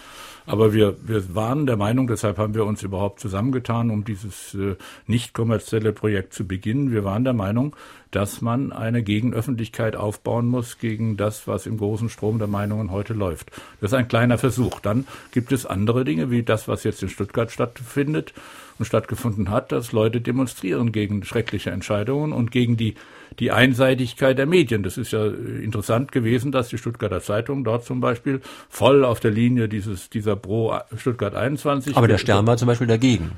Aber 0.49 0.73
wir, 0.73 0.95
wir 1.07 1.35
waren 1.35 1.67
der 1.67 1.77
Meinung, 1.77 2.07
deshalb 2.07 2.39
haben 2.39 2.55
wir 2.55 2.65
uns 2.65 2.81
überhaupt 2.81 3.19
zusammengetan, 3.19 3.91
um 3.91 4.03
dieses 4.03 4.55
äh, 4.55 4.77
nicht 5.05 5.35
kommerzielle 5.35 5.93
Projekt 5.93 6.33
zu 6.33 6.47
beginnen. 6.47 6.91
Wir 6.91 7.03
waren 7.03 7.23
der 7.23 7.33
Meinung, 7.33 7.75
dass 8.09 8.41
man 8.41 8.71
eine 8.71 9.03
Gegenöffentlichkeit 9.03 9.95
aufbauen 9.95 10.47
muss 10.47 10.79
gegen 10.79 11.17
das, 11.17 11.47
was 11.47 11.67
im 11.67 11.77
großen 11.77 12.09
Strom 12.09 12.39
der 12.39 12.47
Meinungen 12.47 12.89
heute 12.89 13.13
läuft. 13.13 13.51
Das 13.79 13.91
ist 13.91 13.97
ein 13.97 14.07
kleiner 14.07 14.39
Versuch. 14.39 14.79
Dann 14.79 15.05
gibt 15.31 15.51
es 15.51 15.67
andere 15.67 16.03
Dinge, 16.03 16.31
wie 16.31 16.41
das, 16.41 16.67
was 16.67 16.83
jetzt 16.83 17.03
in 17.03 17.09
Stuttgart 17.09 17.51
stattfindet 17.51 18.33
und 18.79 18.85
stattgefunden 18.85 19.49
hat, 19.49 19.71
dass 19.71 19.91
Leute 19.91 20.21
demonstrieren 20.21 20.91
gegen 20.91 21.23
schreckliche 21.23 21.71
Entscheidungen 21.71 22.33
und 22.33 22.51
gegen 22.51 22.77
die 22.77 22.95
die 23.37 23.51
Einseitigkeit 23.51 24.37
der 24.37 24.47
Medien. 24.47 24.83
Das 24.83 24.97
ist 24.97 25.11
ja 25.11 25.25
äh, 25.25 25.63
interessant 25.63 26.11
gewesen, 26.11 26.51
dass 26.51 26.69
die 26.69 26.77
Stuttgarter 26.77 27.21
Zeitung 27.21 27.63
dort 27.63 27.85
zum 27.85 28.01
Beispiel 28.01 28.41
voll 28.69 29.05
auf 29.05 29.19
der 29.19 29.31
Linie 29.31 29.69
dieses, 29.69 30.09
dieser 30.09 30.35
Pro 30.35 30.79
Stuttgart 30.95 31.35
21. 31.35 31.95
Aber 31.95 32.07
der 32.07 32.17
Stern 32.17 32.47
war 32.47 32.57
zum 32.57 32.67
Beispiel 32.67 32.87
dagegen. 32.87 33.31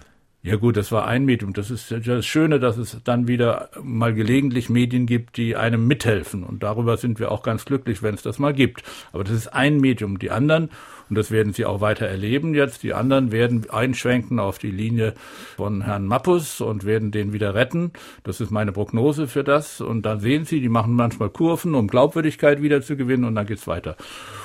Ja 0.43 0.55
gut, 0.55 0.75
das 0.75 0.91
war 0.91 1.05
ein 1.05 1.25
Medium. 1.25 1.53
Das 1.53 1.69
ist 1.69 1.91
das 1.91 2.25
Schöne, 2.25 2.59
dass 2.59 2.77
es 2.77 2.97
dann 3.03 3.27
wieder 3.27 3.69
mal 3.83 4.11
gelegentlich 4.11 4.71
Medien 4.71 5.05
gibt, 5.05 5.37
die 5.37 5.55
einem 5.55 5.85
mithelfen. 5.85 6.43
Und 6.43 6.63
darüber 6.63 6.97
sind 6.97 7.19
wir 7.19 7.31
auch 7.31 7.43
ganz 7.43 7.63
glücklich, 7.65 8.01
wenn 8.01 8.15
es 8.15 8.23
das 8.23 8.39
mal 8.39 8.51
gibt. 8.51 8.81
Aber 9.13 9.23
das 9.23 9.33
ist 9.33 9.49
ein 9.49 9.77
Medium. 9.77 10.17
Die 10.17 10.31
anderen, 10.31 10.71
und 11.11 11.17
das 11.17 11.29
werden 11.29 11.51
Sie 11.51 11.65
auch 11.65 11.81
weiter 11.81 12.05
erleben 12.05 12.53
jetzt, 12.53 12.83
die 12.83 12.93
anderen 12.93 13.33
werden 13.33 13.69
einschwenken 13.69 14.39
auf 14.39 14.59
die 14.59 14.71
Linie 14.71 15.13
von 15.57 15.81
Herrn 15.81 16.05
Mappus 16.05 16.61
und 16.61 16.85
werden 16.85 17.11
den 17.11 17.33
wieder 17.33 17.53
retten. 17.53 17.91
Das 18.23 18.39
ist 18.39 18.49
meine 18.49 18.71
Prognose 18.71 19.27
für 19.27 19.43
das. 19.43 19.81
Und 19.81 20.05
dann 20.05 20.21
sehen 20.21 20.45
Sie, 20.45 20.61
die 20.61 20.69
machen 20.69 20.93
manchmal 20.93 21.29
Kurven, 21.29 21.75
um 21.75 21.89
Glaubwürdigkeit 21.89 22.61
wieder 22.61 22.81
zu 22.81 22.95
gewinnen 22.95 23.25
und 23.25 23.35
dann 23.35 23.45
geht's 23.45 23.67
weiter. 23.67 23.97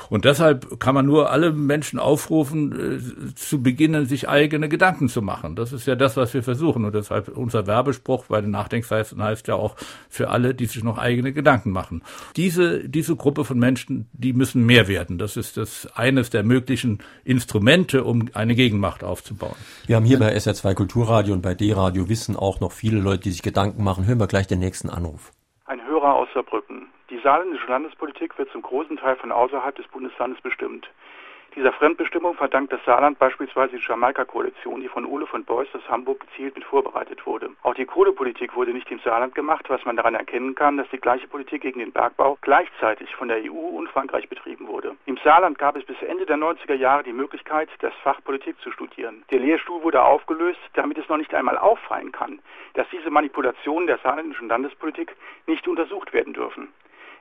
Und 0.09 0.25
deshalb 0.25 0.79
kann 0.81 0.95
man 0.95 1.07
nur 1.07 1.31
alle 1.31 1.53
Menschen 1.53 1.99
aufrufen, 1.99 2.73
äh, 2.73 3.35
zu 3.35 3.62
beginnen, 3.62 4.07
sich 4.07 4.29
eigene 4.29 4.69
Gedanken 4.69 5.09
zu 5.09 5.23
machen. 5.23 5.57
Das 5.57 5.73
ist 5.73 5.87
ja 5.87 5.95
das, 5.95 6.16
was 6.16 6.35
wir 6.35 6.42
versuchen. 6.42 6.85
Und 6.85 6.95
deshalb 6.95 7.29
unser 7.29 7.66
Werbespruch 7.66 8.27
bei 8.27 8.40
den 8.40 8.51
Nachdenkseiten 8.51 9.23
heißt 9.23 9.49
ja 9.49 9.55
auch 9.55 9.77
für 10.09 10.31
alle, 10.31 10.55
die 10.55 10.66
sich 10.66 10.83
noch 10.83 10.99
eigene 10.99 11.33
Gedanken 11.33 11.71
machen. 11.71 12.03
Diese, 12.37 12.88
diese 12.88 13.16
Gruppe 13.16 13.45
von 13.45 13.59
Menschen, 13.59 14.09
die 14.12 14.33
müssen 14.33 14.64
mehr 14.64 14.88
werden. 14.88 15.19
Das 15.19 15.37
ist 15.37 15.57
das 15.57 15.88
eines 15.97 16.31
der 16.31 16.42
möglichen 16.42 16.99
Instrumente, 17.25 18.05
um 18.05 18.29
eine 18.35 18.55
Gegenmacht 18.55 19.05
aufzubauen. 19.05 19.57
Wir 19.87 19.97
haben 19.97 20.05
hier 20.05 20.19
bei 20.19 20.35
SR2 20.35 20.75
Kulturradio 20.75 21.35
und 21.35 21.42
bei 21.42 21.55
D-Radio 21.55 22.09
Wissen 22.09 22.37
auch 22.37 22.61
noch 22.61 22.73
viele 22.73 23.01
Leute, 23.01 23.25
die 23.25 23.31
sich 23.31 23.42
Gedanken 23.42 23.83
machen. 23.83 24.07
Hören 24.07 24.21
wir 24.21 24.27
gleich 24.27 24.47
den 24.47 24.59
nächsten 24.59 24.90
Anruf. 24.90 25.33
Ein 25.66 25.85
Hörer 25.85 26.14
aus 26.14 26.29
Saarbrücken. 26.35 26.87
Die 27.09 27.19
saarländische 27.19 27.69
Landespolitik 27.69 28.37
wird 28.37 28.51
zum 28.51 28.62
großen 28.62 28.97
Teil 28.97 29.14
von 29.14 29.31
außerhalb 29.31 29.77
des 29.77 29.87
Bundeslandes 29.88 30.40
bestimmt. 30.40 30.88
Dieser 31.55 31.73
Fremdbestimmung 31.73 32.35
verdankt 32.35 32.73
das 32.73 32.85
Saarland 32.85 33.19
beispielsweise 33.19 33.79
die 33.79 33.83
Jamaika-Koalition, 33.83 34.83
die 34.83 34.88
von 34.88 35.07
Ole 35.07 35.27
von 35.27 35.42
Beuys 35.42 35.69
aus 35.73 35.88
Hamburg 35.88 36.21
gezielt 36.21 36.55
mit 36.55 36.64
vorbereitet 36.64 37.25
wurde. 37.25 37.49
Auch 37.62 37.75
die 37.75 37.87
Kohlepolitik 37.87 38.55
wurde 38.55 38.75
nicht 38.75 38.90
im 38.90 38.99
Saarland 38.99 39.35
gemacht, 39.35 39.64
was 39.71 39.83
man 39.87 39.97
daran 39.97 40.14
erkennen 40.14 40.55
kann, 40.55 40.77
dass 40.77 40.88
die 40.90 40.99
gleiche 40.99 41.29
Politik 41.29 41.62
gegen 41.62 41.79
den 41.79 41.92
Bergbau 41.92 42.37
gleichzeitig 42.42 43.14
von 43.14 43.29
der 43.29 43.38
EU 43.38 43.69
und 43.79 43.88
Frankreich 43.88 44.29
betrieben 44.29 44.66
wurde. 44.69 44.97
Im 45.07 45.16
Saarland 45.25 45.59
gab 45.59 45.77
es 45.77 45.85
bis 45.85 45.97
Ende 46.03 46.27
der 46.27 46.37
90er 46.37 46.75
Jahre 46.75 47.05
die 47.05 47.14
Möglichkeit, 47.14 47.71
das 47.79 47.95
Fach 48.03 48.23
Politik 48.23 48.61
zu 48.61 48.71
studieren. 48.71 49.25
Der 49.31 49.38
Lehrstuhl 49.38 49.83
wurde 49.83 50.03
aufgelöst, 50.03 50.61
damit 50.75 50.99
es 50.99 51.09
noch 51.09 51.16
nicht 51.16 51.33
einmal 51.33 51.57
auffallen 51.57 52.12
kann, 52.12 52.40
dass 52.75 52.87
diese 52.90 53.11
Manipulationen 53.11 53.87
der 53.87 53.97
saarländischen 54.03 54.49
Landespolitik 54.49 55.16
nicht 55.47 55.66
untersucht 55.66 56.12
werden 56.12 56.35
dürfen. 56.35 56.69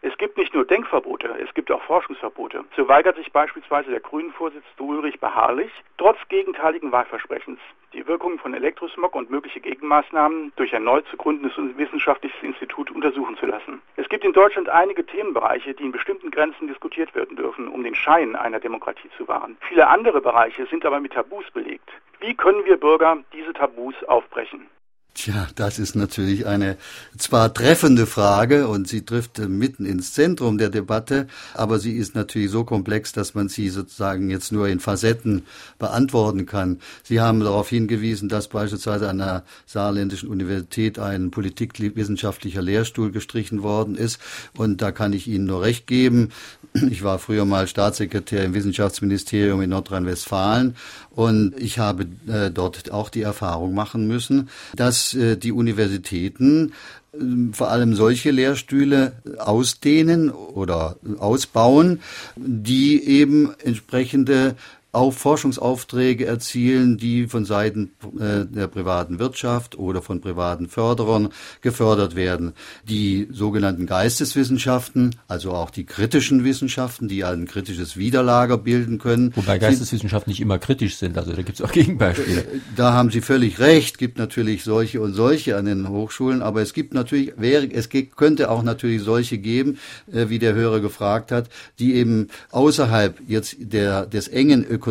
Es 0.01 0.17
gibt 0.17 0.37
nicht 0.37 0.53
nur 0.53 0.65
Denkverbote, 0.65 1.35
es 1.43 1.53
gibt 1.53 1.71
auch 1.71 1.81
Forschungsverbote. 1.83 2.63
So 2.75 2.87
weigert 2.87 3.15
sich 3.15 3.31
beispielsweise 3.31 3.89
der 3.91 3.99
Grünen-Vorsitzende 3.99 4.83
Ulrich 4.83 5.19
beharrlich, 5.19 5.71
trotz 5.97 6.17
gegenteiligen 6.29 6.91
Wahlversprechens, 6.91 7.59
die 7.93 8.05
Wirkungen 8.07 8.39
von 8.39 8.53
Elektrosmog 8.53 9.15
und 9.15 9.31
mögliche 9.31 9.59
Gegenmaßnahmen 9.61 10.53
durch 10.57 10.75
ein 10.75 10.83
neu 10.83 11.01
zu 11.01 11.17
gründendes 11.17 11.53
wissenschaftliches 11.77 12.41
Institut 12.43 12.91
untersuchen 12.91 13.37
zu 13.37 13.45
lassen. 13.45 13.81
Es 13.95 14.09
gibt 14.09 14.25
in 14.25 14.33
Deutschland 14.33 14.69
einige 14.69 15.05
Themenbereiche, 15.05 15.73
die 15.73 15.83
in 15.83 15.91
bestimmten 15.91 16.31
Grenzen 16.31 16.67
diskutiert 16.67 17.15
werden 17.15 17.35
dürfen, 17.35 17.67
um 17.67 17.83
den 17.83 17.95
Schein 17.95 18.35
einer 18.35 18.59
Demokratie 18.59 19.09
zu 19.17 19.27
wahren. 19.27 19.57
Viele 19.61 19.87
andere 19.87 20.21
Bereiche 20.21 20.65
sind 20.67 20.85
aber 20.85 20.99
mit 20.99 21.13
Tabus 21.13 21.49
belegt. 21.51 21.89
Wie 22.19 22.35
können 22.35 22.65
wir 22.65 22.77
Bürger 22.77 23.17
diese 23.33 23.53
Tabus 23.53 23.95
aufbrechen? 24.05 24.67
Tja, 25.15 25.47
das 25.55 25.79
ist 25.79 25.95
natürlich 25.95 26.45
eine 26.45 26.75
zwar 27.17 27.53
treffende 27.53 28.05
Frage 28.05 28.67
und 28.67 28.89
sie 28.89 29.05
trifft 29.05 29.39
mitten 29.39 29.85
ins 29.85 30.11
Zentrum 30.11 30.57
der 30.57 30.69
Debatte, 30.69 31.27
aber 31.53 31.79
sie 31.79 31.93
ist 31.93 32.15
natürlich 32.15 32.51
so 32.51 32.65
komplex, 32.65 33.13
dass 33.13 33.33
man 33.33 33.47
sie 33.47 33.69
sozusagen 33.69 34.29
jetzt 34.29 34.51
nur 34.51 34.67
in 34.67 34.81
Facetten 34.81 35.43
beantworten 35.79 36.45
kann. 36.45 36.81
Sie 37.01 37.21
haben 37.21 37.39
darauf 37.39 37.69
hingewiesen, 37.69 38.27
dass 38.27 38.49
beispielsweise 38.49 39.07
an 39.07 39.19
der 39.19 39.45
Saarländischen 39.65 40.27
Universität 40.27 40.99
ein 40.99 41.31
politikwissenschaftlicher 41.31 42.61
Lehrstuhl 42.61 43.13
gestrichen 43.13 43.63
worden 43.63 43.95
ist 43.95 44.19
und 44.57 44.81
da 44.81 44.91
kann 44.91 45.13
ich 45.13 45.29
Ihnen 45.29 45.45
nur 45.45 45.61
recht 45.61 45.87
geben. 45.87 46.33
Ich 46.89 47.03
war 47.03 47.19
früher 47.19 47.45
mal 47.45 47.67
Staatssekretär 47.67 48.43
im 48.43 48.53
Wissenschaftsministerium 48.53 49.61
in 49.61 49.69
Nordrhein-Westfalen 49.69 50.75
und 51.11 51.53
ich 51.57 51.79
habe 51.79 52.05
äh, 52.27 52.51
dort 52.51 52.91
auch 52.91 53.09
die 53.09 53.21
Erfahrung 53.21 53.73
machen 53.73 54.07
müssen, 54.07 54.49
dass 54.75 55.13
äh, 55.13 55.37
die 55.37 55.53
Universitäten 55.53 56.73
äh, 57.13 57.17
vor 57.53 57.69
allem 57.69 57.95
solche 57.95 58.31
Lehrstühle 58.31 59.13
ausdehnen 59.37 60.29
oder 60.31 60.97
ausbauen, 61.17 62.01
die 62.35 63.01
eben 63.03 63.53
entsprechende 63.63 64.55
auch 64.95 65.13
Forschungsaufträge 65.13 66.25
erzielen, 66.25 66.97
die 66.97 67.27
von 67.27 67.45
Seiten 67.45 67.91
äh, 68.19 68.45
der 68.45 68.67
privaten 68.67 69.19
Wirtschaft 69.19 69.77
oder 69.77 70.01
von 70.01 70.21
privaten 70.21 70.67
Förderern 70.67 71.29
gefördert 71.61 72.15
werden. 72.15 72.53
Die 72.87 73.27
sogenannten 73.31 73.85
Geisteswissenschaften, 73.85 75.15
also 75.27 75.51
auch 75.51 75.69
die 75.69 75.85
kritischen 75.85 76.43
Wissenschaften, 76.43 77.07
die 77.07 77.23
ein 77.23 77.45
kritisches 77.45 77.97
Widerlager 77.97 78.57
bilden 78.57 78.97
können. 78.97 79.33
Wobei 79.35 79.59
Geisteswissenschaften 79.59 80.31
nicht 80.31 80.39
immer 80.39 80.57
kritisch 80.57 80.95
sind, 80.95 81.17
also 81.17 81.33
da 81.33 81.41
gibt 81.41 81.59
es 81.59 81.65
auch 81.65 81.71
Gegenbeispiele. 81.71 82.41
Äh, 82.41 82.59
da 82.75 82.93
haben 82.93 83.11
Sie 83.11 83.21
völlig 83.21 83.59
recht, 83.59 83.97
gibt 83.97 84.17
natürlich 84.17 84.63
solche 84.63 85.01
und 85.01 85.13
solche 85.13 85.57
an 85.57 85.65
den 85.65 85.89
Hochschulen, 85.89 86.41
aber 86.41 86.61
es 86.61 86.73
gibt 86.73 86.93
natürlich, 86.93 87.33
wäre, 87.37 87.69
es 87.71 87.89
könnte 88.15 88.49
auch 88.49 88.63
natürlich 88.63 89.01
solche 89.01 89.37
geben, 89.37 89.77
äh, 90.11 90.29
wie 90.29 90.39
der 90.39 90.53
Hörer 90.53 90.79
gefragt 90.79 91.31
hat, 91.31 91.49
die 91.79 91.95
eben 91.95 92.29
außerhalb 92.51 93.19
jetzt 93.27 93.57
der, 93.59 94.05
des 94.05 94.29
engen 94.29 94.63
ökonomischen 94.63 94.84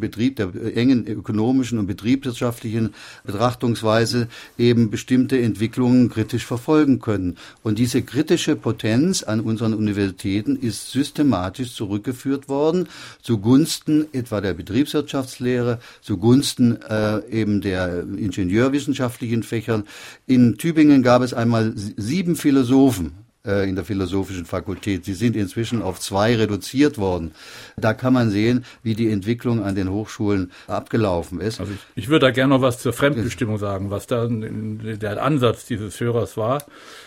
Betrieb, 0.00 0.36
der 0.36 0.52
engen 0.76 1.06
ökonomischen 1.06 1.78
und 1.78 1.86
betriebswirtschaftlichen 1.86 2.94
Betrachtungsweise 3.24 4.28
eben 4.58 4.90
bestimmte 4.90 5.40
Entwicklungen 5.40 6.08
kritisch 6.08 6.46
verfolgen 6.46 7.00
können. 7.00 7.36
Und 7.62 7.78
diese 7.78 8.02
kritische 8.02 8.56
Potenz 8.56 9.22
an 9.22 9.40
unseren 9.40 9.74
Universitäten 9.74 10.56
ist 10.56 10.90
systematisch 10.90 11.74
zurückgeführt 11.74 12.48
worden 12.48 12.88
zugunsten 13.22 14.06
etwa 14.12 14.40
der 14.40 14.54
Betriebswirtschaftslehre, 14.54 15.80
zugunsten 16.00 16.80
äh, 16.82 17.26
eben 17.30 17.60
der 17.60 18.02
ingenieurwissenschaftlichen 18.02 19.42
Fächern. 19.42 19.84
In 20.26 20.56
Tübingen 20.58 21.02
gab 21.02 21.22
es 21.22 21.34
einmal 21.34 21.72
sieben 21.76 22.36
Philosophen 22.36 23.21
äh, 23.46 23.68
in 23.68 23.74
der 23.74 23.84
philosophischen 23.84 24.44
Fakultät. 24.44 25.04
Sie 25.04 25.14
sind 25.14 25.36
inzwischen 25.36 25.82
auf 25.82 25.98
zwei 26.00 26.36
reduziert 26.36 26.98
worden. 26.98 27.32
Da 27.76 27.94
kann 27.94 28.12
man 28.12 28.30
sehen, 28.30 28.64
wie 28.82 28.94
die 28.94 29.10
Entwicklung 29.10 29.62
an 29.62 29.74
den 29.74 29.90
Hochschulen 29.90 30.52
abgelaufen 30.66 31.40
ist. 31.40 31.60
Also 31.60 31.72
ich, 31.72 32.04
ich 32.04 32.08
würde 32.08 32.26
da 32.26 32.30
gerne 32.30 32.54
noch 32.54 32.62
was 32.62 32.78
zur 32.78 32.92
Fremdbestimmung 32.92 33.58
sagen, 33.58 33.90
was 33.90 34.06
da 34.06 34.28
der 34.28 35.22
Ansatz 35.22 35.66
dieses 35.66 35.98
Hörers 36.00 36.36
war. 36.36 36.64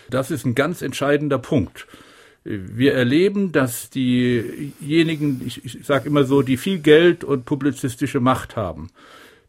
Das 0.09 0.31
ist 0.31 0.45
ein 0.45 0.55
ganz 0.55 0.81
entscheidender 0.81 1.39
Punkt. 1.39 1.87
Wir 2.43 2.93
erleben, 2.93 3.51
dass 3.51 3.89
diejenigen, 3.89 5.41
ich, 5.45 5.65
ich 5.65 5.83
sage 5.83 6.07
immer 6.07 6.25
so, 6.25 6.43
die 6.43 6.57
viel 6.57 6.77
Geld 6.77 7.23
und 7.23 7.45
publizistische 7.45 8.19
Macht 8.19 8.55
haben, 8.55 8.89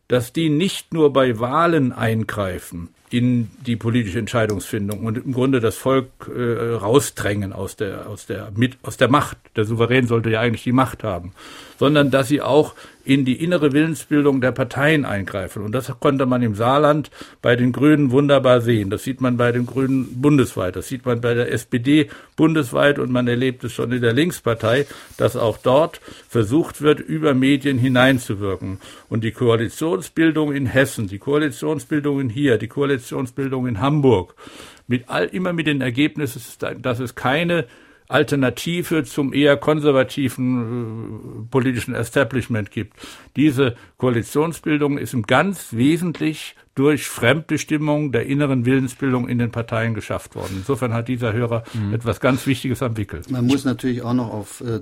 dass 0.09 0.33
die 0.33 0.51
nicht 0.51 0.95
nur 0.95 1.13
bei 1.13 1.39
Wahlen 1.39 1.93
eingreifen, 1.93 2.91
in 3.11 3.51
die 3.65 3.77
politische 3.77 4.19
Entscheidungsfindung 4.19 5.05
und 5.05 5.17
im 5.19 5.33
Grunde 5.33 5.61
das 5.61 5.77
Volk 5.77 6.09
äh, 6.35 6.75
rausdrängen 6.75 7.53
aus 7.53 7.77
der 7.77 8.09
aus 8.09 8.27
der 8.27 8.51
mit 8.55 8.79
aus 8.83 8.97
der 8.97 9.09
Macht. 9.09 9.39
Der 9.55 9.65
Souverän 9.65 10.07
sollte 10.07 10.31
ja 10.31 10.41
eigentlich 10.41 10.65
die 10.65 10.73
Macht 10.73 11.05
haben, 11.05 11.33
sondern 11.79 12.11
dass 12.11 12.29
sie 12.29 12.43
auch 12.43 12.75
in 13.07 13.25
die 13.25 13.43
innere 13.43 13.73
Willensbildung 13.73 14.41
der 14.41 14.51
Parteien 14.51 15.05
eingreifen. 15.05 15.63
Und 15.63 15.73
das 15.73 15.93
konnte 16.01 16.27
man 16.27 16.43
im 16.43 16.57
Saarland 16.57 17.11
bei 17.41 17.55
den 17.55 17.71
Grünen 17.71 18.11
wunderbar 18.11 18.61
sehen. 18.61 18.91
Das 18.91 19.05
sieht 19.05 19.21
man 19.21 19.37
bei 19.37 19.53
den 19.53 19.65
Grünen 19.65 20.21
bundesweit. 20.21 20.75
Das 20.75 20.89
sieht 20.89 21.07
man 21.07 21.21
bei 21.21 21.33
der 21.33 21.53
SPD 21.53 22.11
bundesweit 22.35 22.99
und 22.99 23.13
man 23.13 23.29
erlebt 23.29 23.63
es 23.63 23.73
schon 23.73 23.93
in 23.93 24.03
der 24.03 24.13
Linkspartei, 24.13 24.87
dass 25.17 25.37
auch 25.37 25.57
dort 25.57 26.01
versucht 26.29 26.83
wird, 26.83 26.99
über 26.99 27.33
Medien 27.33 27.79
hineinzuwirken. 27.79 28.81
Und 29.09 29.23
die 29.23 29.31
Koalitionsbildung 29.31 30.53
in 30.53 30.67
Hessen, 30.67 31.07
die 31.07 31.21
Koalitionsbildung 31.21 32.21
in 32.21 32.29
hier, 32.29 32.59
die 32.59 32.69
Koalitionsbildung 32.69 33.69
in 33.69 33.81
Hamburg, 33.81 34.35
mit 34.89 35.09
all, 35.09 35.27
immer 35.27 35.53
mit 35.53 35.69
den 35.69 35.81
Ergebnissen, 35.81 36.43
dass 36.83 36.99
es 36.99 37.15
keine 37.15 37.67
Alternative 38.09 39.05
zum 39.05 39.33
eher 39.33 39.57
konservativen 39.57 41.45
äh, 41.45 41.51
politischen 41.51 41.95
Establishment 41.95 42.71
gibt. 42.71 42.95
Diese 43.37 43.77
Koalitionsbildung 43.99 44.99
ist 44.99 45.15
im 45.15 45.23
ganz 45.23 45.73
wesentlich 45.73 46.55
durch 46.77 47.09
Fremdbestimmung 47.09 48.13
der 48.13 48.27
inneren 48.27 48.67
Willensbildung 48.67 49.29
in 49.29 49.39
den 49.39 49.51
Parteien 49.51 49.95
geschafft 49.95 50.35
worden. 50.35 50.57
Insofern 50.59 50.93
hat 50.93 51.09
dieser 51.09 51.33
Hörer 51.33 51.65
mhm. 51.73 51.95
etwas 51.95 52.21
ganz 52.21 52.47
Wichtiges 52.47 52.83
am 52.83 52.99
Wickel. 52.99 53.23
Man 53.31 53.47
muss 53.47 53.65
natürlich 53.65 54.03
auch 54.03 54.13
noch 54.13 54.31
auf 54.31 54.61
äh, 54.61 54.81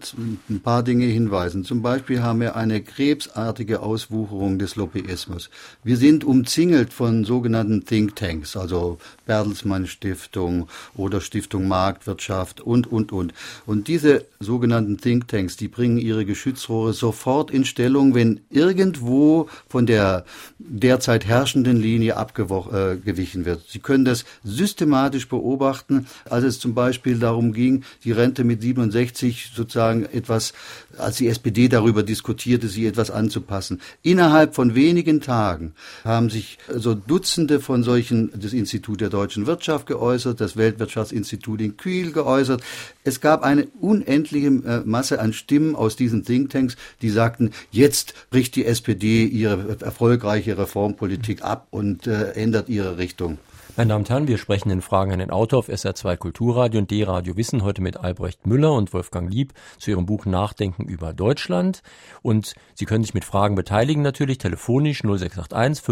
ein 0.50 0.60
paar 0.60 0.82
Dinge 0.82 1.06
hinweisen. 1.06 1.64
Zum 1.64 1.82
Beispiel 1.82 2.20
haben 2.20 2.40
wir 2.40 2.56
eine 2.56 2.82
krebsartige 2.82 3.78
Auswucherung 3.80 4.58
des 4.58 4.74
Lobbyismus. 4.74 5.50
Wir 5.84 5.96
sind 5.96 6.24
umzingelt 6.24 6.92
von 6.92 7.24
sogenannten 7.24 7.84
Thinktanks, 7.84 8.56
also 8.56 8.98
Bertelsmann 9.24 9.86
Stiftung 9.86 10.66
oder 10.96 11.20
Stiftung 11.20 11.68
Marktwirtschaft 11.68 12.60
und, 12.60 12.90
und, 12.90 13.12
und. 13.12 13.32
Und 13.66 13.86
diese 13.86 14.24
sogenannten 14.40 14.98
Thinktanks, 14.98 15.56
die 15.56 15.68
bringen 15.68 15.98
ihre 15.98 16.24
Geschützrohre 16.24 16.92
sofort 16.92 17.52
in 17.52 17.64
Stellung, 17.64 18.16
wenn 18.16 18.40
irgendwo 18.50 19.48
von 19.68 19.86
der 19.86 20.24
derzeit 20.58 21.24
herrschenden 21.24 21.83
Linie 21.84 22.16
abgewichen 22.16 23.42
äh, 23.42 23.44
wird. 23.44 23.64
Sie 23.68 23.78
können 23.78 24.04
das 24.04 24.24
systematisch 24.42 25.28
beobachten, 25.28 26.06
als 26.28 26.44
es 26.44 26.58
zum 26.58 26.74
Beispiel 26.74 27.18
darum 27.18 27.52
ging, 27.52 27.84
die 28.04 28.12
Rente 28.12 28.42
mit 28.44 28.62
67 28.62 29.52
sozusagen 29.54 30.04
etwas, 30.06 30.54
als 30.98 31.16
die 31.16 31.28
SPD 31.28 31.68
darüber 31.68 32.02
diskutierte, 32.02 32.68
sie 32.68 32.86
etwas 32.86 33.10
anzupassen. 33.10 33.80
Innerhalb 34.02 34.54
von 34.54 34.74
wenigen 34.74 35.20
Tagen 35.20 35.74
haben 36.04 36.30
sich 36.30 36.58
so 36.74 36.94
Dutzende 36.94 37.60
von 37.60 37.82
solchen, 37.82 38.30
das 38.34 38.52
Institut 38.52 39.00
der 39.00 39.10
deutschen 39.10 39.46
Wirtschaft 39.46 39.86
geäußert, 39.86 40.40
das 40.40 40.56
Weltwirtschaftsinstitut 40.56 41.60
in 41.60 41.76
Kiel 41.76 42.12
geäußert. 42.12 42.62
Es 43.04 43.20
gab 43.20 43.42
eine 43.42 43.66
unendliche 43.80 44.46
äh, 44.46 44.82
Masse 44.84 45.20
an 45.20 45.32
Stimmen 45.32 45.76
aus 45.76 45.96
diesen 45.96 46.24
Thinktanks, 46.24 46.76
die 47.02 47.10
sagten, 47.10 47.50
jetzt 47.70 48.14
bricht 48.30 48.56
die 48.56 48.64
SPD 48.64 49.24
ihre 49.24 49.76
erfolgreiche 49.80 50.56
Reformpolitik 50.56 51.42
ab 51.42 51.66
und 51.74 52.06
äh, 52.06 52.30
ändert 52.32 52.68
ihre 52.68 52.96
Richtung. 52.98 53.38
Meine 53.76 53.88
Damen 53.88 54.02
und 54.02 54.10
Herren, 54.10 54.28
wir 54.28 54.38
sprechen 54.38 54.70
in 54.70 54.80
Fragen 54.80 55.12
an 55.12 55.18
den 55.18 55.30
Autor 55.30 55.58
auf 55.58 55.68
SR2 55.68 56.16
Kulturradio 56.16 56.78
und 56.78 56.92
D-Radio 56.92 57.36
Wissen 57.36 57.64
heute 57.64 57.82
mit 57.82 57.96
Albrecht 57.96 58.46
Müller 58.46 58.72
und 58.72 58.94
Wolfgang 58.94 59.28
Lieb 59.28 59.52
zu 59.78 59.90
ihrem 59.90 60.06
Buch 60.06 60.26
Nachdenken 60.26 60.84
über 60.84 61.12
Deutschland. 61.12 61.82
Und 62.22 62.54
Sie 62.74 62.84
können 62.84 63.02
sich 63.02 63.14
mit 63.14 63.24
Fragen 63.24 63.56
beteiligen 63.56 64.02
natürlich, 64.02 64.38
telefonisch 64.38 65.00
0681 65.02 65.84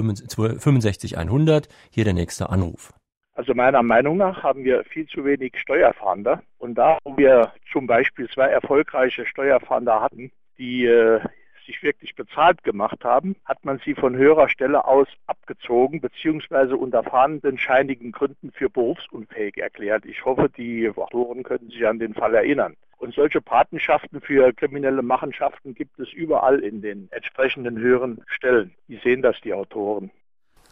65 0.61 1.19
100. 1.19 1.69
Hier 1.91 2.05
der 2.05 2.15
nächste 2.15 2.51
Anruf. 2.51 2.93
Also 3.35 3.53
meiner 3.53 3.83
Meinung 3.83 4.19
nach 4.19 4.45
haben 4.45 4.63
wir 4.63 4.85
viel 4.85 5.09
zu 5.09 5.25
wenig 5.25 5.55
Steuerfahnder. 5.59 6.43
Und 6.59 6.77
da, 6.77 6.99
wo 7.03 7.17
wir 7.17 7.51
zum 7.73 7.89
Beispiel 7.89 8.29
zwei 8.29 8.47
erfolgreiche 8.47 9.27
Steuerfahnder 9.27 10.01
hatten, 10.01 10.31
die 10.59 10.85
äh, 10.85 11.19
sich 11.67 11.83
wirklich 11.83 12.15
bezahlt 12.15 12.63
gemacht 12.65 13.05
haben, 13.05 13.37
hat 13.45 13.65
man 13.65 13.81
sie 13.85 13.95
von 13.95 14.17
höherer 14.17 14.49
Stelle 14.49 14.85
aus 14.85 15.09
abgezogen 15.27 16.01
bzw. 16.01 16.75
unter 16.75 17.03
fahrenden 17.03 17.59
scheinigen 17.59 18.13
Gründen 18.13 18.53
für 18.53 18.71
berufsunfähig 18.71 19.59
erklärt. 19.59 20.05
Ich 20.07 20.25
hoffe, 20.25 20.49
die 20.57 20.91
Autoren 20.95 21.43
können 21.43 21.71
sich 21.71 21.87
an 21.87 21.99
den 21.99 22.15
Fall 22.15 22.35
erinnern. 22.35 22.77
Und 22.99 23.15
solche 23.15 23.41
Patenschaften 23.41 24.21
für 24.21 24.53
kriminelle 24.53 25.03
Machenschaften 25.03 25.75
gibt 25.75 25.99
es 25.99 26.13
überall 26.13 26.61
in 26.61 26.83
den 26.83 27.09
entsprechenden 27.11 27.77
höheren 27.77 28.23
Stellen. 28.27 28.73
Wie 28.87 28.99
sehen 28.99 29.23
das 29.23 29.41
die 29.41 29.53
Autoren? 29.53 30.13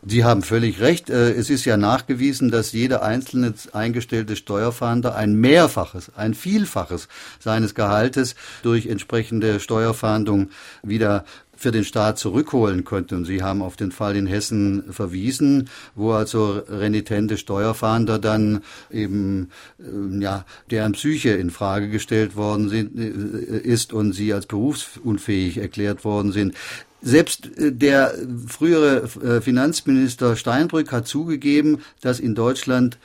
Sie 0.07 0.25
haben 0.25 0.43
völlig 0.43 0.81
recht. 0.81 1.11
Äh, 1.11 1.33
es 1.33 1.51
ist 1.51 1.65
ja 1.65 1.77
nachgewiesen, 1.77 2.51
dass 2.51 2.73
jeder 2.73 3.03
einzelne 3.03 3.55
eingestellte 3.73 4.37
Steuerfahnder 4.37 5.15
ein 5.15 5.35
Mehrfaches, 5.35 6.11
ein 6.17 6.35
Vielfaches 6.35 7.09
seines 7.39 7.75
Gehaltes 7.75 8.35
durch 8.63 8.87
entsprechende 8.87 9.61
Steuerfahndung 9.61 10.51
wieder 10.83 11.25
für 11.61 11.73
den 11.73 11.85
Staat 11.85 12.19
zurückholen 12.19 12.85
könnte. 12.85 13.15
Und 13.15 13.27
Sie 13.27 13.43
haben 13.43 13.61
auf 13.61 13.77
den 13.77 13.93
Fall 13.93 14.17
in 14.17 14.27
Hessen 14.27 14.91
verwiesen, 14.91 15.69
wo 15.95 16.13
also 16.13 16.63
renitente 16.67 17.37
Steuerfahnder 17.37 18.19
dann 18.19 18.63
eben, 18.91 19.51
äh, 19.79 20.23
ja, 20.23 20.47
deren 20.71 20.93
Psyche 20.93 21.31
in 21.31 21.51
Frage 21.51 21.91
gestellt 21.91 22.35
worden 22.35 22.71
sind, 22.71 22.99
äh, 22.99 23.59
ist 23.59 23.93
und 23.93 24.15
sie 24.15 24.33
als 24.33 24.47
berufsunfähig 24.47 25.59
erklärt 25.59 26.03
worden 26.07 26.33
sind. 26.33 26.55
Selbst 27.03 27.47
äh, 27.59 27.73
der 27.73 28.15
frühere 28.47 29.09
äh, 29.23 29.41
Finanzminister 29.41 30.37
Steinbrück 30.37 30.93
hat 30.93 31.07
zugegeben, 31.07 31.79
dass 32.01 32.21
in 32.21 32.35
Deutschland 32.35 32.99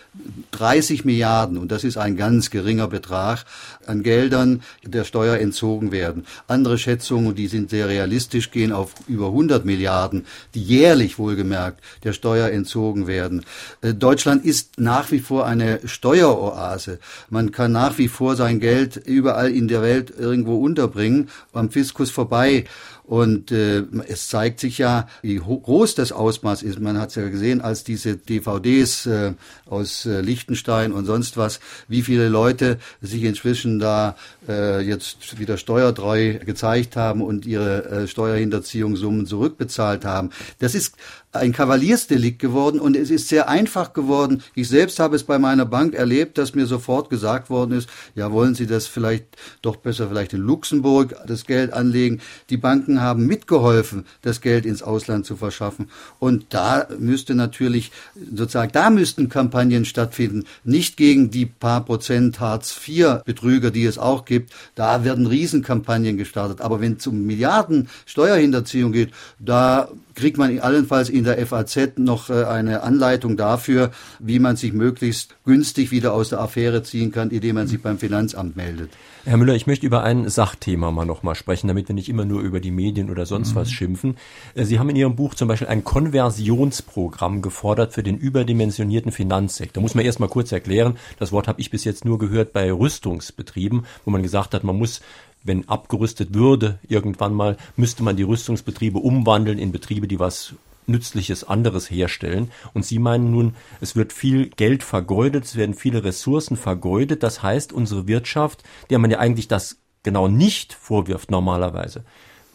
30 0.52 1.06
Milliarden, 1.06 1.58
und 1.58 1.72
das 1.72 1.84
ist 1.84 1.98
ein 1.98 2.18
ganz 2.18 2.50
geringer 2.50 2.88
Betrag, 2.88 3.46
an 3.86 4.04
Geldern 4.04 4.64
der 4.84 5.04
Steuer 5.04 5.38
entzogen 5.38 5.92
werden. 5.92 6.26
Andere 6.48 6.78
Schätzungen, 6.78 7.36
die 7.36 7.48
sind 7.48 7.70
sehr 7.70 7.88
realistisch, 7.88 8.52
gehen 8.52 8.74
auf 8.74 8.94
über 9.08 9.28
100 9.28 9.64
Milliarden, 9.64 10.26
die 10.54 10.62
jährlich 10.62 11.18
wohlgemerkt 11.18 11.82
der 12.04 12.14
Steuer 12.14 12.50
entzogen 12.50 13.08
werden. 13.08 13.46
Äh, 13.82 13.94
Deutschland 13.94 14.44
ist 14.44 14.80
nach 14.80 15.12
wie 15.12 15.20
vor 15.20 15.46
eine 15.46 15.80
Steueroase. 15.86 17.00
Man 17.30 17.52
kann 17.52 17.72
nach 17.72 17.98
wie 17.98 18.10
vor 18.10 18.36
sein 18.36 18.60
Geld 18.60 18.98
überall 18.98 19.52
in 19.52 19.68
der 19.68 19.82
Welt 19.82 20.14
irgendwo 20.18 20.58
unterbringen, 20.58 21.30
am 21.54 21.70
Fiskus 21.70 22.12
vorbei. 22.12 22.66
Und 23.08 23.52
äh, 23.52 23.84
es 24.08 24.30
zeigt 24.30 24.60
sich 24.60 24.80
ja, 24.80 25.08
wie 25.22 25.36
groß 25.36 25.94
das 25.94 26.12
Ausmaß 26.12 26.64
ist. 26.64 26.80
Man 26.80 27.00
hat 27.00 27.10
es 27.10 27.16
ja 27.16 27.30
gesehen, 27.30 27.62
als 27.62 27.84
diese 27.84 28.18
DVDs 28.18 29.06
äh, 29.06 29.34
aus 29.68 30.08
äh, 30.08 30.22
Liechtenstein 30.22 30.92
und 30.92 31.06
sonst 31.06 31.38
was, 31.38 31.60
wie 31.88 32.02
viele 32.02 32.30
Leute 32.30 32.80
sich 33.02 33.24
inzwischen 33.24 33.78
da 33.78 34.16
äh, 34.48 34.82
jetzt 34.82 35.40
wieder 35.40 35.58
steuertreu 35.58 36.40
gezeigt 36.40 36.96
haben 36.96 37.22
und 37.22 37.46
ihre 37.46 37.86
äh, 37.86 38.08
Steuerhinterziehungssummen 38.08 39.26
zurückbezahlt 39.26 40.06
haben. 40.06 40.30
Das 40.60 40.76
ist 40.76 40.96
ein 41.36 41.52
Kavaliersdelikt 41.52 42.40
geworden 42.40 42.80
und 42.80 42.96
es 42.96 43.10
ist 43.10 43.28
sehr 43.28 43.50
einfach 43.50 43.94
geworden. 43.94 44.42
Ich 44.56 44.70
selbst 44.70 45.00
habe 45.00 45.16
es 45.16 45.24
bei 45.24 45.38
meiner 45.38 45.66
Bank 45.66 45.94
erlebt, 45.94 46.38
dass 46.38 46.56
mir 46.56 46.66
sofort 46.66 47.10
gesagt 47.10 47.50
worden 47.50 47.74
ist, 47.74 47.90
ja, 48.16 48.32
wollen 48.32 48.56
Sie 48.56 48.68
das 48.68 48.88
vielleicht 48.88 49.26
doch 49.62 49.76
besser 49.76 50.08
vielleicht 50.08 50.34
in 50.34 50.42
Luxemburg 50.42 51.16
das 51.28 51.46
Geld 51.46 51.74
anlegen. 51.74 52.22
Die 52.50 52.58
Banken 52.58 53.02
haben 53.02 53.26
mitgeholfen, 53.26 54.06
das 54.22 54.42
Geld 54.42 54.66
ins 54.66 54.82
Ausland 54.82 55.26
zu 55.26 55.36
verschaffen. 55.36 55.90
Und 56.20 56.46
da 56.50 56.88
müsste 56.98 57.36
natürlich 57.36 57.92
sozusagen, 58.34 58.72
da 58.72 58.90
müssten 58.90 59.30
Kampagnen 59.30 59.86
stattfinden, 59.86 60.46
nicht 60.64 60.98
gegen 60.98 61.32
die 61.32 61.46
paar 61.46 61.84
Prozent 61.86 62.40
Hartz 62.40 62.80
IV 62.88 63.24
Betrüger, 63.26 63.72
die 63.72 63.86
es 63.86 63.98
auch 63.98 64.26
gibt. 64.26 64.35
Da 64.76 65.04
werden 65.04 65.28
Riesenkampagnen 65.28 66.18
gestartet. 66.18 66.62
Aber 66.62 66.82
wenn 66.82 66.94
es 66.94 67.08
um 67.08 67.26
Milliarden 67.26 67.90
Steuerhinterziehung 68.06 68.92
geht, 68.92 69.12
da 69.40 69.90
kriegt 70.16 70.38
man 70.38 70.60
allenfalls 70.60 71.10
in 71.10 71.24
der 71.24 71.46
FAZ 71.46 71.98
noch 71.98 72.30
äh, 72.30 72.46
eine 72.46 72.84
Anleitung 72.84 73.38
dafür, 73.38 73.92
wie 74.20 74.40
man 74.40 74.56
sich 74.56 74.74
möglichst 74.74 75.36
günstig 75.46 75.92
wieder 75.92 76.14
aus 76.14 76.30
der 76.30 76.40
Affäre 76.40 76.84
ziehen 76.84 77.12
kann, 77.12 77.30
indem 77.30 77.56
man 77.56 77.68
sich 77.68 77.82
beim 77.82 77.98
Finanzamt 77.98 78.56
meldet. 78.56 78.92
Herr 79.28 79.38
Müller, 79.38 79.56
ich 79.56 79.66
möchte 79.66 79.88
über 79.88 80.04
ein 80.04 80.30
Sachthema 80.30 80.92
mal 80.92 81.06
nochmal 81.06 81.34
sprechen, 81.34 81.68
damit 81.68 81.88
wir 81.88 81.96
nicht 81.96 82.10
immer 82.10 82.26
nur 82.26 82.42
über 82.42 82.60
die 82.60 82.70
Medien 82.70 83.10
oder 83.10 83.26
sonst 83.26 83.52
mhm. 83.52 83.56
was 83.56 83.72
schimpfen. 83.72 84.18
Äh, 84.54 84.66
Sie 84.66 84.78
haben 84.78 84.90
in 84.90 84.96
Ihrem 84.96 85.16
Buch 85.16 85.34
zum 85.34 85.48
Beispiel 85.48 85.68
ein 85.68 85.84
Konversionsprogramm 85.84 87.42
gefordert 87.42 87.94
für 87.94 88.04
den 88.04 88.18
überdimensionierten 88.18 89.12
Finanzsektor. 89.12 89.82
Muss 89.82 89.96
man 89.96 90.06
erst 90.06 90.20
mal 90.20 90.30
kurz 90.30 90.52
erklären. 90.52 90.98
Das 91.18 91.32
Wort 91.32 91.48
habe 91.48 91.60
ich 91.60 91.72
bis 91.72 91.86
jetzt 91.86 92.06
nur 92.06 92.20
gehört 92.20 92.54
bei 92.54 92.72
Rüstungsbetrieben, 92.72 93.86
wo 94.06 94.12
man 94.12 94.22
gesagt 94.22 94.54
hat, 94.54 94.64
man 94.64 94.78
muss 94.78 95.02
wenn 95.46 95.70
abgerüstet 95.70 96.34
würde, 96.34 96.80
irgendwann 96.88 97.34
mal, 97.34 97.56
müsste 97.78 98.04
man 98.04 98.18
die 98.18 98.24
Rüstungsbetriebe 98.24 99.00
umwandeln 99.00 99.60
in 99.60 99.72
Betriebe, 99.72 100.08
die 100.08 100.20
was 100.20 100.56
Nützliches 100.88 101.44
anderes 101.44 101.90
herstellen. 101.90 102.52
Und 102.74 102.86
Sie 102.86 103.00
meinen 103.00 103.32
nun, 103.32 103.56
es 103.82 103.96
wird 103.96 104.12
viel 104.12 104.50
Geld 104.50 104.84
vergeudet, 104.84 105.46
es 105.46 105.56
werden 105.56 105.76
viele 105.76 106.04
Ressourcen 106.04 106.58
vergeudet. 106.58 107.24
Das 107.24 107.42
heißt, 107.42 107.74
unsere 107.74 108.08
Wirtschaft, 108.08 108.64
der 108.90 109.00
man 109.00 109.12
ja 109.12 109.20
eigentlich 109.20 109.48
das 109.48 109.78
genau 110.04 110.28
nicht 110.28 110.74
vorwirft 110.74 111.32
normalerweise. 111.32 112.04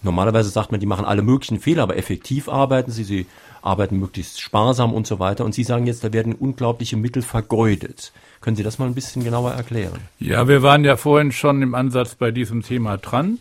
Normalerweise 0.03 0.49
sagt 0.49 0.71
man, 0.71 0.81
die 0.81 0.87
machen 0.87 1.05
alle 1.05 1.23
möglichen 1.23 1.61
Fehler, 1.61 1.83
aber 1.83 1.97
effektiv 1.97 2.49
arbeiten 2.49 2.91
sie, 2.91 3.05
sie 3.05 3.27
arbeiten 3.63 3.99
möglichst 3.99 4.41
sparsam 4.41 4.95
und 4.95 5.07
so 5.07 5.19
weiter. 5.19 5.45
Und 5.45 5.55
Sie 5.55 5.65
sagen 5.65 5.87
jetzt, 5.87 6.03
da 6.03 6.13
werden 6.13 6.35
unglaubliche 6.35 6.97
Mittel 6.97 7.23
vergeudet. 7.23 8.13
Können 8.41 8.57
Sie 8.57 8.63
das 8.63 8.79
mal 8.79 8.87
ein 8.87 8.95
bisschen 8.95 9.23
genauer 9.23 9.53
erklären? 9.53 9.99
Ja, 10.19 10.49
wir 10.49 10.63
waren 10.63 10.85
ja 10.85 10.97
vorhin 10.97 11.31
schon 11.31 11.61
im 11.61 11.75
Ansatz 11.75 12.15
bei 12.15 12.31
diesem 12.31 12.63
Thema 12.63 12.97
dran. 12.97 13.39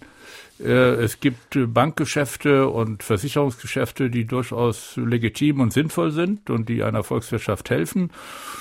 Äh, 0.62 0.96
es 0.96 1.20
gibt 1.22 1.58
Bankgeschäfte 1.74 2.68
und 2.68 3.04
Versicherungsgeschäfte, 3.04 4.10
die 4.10 4.26
durchaus 4.26 4.98
legitim 4.98 5.62
und 5.62 5.72
sinnvoll 5.72 6.12
sind 6.12 6.50
und 6.50 6.68
die 6.68 6.84
einer 6.84 7.04
Volkswirtschaft 7.04 7.70
helfen. 7.70 8.12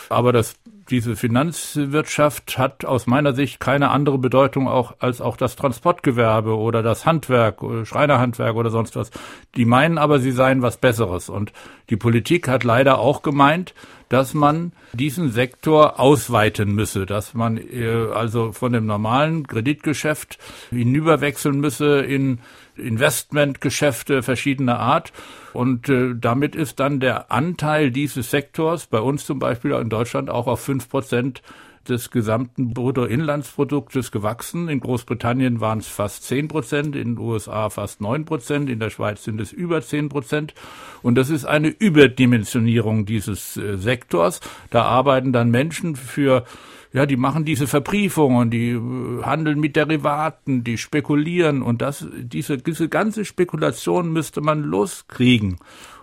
Aber 0.09 0.33
das, 0.33 0.55
diese 0.91 1.17
Finanzwirtschaft 1.17 2.57
hat 2.57 2.85
aus 2.85 3.09
meiner 3.09 3.35
Sicht 3.35 3.59
keine 3.59 3.91
andere 3.91 4.19
Bedeutung 4.19 4.69
auch 4.69 4.95
als 5.01 5.21
auch 5.21 5.37
das 5.37 5.57
Transportgewerbe 5.57 6.57
oder 6.57 6.85
das 6.85 7.05
Handwerk, 7.05 7.65
oder 7.65 7.85
Schreinerhandwerk 7.85 8.55
oder 8.55 8.71
sonst 8.71 8.95
was. 8.95 9.11
Die 9.57 9.65
meinen 9.65 9.99
aber, 9.99 10.21
sie 10.21 10.33
seien 10.33 10.63
was 10.63 10.77
Besseres. 10.77 11.29
Und 11.29 11.53
die 11.91 11.97
Politik 11.97 12.47
hat 12.47 12.63
leider 12.63 13.01
auch 13.01 13.23
gemeint, 13.23 13.75
dass 14.09 14.35
man 14.35 14.73
diesen 14.93 15.31
Sektor 15.31 16.01
ausweiten 16.01 16.75
müsse, 16.75 17.07
dass 17.07 17.35
man 17.35 17.59
äh, 17.59 18.09
also 18.15 18.53
von 18.53 18.73
dem 18.73 18.87
normalen 18.87 19.47
Kreditgeschäft 19.47 20.39
hinüberwechseln 20.71 21.61
müsse 21.61 22.01
in 22.01 22.41
Investmentgeschäfte 22.77 24.23
verschiedener 24.23 24.79
Art. 24.79 25.13
Und 25.53 25.89
äh, 25.89 26.15
damit 26.15 26.55
ist 26.55 26.81
dann 26.81 27.01
der 27.01 27.31
Anteil 27.31 27.91
dieses 27.91 28.31
Sektors 28.31 28.87
bei 28.87 29.01
uns 29.01 29.27
zum 29.27 29.39
Beispiel 29.39 29.73
in 29.73 29.89
Deutschland 29.89 30.31
auch 30.31 30.47
auf 30.47 30.61
fünf 30.61 30.89
Prozent 30.89 31.43
des 31.89 32.11
gesamten 32.11 32.75
Bruttoinlandsproduktes 32.75 34.11
gewachsen. 34.11 34.69
In 34.69 34.81
Großbritannien 34.81 35.61
waren 35.61 35.79
es 35.79 35.89
fast 35.89 36.25
10 36.25 36.49
Prozent, 36.49 36.97
in 36.97 37.17
den 37.17 37.19
USA 37.19 37.71
fast 37.71 38.01
9 38.01 38.25
Prozent, 38.25 38.71
in 38.71 38.81
der 38.81 38.91
Schweiz 38.91 39.25
sind 39.25 39.41
es 39.41 39.53
über 39.53 39.83
10 39.83 40.09
Prozent. 40.09 40.55
Und 41.03 41.17
das 41.17 41.31
ist 41.31 41.45
eine 41.45 41.69
Überdimensionierung 41.69 43.07
dieses 43.07 43.57
äh, 43.57 43.77
Sektors. 43.77 44.41
Da 44.71 44.83
arbeiten 44.83 45.33
dann 45.33 45.51
Menschen 45.51 45.97
für 45.97 46.45
ja, 46.93 47.05
die 47.05 47.17
machen 47.17 47.45
diese 47.45 47.67
Verbriefungen, 47.67 48.51
die 48.51 48.71
äh, 48.71 49.23
handeln 49.23 49.61
mit 49.61 49.77
Derivaten, 49.77 50.65
die 50.65 50.79
spekulieren 50.79 51.63
und 51.63 51.83
das, 51.83 52.07
diese, 52.17 52.59
diese 52.59 52.89
ganze 52.89 53.25
Spekulation 53.25 54.13
müsste 54.13 54.41
man 54.41 54.63
loskriegen. 54.63 55.59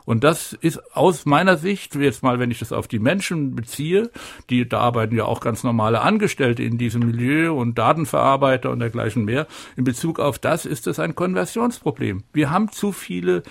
Und 0.05 0.23
das 0.23 0.53
ist 0.53 0.95
aus 0.95 1.25
meiner 1.25 1.57
Sicht, 1.57 1.95
jetzt 1.95 2.23
mal, 2.23 2.39
wenn 2.39 2.51
ich 2.51 2.59
das 2.59 2.71
auf 2.71 2.87
die 2.87 2.99
Menschen 2.99 3.55
beziehe, 3.55 4.11
die, 4.49 4.67
da 4.67 4.79
arbeiten 4.79 5.15
ja 5.15 5.25
auch 5.25 5.41
ganz 5.41 5.63
normale 5.63 6.01
Angestellte 6.01 6.63
in 6.63 6.77
diesem 6.77 7.07
Milieu 7.07 7.53
und 7.53 7.77
Datenverarbeiter 7.77 8.71
und 8.71 8.79
dergleichen 8.79 9.25
mehr, 9.25 9.47
in 9.75 9.83
Bezug 9.83 10.19
auf 10.19 10.39
das 10.39 10.65
ist 10.65 10.87
es 10.87 10.99
ein 10.99 11.15
Konversionsproblem. 11.15 12.23
Wir 12.33 12.51
haben 12.51 12.71
zu 12.71 12.91
viele 12.91 13.43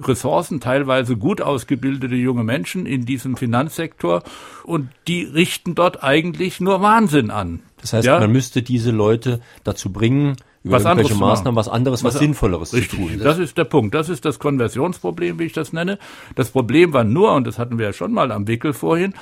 Ressourcen, 0.00 0.60
teilweise 0.60 1.16
gut 1.16 1.40
ausgebildete 1.40 2.14
junge 2.14 2.44
Menschen 2.44 2.86
in 2.86 3.04
diesem 3.04 3.36
Finanzsektor 3.36 4.22
und 4.64 4.88
die 5.06 5.24
richten 5.24 5.74
dort 5.74 6.02
eigentlich 6.02 6.60
nur 6.60 6.80
Wahnsinn 6.80 7.30
an. 7.30 7.60
Das 7.80 7.92
heißt, 7.92 8.06
ja? 8.06 8.18
man 8.18 8.32
müsste 8.32 8.62
diese 8.62 8.90
Leute 8.90 9.40
dazu 9.64 9.92
bringen, 9.92 10.36
über 10.62 10.76
was 10.76 10.84
irgendwelche 10.84 11.14
Maßnahmen, 11.14 11.56
was 11.56 11.68
anderes, 11.68 12.04
was, 12.04 12.14
was 12.14 12.20
Sinnvolleres 12.20 12.72
richtig, 12.74 12.90
zu 12.90 12.96
tun. 12.96 13.20
Das 13.22 13.38
ist 13.38 13.56
der 13.56 13.64
Punkt. 13.64 13.94
Das 13.94 14.08
ist 14.08 14.24
das 14.24 14.38
Konversionsproblem, 14.38 15.38
wie 15.38 15.44
ich 15.44 15.52
das 15.52 15.72
nenne. 15.72 15.98
Das 16.34 16.50
Problem 16.50 16.92
war 16.92 17.04
nur, 17.04 17.32
und 17.34 17.46
das 17.46 17.58
hatten 17.58 17.78
wir 17.78 17.86
ja 17.86 17.92
schon 17.92 18.12
mal 18.12 18.30
am 18.30 18.46
Wickel 18.46 18.72
vorhin, 18.72 19.14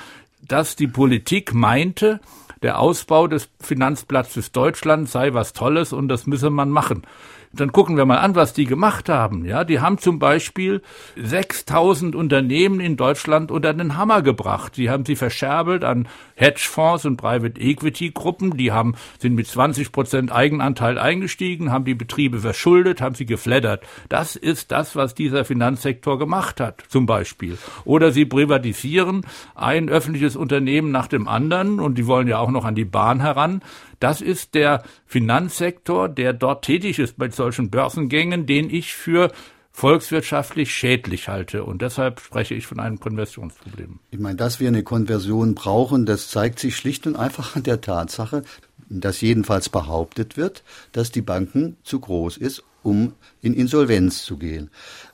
dass 0.45 0.75
die 0.75 0.87
Politik 0.87 1.53
meinte, 1.53 2.19
der 2.61 2.79
Ausbau 2.79 3.27
des 3.27 3.49
Finanzplatzes 3.61 4.51
Deutschland 4.51 5.07
sei 5.07 5.33
was 5.33 5.53
Tolles 5.53 5.93
und 5.93 6.09
das 6.09 6.27
müsse 6.27 6.49
man 6.49 6.69
machen. 6.69 7.03
Dann 7.51 7.71
gucken 7.71 7.97
wir 7.97 8.05
mal 8.05 8.19
an, 8.19 8.35
was 8.35 8.53
die 8.53 8.65
gemacht 8.65 9.09
haben. 9.09 9.43
Ja, 9.43 9.63
die 9.63 9.79
haben 9.79 9.97
zum 9.97 10.19
Beispiel 10.19 10.83
6000 11.15 12.15
Unternehmen 12.15 12.79
in 12.79 12.95
Deutschland 12.95 13.49
unter 13.49 13.73
den 13.73 13.97
Hammer 13.97 14.21
gebracht. 14.21 14.77
Die 14.77 14.91
haben 14.91 15.03
sie 15.03 15.15
verscherbelt 15.15 15.83
an 15.83 16.07
Hedgefonds 16.35 17.05
und 17.05 17.17
Private 17.17 17.59
Equity 17.59 18.11
Gruppen. 18.11 18.55
Die 18.55 18.71
haben, 18.71 18.93
sind 19.17 19.33
mit 19.33 19.47
20 19.47 19.91
Prozent 19.91 20.31
Eigenanteil 20.31 20.99
eingestiegen, 20.99 21.71
haben 21.71 21.85
die 21.85 21.95
Betriebe 21.95 22.37
verschuldet, 22.37 23.01
haben 23.01 23.15
sie 23.15 23.25
geflattert. 23.25 23.83
Das 24.09 24.35
ist 24.35 24.71
das, 24.71 24.95
was 24.95 25.15
dieser 25.15 25.43
Finanzsektor 25.43 26.19
gemacht 26.19 26.59
hat, 26.59 26.83
zum 26.87 27.07
Beispiel. 27.07 27.57
Oder 27.83 28.11
sie 28.11 28.25
privatisieren 28.25 29.25
ein 29.55 29.89
öffentliches 29.89 30.35
Unternehmen 30.35 30.91
nach 30.91 31.07
dem 31.07 31.27
anderen 31.27 31.79
und 31.79 31.97
die 31.97 32.05
wollen 32.05 32.27
ja 32.27 32.37
auch 32.37 32.51
noch 32.51 32.65
an 32.65 32.75
die 32.75 32.85
Bahn 32.85 33.21
heran. 33.21 33.61
Das 33.99 34.21
ist 34.21 34.53
der 34.55 34.83
Finanzsektor, 35.05 36.09
der 36.09 36.33
dort 36.33 36.65
tätig 36.65 36.99
ist 36.99 37.17
bei 37.17 37.29
solchen 37.29 37.69
Börsengängen, 37.69 38.45
den 38.45 38.69
ich 38.69 38.93
für 38.93 39.31
volkswirtschaftlich 39.71 40.73
schädlich 40.73 41.29
halte. 41.29 41.63
Und 41.63 41.81
deshalb 41.81 42.19
spreche 42.19 42.53
ich 42.53 42.67
von 42.67 42.79
einem 42.79 42.99
Konversionsproblem. 42.99 43.99
Ich 44.11 44.19
meine, 44.19 44.35
dass 44.35 44.59
wir 44.59 44.67
eine 44.67 44.83
Konversion 44.83 45.55
brauchen, 45.55 46.05
das 46.05 46.29
zeigt 46.29 46.59
sich 46.59 46.75
schlicht 46.75 47.07
und 47.07 47.15
einfach 47.15 47.55
an 47.55 47.63
der 47.63 47.81
Tatsache, 47.81 48.43
dass 48.89 49.21
jedenfalls 49.21 49.69
behauptet 49.69 50.35
wird, 50.35 50.63
dass 50.91 51.11
die 51.11 51.21
Banken 51.21 51.77
zu 51.83 51.99
groß 51.99 52.37
ist, 52.37 52.63
um 52.83 53.13
in 53.41 53.53
Insolvenz 53.53 54.23
zu 54.23 54.37
gehen. 54.37 54.69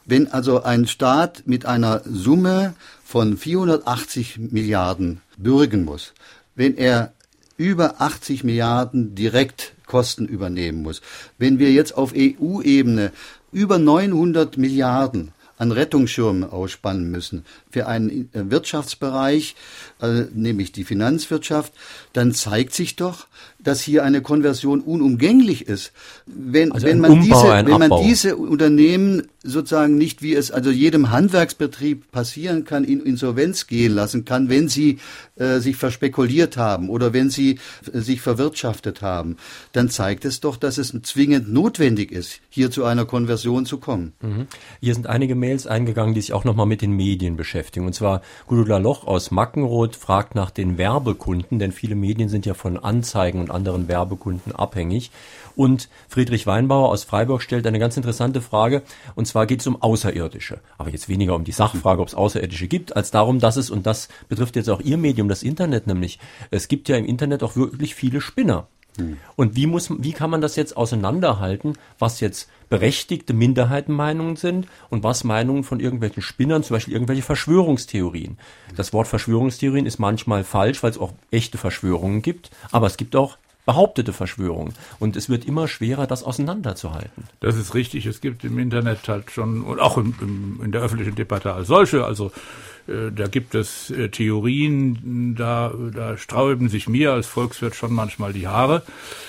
Wenn 0.05 0.27
also 0.31 0.63
ein 0.63 0.87
Staat 0.87 1.43
mit 1.45 1.65
einer 1.65 2.01
Summe 2.05 2.75
von 3.03 3.37
480 3.37 4.39
Milliarden 4.51 5.21
bürgen 5.37 5.83
muss, 5.83 6.13
wenn 6.55 6.77
er 6.77 7.13
über 7.57 8.01
80 8.01 8.43
Milliarden 8.43 9.15
Direktkosten 9.15 10.27
übernehmen 10.27 10.81
muss. 10.81 11.01
Wenn 11.37 11.59
wir 11.59 11.71
jetzt 11.71 11.95
auf 11.97 12.13
EU-Ebene 12.15 13.11
über 13.51 13.79
900 13.79 14.57
Milliarden 14.57 15.31
an 15.57 15.71
Rettungsschirmen 15.71 16.43
ausspannen 16.43 17.09
müssen 17.09 17.45
für 17.71 17.87
einen 17.87 18.29
äh, 18.33 18.51
Wirtschaftsbereich, 18.51 19.55
äh, 20.01 20.25
nämlich 20.33 20.71
die 20.71 20.83
Finanzwirtschaft, 20.83 21.73
dann 22.13 22.33
zeigt 22.33 22.73
sich 22.73 22.95
doch, 22.95 23.27
dass 23.65 23.82
hier 23.82 24.04
eine 24.04 24.21
Konversion 24.21 24.80
unumgänglich 24.80 25.67
ist. 25.67 25.91
Wenn, 26.25 26.71
also 26.71 26.88
wenn, 26.88 26.99
man, 26.99 27.12
Umbau, 27.12 27.41
diese, 27.41 27.67
wenn 27.67 27.89
man 27.89 28.04
diese 28.04 28.38
Unternehmen 28.38 29.23
sozusagen 29.43 29.97
nicht, 29.97 30.21
wie 30.21 30.34
es 30.36 30.51
also 30.51 30.71
jedem 30.71 31.12
Handwerksbetrieb 31.12 32.12
passieren 32.12 32.63
kann, 32.63 32.84
in 32.84 33.01
Insolvenz 33.01 33.67
gehen 33.67 33.93
lassen 33.93 34.23
kann, 34.23 34.49
wenn 34.49 34.69
sie 34.69 34.99
äh, 35.36 35.60
sich 35.60 35.75
verspekuliert 35.75 36.58
haben 36.58 36.89
oder 36.89 37.13
wenn 37.13 37.30
sie 37.30 37.60
äh, 37.91 37.99
sich 37.99 38.21
verwirtschaftet 38.21 39.01
haben, 39.01 39.38
dann 39.71 39.89
zeigt 39.89 40.25
es 40.25 40.39
doch, 40.39 40.58
dass 40.58 40.78
es 40.78 40.95
zwingend 41.04 41.51
notwendig 41.51 42.12
ist, 42.12 42.41
hier 42.49 42.71
zu 42.71 42.86
einer 42.86 43.06
Konversion 43.06 43.65
zu 43.65 43.80
kommen. 43.80 44.13
Mhm. 44.21 44.47
Hier 44.80 44.93
sind 44.93 45.08
einige 45.08 45.36
Mails 45.36 45.65
eingegangen, 45.65 46.13
die 46.13 46.21
sich 46.21 46.34
auch 46.34 46.43
nochmal 46.43 46.67
mit 46.67 46.82
den 46.82 46.91
Medien 46.91 47.36
beschäftigen. 47.36 47.88
Und 47.88 47.93
zwar 47.93 48.21
Gudula 48.47 48.78
Loch 48.78 49.06
aus 49.06 49.32
Mackenroth 49.32 49.95
fragt 49.95 50.36
nach 50.36 50.51
den 50.51 50.78
Werbekunden, 50.78 51.58
denn 51.58 51.71
viele 51.71 51.95
Medien 51.95 52.30
sind 52.30 52.45
ja 52.45 52.53
von 52.53 52.78
Anzeigen 52.78 53.39
und 53.39 53.55
anderen 53.56 53.88
Werbekunden 53.88 54.53
abhängig. 54.53 55.12
Und 55.56 55.89
Friedrich 56.10 56.45
Weinbauer 56.45 56.89
aus 56.89 57.06
Freiburg 57.06 57.41
stellt 57.41 57.66
eine 57.66 57.80
ganz 57.80 57.95
interessante 57.95 58.41
Frage, 58.41 58.84
und 59.16 59.26
zwar 59.26 59.45
geht 59.45 59.62
es 59.62 59.68
um 59.68 59.82
Außerirdische. 59.82 60.60
Aber 60.78 60.89
jetzt 60.89 61.10
weniger 61.10 61.36
um 61.36 61.45
die 61.45 61.51
Sachfrage, 61.51 62.01
ob 62.01 62.10
es 62.10 62.16
Außerirdische 62.16 62.68
gibt, 62.68 62.95
als 62.95 63.12
darum, 63.12 63.39
dass 63.39 63.56
es, 63.56 63.70
und 63.70 63.86
das 63.86 64.10
betrifft 64.28 64.56
jetzt 64.56 64.70
auch 64.70 64.82
Ihr 64.82 64.97
Medium, 64.97 65.30
das 65.30 65.43
Internet 65.43 65.88
nämlich, 65.88 66.20
es 66.51 66.68
gibt 66.68 66.89
ja 66.89 66.97
im 66.97 67.06
Internet 67.06 67.41
auch 67.41 67.56
wirklich 67.56 67.95
viele 67.95 68.22
Spinner. 68.22 68.68
Hm. 68.97 69.18
Und 69.36 69.56
wie 69.56 69.68
muss, 69.68 69.89
wie 69.97 70.14
kann 70.14 70.30
man 70.30 70.41
das 70.41 70.56
jetzt 70.56 70.78
auseinanderhalten, 70.78 71.78
was 71.99 72.20
jetzt 72.20 72.49
berechtigte 72.70 73.34
Minderheitenmeinungen 73.34 74.36
sind 74.36 74.68
und 74.89 75.03
was 75.03 75.24
Meinungen 75.24 75.64
von 75.64 75.80
irgendwelchen 75.80 76.24
Spinnern, 76.24 76.64
zum 76.64 76.76
Beispiel 76.76 76.93
irgendwelche 76.93 77.22
Verschwörungstheorien. 77.22 78.38
Das 78.76 78.93
Wort 78.93 79.08
Verschwörungstheorien 79.08 79.86
ist 79.86 79.99
manchmal 79.99 80.43
falsch, 80.43 80.82
weil 80.82 80.91
es 80.91 80.97
auch 80.97 81.14
echte 81.32 81.58
Verschwörungen 81.58 82.22
gibt, 82.22 82.49
aber 82.72 82.88
es 82.88 82.97
gibt 82.97 83.16
auch 83.16 83.38
behauptete 83.66 84.13
Verschwörungen. 84.13 84.74
Und 84.99 85.16
es 85.16 85.30
wird 85.30 85.45
immer 85.45 85.68
schwerer, 85.68 86.07
das 86.07 86.24
auseinanderzuhalten. 86.24 87.24
Das 87.39 87.55
ist 87.55 87.74
richtig. 87.74 88.05
Es 88.05 88.22
gibt 88.22 88.43
im 88.43 88.59
Internet 88.59 89.07
halt 89.07 89.32
schon, 89.32 89.63
und 89.63 89.80
auch 89.80 89.97
im, 89.97 90.16
im, 90.22 90.61
in 90.63 90.72
der 90.72 90.82
öffentlichen 90.82 91.16
Debatte 91.16 91.53
als 91.53 91.68
solche, 91.68 92.05
also 92.05 92.32
da 92.88 93.27
gibt 93.27 93.55
es 93.55 93.89
äh, 93.89 94.09
Theorien, 94.09 95.36
da, 95.36 95.73
da 95.93 96.17
sträuben 96.17 96.69
sich 96.69 96.88
mir 96.88 97.13
als 97.13 97.25
Volkswirt 97.25 97.75
schon 97.75 97.93
manchmal 97.93 98.31
die 98.31 98.47
Haare. 98.47 98.83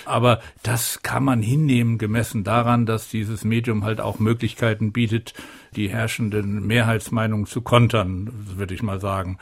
Aber 0.05 0.41
das 0.63 1.03
kann 1.03 1.25
man 1.25 1.41
hinnehmen, 1.41 1.97
gemessen 1.97 2.45
daran, 2.45 2.85
dass 2.85 3.09
dieses 3.09 3.45
Medium 3.45 3.85
halt 3.85 4.01
auch 4.01 4.19
Möglichkeiten 4.19 4.93
bietet, 4.93 5.33
die 5.75 5.89
herrschenden 5.89 6.67
Mehrheitsmeinungen 6.67 7.47
zu 7.47 7.63
kontern, 7.63 8.31
würde 8.57 8.75
ich 8.75 8.83
mal 8.83 9.01
sagen. 9.01 9.39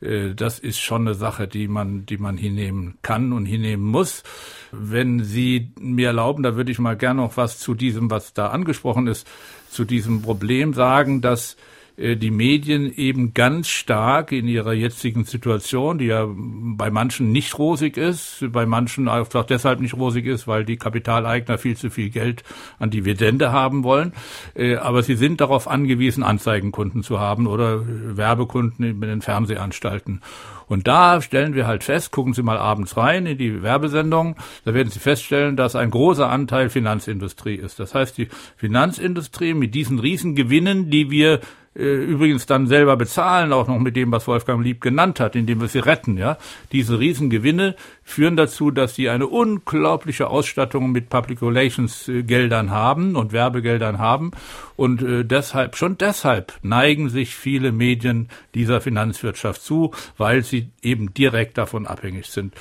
Äh, 0.00 0.34
das 0.34 0.60
ist 0.60 0.78
schon 0.78 1.02
eine 1.02 1.14
Sache, 1.14 1.48
die 1.48 1.66
man, 1.66 2.06
die 2.06 2.18
man 2.18 2.36
hinnehmen 2.36 2.98
kann 3.02 3.32
und 3.32 3.46
hinnehmen 3.46 3.84
muss. 3.84 4.22
Wenn 4.70 5.24
Sie 5.24 5.72
mir 5.80 6.08
erlauben, 6.08 6.44
da 6.44 6.54
würde 6.54 6.70
ich 6.70 6.78
mal 6.78 6.96
gerne 6.96 7.22
noch 7.22 7.36
was 7.36 7.58
zu 7.58 7.74
diesem, 7.74 8.10
was 8.10 8.32
da 8.32 8.48
angesprochen 8.48 9.08
ist, 9.08 9.26
zu 9.70 9.84
diesem 9.84 10.22
Problem 10.22 10.72
sagen, 10.72 11.20
dass 11.20 11.54
äh, 11.54 11.56
die 11.96 12.30
Medien 12.30 12.92
eben 12.94 13.32
ganz 13.32 13.68
stark 13.68 14.30
in 14.32 14.46
ihrer 14.46 14.74
jetzigen 14.74 15.24
Situation, 15.24 15.96
die 15.96 16.06
ja 16.06 16.26
bei 16.28 16.90
manchen 16.90 17.32
nicht 17.32 17.58
rosig 17.58 17.96
ist, 17.96 18.44
bei 18.52 18.66
manchen 18.66 19.08
auch 19.08 19.28
deshalb 19.44 19.80
nicht 19.80 19.94
rosig 19.94 20.26
ist, 20.26 20.46
weil 20.46 20.64
die 20.64 20.76
Kapitaleigner 20.76 21.56
viel 21.56 21.76
zu 21.76 21.90
viel 21.90 22.10
Geld 22.10 22.44
an 22.78 22.90
Dividende 22.90 23.50
haben 23.50 23.82
wollen. 23.82 24.12
Äh, 24.54 24.76
aber 24.76 25.02
sie 25.02 25.16
sind 25.16 25.40
darauf 25.40 25.68
angewiesen, 25.68 26.22
Anzeigenkunden 26.22 27.02
zu 27.02 27.18
haben 27.18 27.46
oder 27.46 27.82
Werbekunden 27.86 28.84
in 28.84 29.00
den 29.00 29.22
Fernsehanstalten. 29.22 30.20
Und 30.68 30.88
da 30.88 31.22
stellen 31.22 31.54
wir 31.54 31.66
halt 31.66 31.84
fest, 31.84 32.10
gucken 32.10 32.34
Sie 32.34 32.42
mal 32.42 32.58
abends 32.58 32.96
rein 32.96 33.24
in 33.26 33.38
die 33.38 33.62
Werbesendung, 33.62 34.36
da 34.64 34.74
werden 34.74 34.90
Sie 34.90 34.98
feststellen, 34.98 35.56
dass 35.56 35.76
ein 35.76 35.90
großer 35.90 36.28
Anteil 36.28 36.70
Finanzindustrie 36.70 37.54
ist. 37.54 37.78
Das 37.78 37.94
heißt, 37.94 38.18
die 38.18 38.28
Finanzindustrie 38.56 39.54
mit 39.54 39.74
diesen 39.74 40.00
Riesengewinnen, 40.00 40.90
die 40.90 41.10
wir 41.10 41.34
äh, 41.34 41.38
übrigens 41.76 42.46
dann 42.46 42.66
selber 42.66 42.96
bezahlen, 42.96 43.52
auch 43.52 43.68
noch 43.68 43.78
mit 43.78 43.96
dem, 43.96 44.12
was 44.12 44.26
Wolfgang 44.26 44.62
Lieb 44.64 44.80
genannt 44.80 45.20
hat, 45.20 45.36
indem 45.36 45.60
wir 45.60 45.68
sie 45.68 45.78
retten. 45.78 46.16
Ja, 46.16 46.38
diese 46.72 46.98
Riesengewinne 46.98 47.76
führen 48.02 48.36
dazu, 48.36 48.70
dass 48.70 48.94
sie 48.94 49.08
eine 49.08 49.26
unglaubliche 49.26 50.28
Ausstattung 50.28 50.92
mit 50.92 51.08
Public 51.10 51.42
Relations 51.42 52.08
äh, 52.08 52.22
Geldern 52.22 52.70
haben 52.70 53.16
und 53.16 53.32
Werbegeldern 53.32 53.98
haben 53.98 54.30
und 54.76 55.02
äh, 55.02 55.24
deshalb 55.24 55.76
schon 55.76 55.98
deshalb 55.98 56.54
neigen 56.62 57.08
sich 57.08 57.34
viele 57.34 57.72
Medien 57.72 58.28
dieser 58.54 58.80
Finanzwirtschaft 58.80 59.60
zu, 59.62 59.92
weil 60.16 60.42
sie 60.42 60.68
eben 60.82 61.12
direkt 61.14 61.58
davon 61.58 61.86
abhängig 61.86 62.26
sind. 62.26 62.54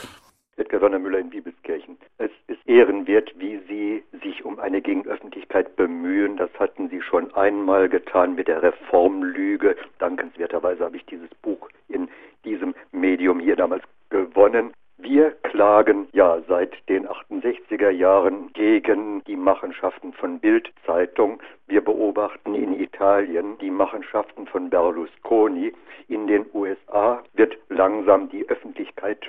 Edgar 0.57 0.79
Sondermüller 0.79 1.19
in 1.19 1.29
Bibelskirchen. 1.29 1.54
Ehrenwert, 2.75 3.31
wie 3.37 3.57
Sie 3.69 4.03
sich 4.21 4.43
um 4.43 4.59
eine 4.59 4.81
Gegenöffentlichkeit 4.81 5.77
bemühen. 5.77 6.35
Das 6.35 6.49
hatten 6.59 6.89
Sie 6.89 7.01
schon 7.01 7.33
einmal 7.33 7.87
getan 7.87 8.35
mit 8.35 8.49
der 8.49 8.61
Reformlüge. 8.61 9.77
Dankenswerterweise 9.99 10.83
habe 10.83 10.97
ich 10.97 11.05
dieses 11.05 11.29
Buch 11.41 11.69
in 11.87 12.09
diesem 12.43 12.75
Medium 12.91 13.39
hier 13.39 13.55
damals 13.55 13.83
gewonnen. 14.09 14.73
Wir 14.97 15.31
klagen 15.31 16.09
ja 16.11 16.41
seit 16.49 16.73
den 16.89 17.07
68er 17.07 17.91
Jahren 17.91 18.51
gegen 18.51 19.23
die 19.23 19.37
Machenschaften 19.37 20.11
von 20.11 20.39
Bild-Zeitung. 20.39 21.41
Wir 21.67 21.81
beobachten 21.81 22.55
in 22.55 22.77
Italien 22.77 23.57
die 23.59 23.71
Machenschaften 23.71 24.47
von 24.47 24.69
Berlusconi. 24.69 25.73
In 26.09 26.27
den 26.27 26.45
USA 26.53 27.23
wird 27.33 27.57
langsam 27.69 28.29
die 28.29 28.47
Öffentlichkeit 28.49 28.64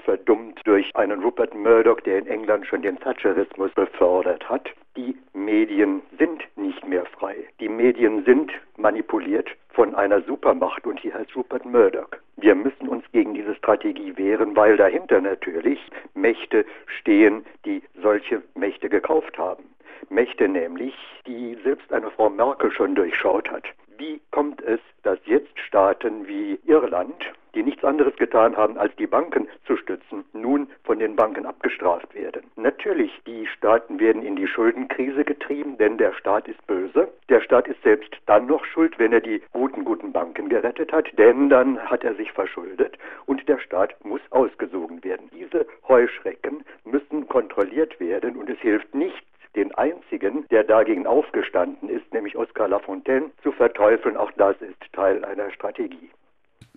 verdummt 0.06 0.60
durch 0.64 0.94
einen 0.94 1.20
Rupert 1.20 1.52
Murdoch, 1.52 2.00
der 2.00 2.18
in 2.18 2.28
England 2.28 2.64
schon 2.64 2.82
den 2.82 2.96
Thatcherismus 3.00 3.72
befördert 3.74 4.48
hat. 4.48 4.70
Die 4.96 5.16
Medien 5.34 6.00
sind 6.16 6.44
nicht 6.56 6.86
mehr 6.86 7.04
frei. 7.06 7.36
Die 7.58 7.68
Medien 7.68 8.24
sind 8.24 8.52
manipuliert 8.76 9.50
von 9.70 9.96
einer 9.96 10.22
Supermacht 10.22 10.86
und 10.86 11.02
die 11.02 11.12
heißt 11.12 11.34
Rupert 11.34 11.64
Murdoch. 11.64 12.08
Wir 12.36 12.54
müssen 12.54 12.88
uns 12.88 13.04
gegen 13.10 13.34
diese 13.34 13.56
Strategie 13.56 14.16
wehren, 14.16 14.54
weil 14.54 14.76
dahinter 14.76 15.20
natürlich 15.20 15.80
Mächte 16.14 16.64
stehen, 16.86 17.44
die 17.64 17.82
solche 18.00 18.42
Mächte 18.54 18.88
gekauft 18.88 19.36
haben. 19.38 19.64
Mächte 20.08 20.48
nämlich, 20.48 20.94
die 21.26 21.58
selbst 21.64 21.92
eine 21.92 22.12
Frau 22.12 22.30
Merkel 22.30 22.70
schon 22.70 22.94
durchschaut 22.94 23.50
hat. 23.50 23.64
Wie 23.98 24.20
kommt 24.30 24.62
es, 24.62 24.78
dass 25.02 25.18
jetzt 25.24 25.58
Staaten 25.58 26.28
wie 26.28 26.60
Irland, 26.66 27.32
die 27.56 27.62
nichts 27.62 27.82
anderes 27.82 28.14
getan 28.16 28.56
haben, 28.56 28.78
als 28.78 28.94
die 28.96 29.06
Banken 29.06 29.48
zu 29.66 29.76
stützen, 29.76 30.24
nun 30.32 30.68
von 30.84 30.98
den 30.98 31.16
Banken 31.16 31.46
abgestraft 31.46 32.14
werden? 32.14 32.42
Natürlich, 32.56 33.10
die 33.26 33.46
Staaten 33.46 33.98
werden 33.98 34.22
in 34.22 34.36
die 34.36 34.46
Schuldenkrise 34.46 35.24
getrieben, 35.24 35.78
denn 35.78 35.96
der 35.98 36.12
Staat 36.12 36.46
ist 36.46 36.64
böse. 36.66 37.08
Der 37.28 37.40
Staat 37.40 37.66
ist 37.66 37.82
selbst 37.82 38.14
dann 38.26 38.46
noch 38.46 38.64
schuld, 38.66 38.98
wenn 38.98 39.12
er 39.12 39.20
die 39.20 39.42
guten, 39.52 39.84
guten 39.84 40.12
Banken 40.12 40.48
gerettet 40.48 40.92
hat, 40.92 41.08
denn 41.18 41.48
dann 41.48 41.80
hat 41.80 42.04
er 42.04 42.14
sich 42.14 42.30
verschuldet 42.30 42.98
und 43.24 43.48
der 43.48 43.58
Staat 43.58 43.94
muss 44.04 44.20
ausgesogen 44.30 45.02
werden. 45.02 45.30
Diese 45.32 45.66
Heuschrecken 45.88 46.64
müssen 46.84 47.26
kontrolliert 47.28 47.98
werden 47.98 48.36
und 48.36 48.50
es 48.50 48.58
hilft 48.58 48.94
nichts, 48.94 49.26
den 49.54 49.74
einzigen, 49.74 50.46
der 50.50 50.64
dagegen 50.64 51.06
aufgestanden 51.06 51.88
ist, 51.88 52.12
nämlich 52.12 52.36
Oscar 52.36 52.68
Lafontaine, 52.68 53.30
zu 53.42 53.52
verteufeln. 53.52 54.16
Auch 54.16 54.30
das 54.32 54.60
ist 54.60 54.76
Teil 54.92 55.24
einer 55.24 55.50
Strategie. 55.50 56.10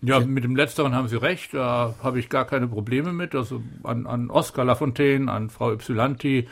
Ja, 0.01 0.19
mit 0.21 0.45
dem 0.45 0.55
Letzteren 0.55 0.95
haben 0.95 1.09
Sie 1.09 1.21
recht, 1.21 1.53
da 1.53 1.95
habe 2.01 2.19
ich 2.19 2.29
gar 2.29 2.45
keine 2.45 2.67
Probleme 2.67 3.11
mit. 3.11 3.35
Also 3.35 3.61
an, 3.83 4.07
an 4.07 4.29
Oscar 4.29 4.63
Lafontaine, 4.63 5.29
an 5.29 5.49
Frau 5.49 5.73
Ypsilanti 5.73 6.47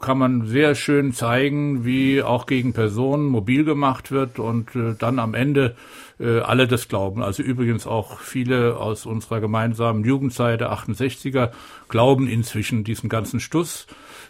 kann 0.00 0.18
man 0.18 0.46
sehr 0.46 0.74
schön 0.74 1.12
zeigen, 1.12 1.84
wie 1.84 2.22
auch 2.22 2.46
gegen 2.46 2.72
Personen 2.72 3.26
mobil 3.26 3.64
gemacht 3.64 4.12
wird 4.12 4.38
und 4.38 4.74
äh, 4.76 4.94
dann 4.96 5.18
am 5.18 5.34
Ende 5.34 5.74
äh, 6.20 6.38
alle 6.40 6.68
das 6.68 6.88
glauben. 6.88 7.22
Also 7.22 7.42
übrigens 7.42 7.86
auch 7.86 8.20
viele 8.20 8.76
aus 8.76 9.06
unserer 9.06 9.40
gemeinsamen 9.40 10.04
Jugendzeit 10.04 10.60
der 10.60 10.72
68er 10.72 11.50
glauben 11.88 12.28
inzwischen 12.28 12.84
diesen 12.84 13.08
ganzen 13.08 13.40
Stuss. 13.40 13.86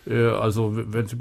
Äh, 0.09 0.29
also 0.29 0.73
wenn 0.75 1.07
Sie 1.07 1.17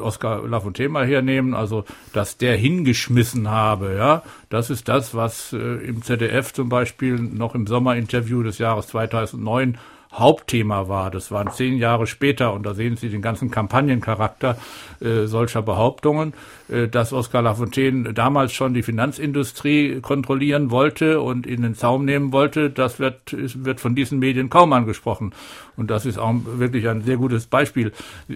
Oscar 0.00 0.46
Lafontaine 0.46 0.90
mal 0.90 1.06
hernehmen, 1.06 1.54
also 1.54 1.84
dass 2.12 2.36
der 2.36 2.56
hingeschmissen 2.56 3.50
habe, 3.50 3.94
ja, 3.96 4.22
das 4.48 4.70
ist 4.70 4.88
das, 4.88 5.14
was 5.14 5.52
äh, 5.52 5.56
im 5.58 6.02
ZDF 6.02 6.52
zum 6.52 6.68
Beispiel 6.68 7.18
noch 7.18 7.54
im 7.54 7.66
Sommerinterview 7.66 8.42
des 8.42 8.58
Jahres 8.58 8.88
2009 8.88 9.78
Hauptthema 10.12 10.88
war. 10.88 11.10
Das 11.10 11.30
waren 11.30 11.50
zehn 11.52 11.76
Jahre 11.76 12.06
später 12.06 12.54
und 12.54 12.64
da 12.64 12.74
sehen 12.74 12.96
Sie 12.96 13.10
den 13.10 13.22
ganzen 13.22 13.50
Kampagnencharakter 13.50 14.56
äh, 15.00 15.26
solcher 15.26 15.62
Behauptungen, 15.62 16.32
dass 16.68 17.12
Oskar 17.12 17.42
Lafontaine 17.42 18.12
damals 18.12 18.52
schon 18.52 18.74
die 18.74 18.82
Finanzindustrie 18.82 20.00
kontrollieren 20.00 20.70
wollte 20.70 21.20
und 21.20 21.46
in 21.46 21.62
den 21.62 21.74
Zaum 21.74 22.04
nehmen 22.04 22.32
wollte. 22.32 22.70
Das 22.70 22.98
wird, 22.98 23.36
wird 23.36 23.80
von 23.80 23.94
diesen 23.94 24.18
Medien 24.18 24.50
kaum 24.50 24.72
angesprochen. 24.72 25.32
Und 25.76 25.90
das 25.90 26.06
ist 26.06 26.18
auch 26.18 26.34
wirklich 26.44 26.88
ein 26.88 27.02
sehr 27.02 27.18
gutes 27.18 27.46
Beispiel. 27.46 27.92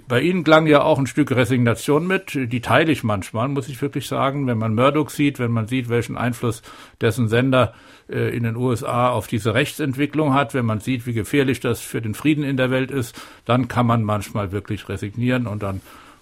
Bei 0.06 0.20
Ihnen 0.20 0.44
klang 0.44 0.66
ja 0.66 0.82
auch 0.82 0.98
ein 0.98 1.06
Stück 1.06 1.30
Resignation 1.32 2.06
mit. 2.06 2.34
Die 2.34 2.60
teile 2.60 2.92
ich 2.92 3.02
manchmal, 3.02 3.48
muss 3.48 3.68
ich 3.68 3.80
wirklich 3.82 4.06
sagen. 4.06 4.46
Wenn 4.46 4.58
man 4.58 4.74
Murdoch 4.74 5.10
sieht, 5.10 5.38
wenn 5.38 5.50
man 5.50 5.66
sieht, 5.66 5.88
welchen 5.88 6.16
Einfluss 6.16 6.62
dessen 7.00 7.28
Sender 7.28 7.74
äh, 8.08 8.36
in 8.36 8.42
den 8.42 8.56
USA 8.56 9.10
auf 9.10 9.26
diese 9.26 9.54
Rechtsentwicklung 9.54 10.34
hat, 10.34 10.54
wenn 10.54 10.66
man 10.66 10.80
sieht, 10.80 11.06
wie 11.06 11.12
gefährlich 11.12 11.60
das 11.60 11.80
für 11.80 12.02
den 12.02 12.14
Frieden 12.14 12.44
in 12.44 12.56
der 12.56 12.70
Welt 12.70 12.90
ist, 12.90 13.20
dann 13.44 13.68
kann 13.68 13.86
man 13.86 14.02
manchmal 14.02 14.52
wirklich 14.52 14.88
resignieren 14.88 15.46
und 15.46 15.62
dann 15.62 15.80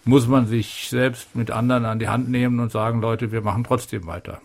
muss 0.08 0.26
man 0.26 0.46
sich 0.46 0.86
selbst 0.88 1.36
mit 1.36 1.50
anderen 1.50 1.84
an 1.84 1.98
die 1.98 2.08
Hand 2.08 2.30
nehmen 2.30 2.60
und 2.60 2.72
sagen, 2.72 3.02
Leute, 3.02 3.30
wir 3.30 3.42
machen 3.42 3.62
trotzdem 3.62 4.06
weiter. 4.06 4.40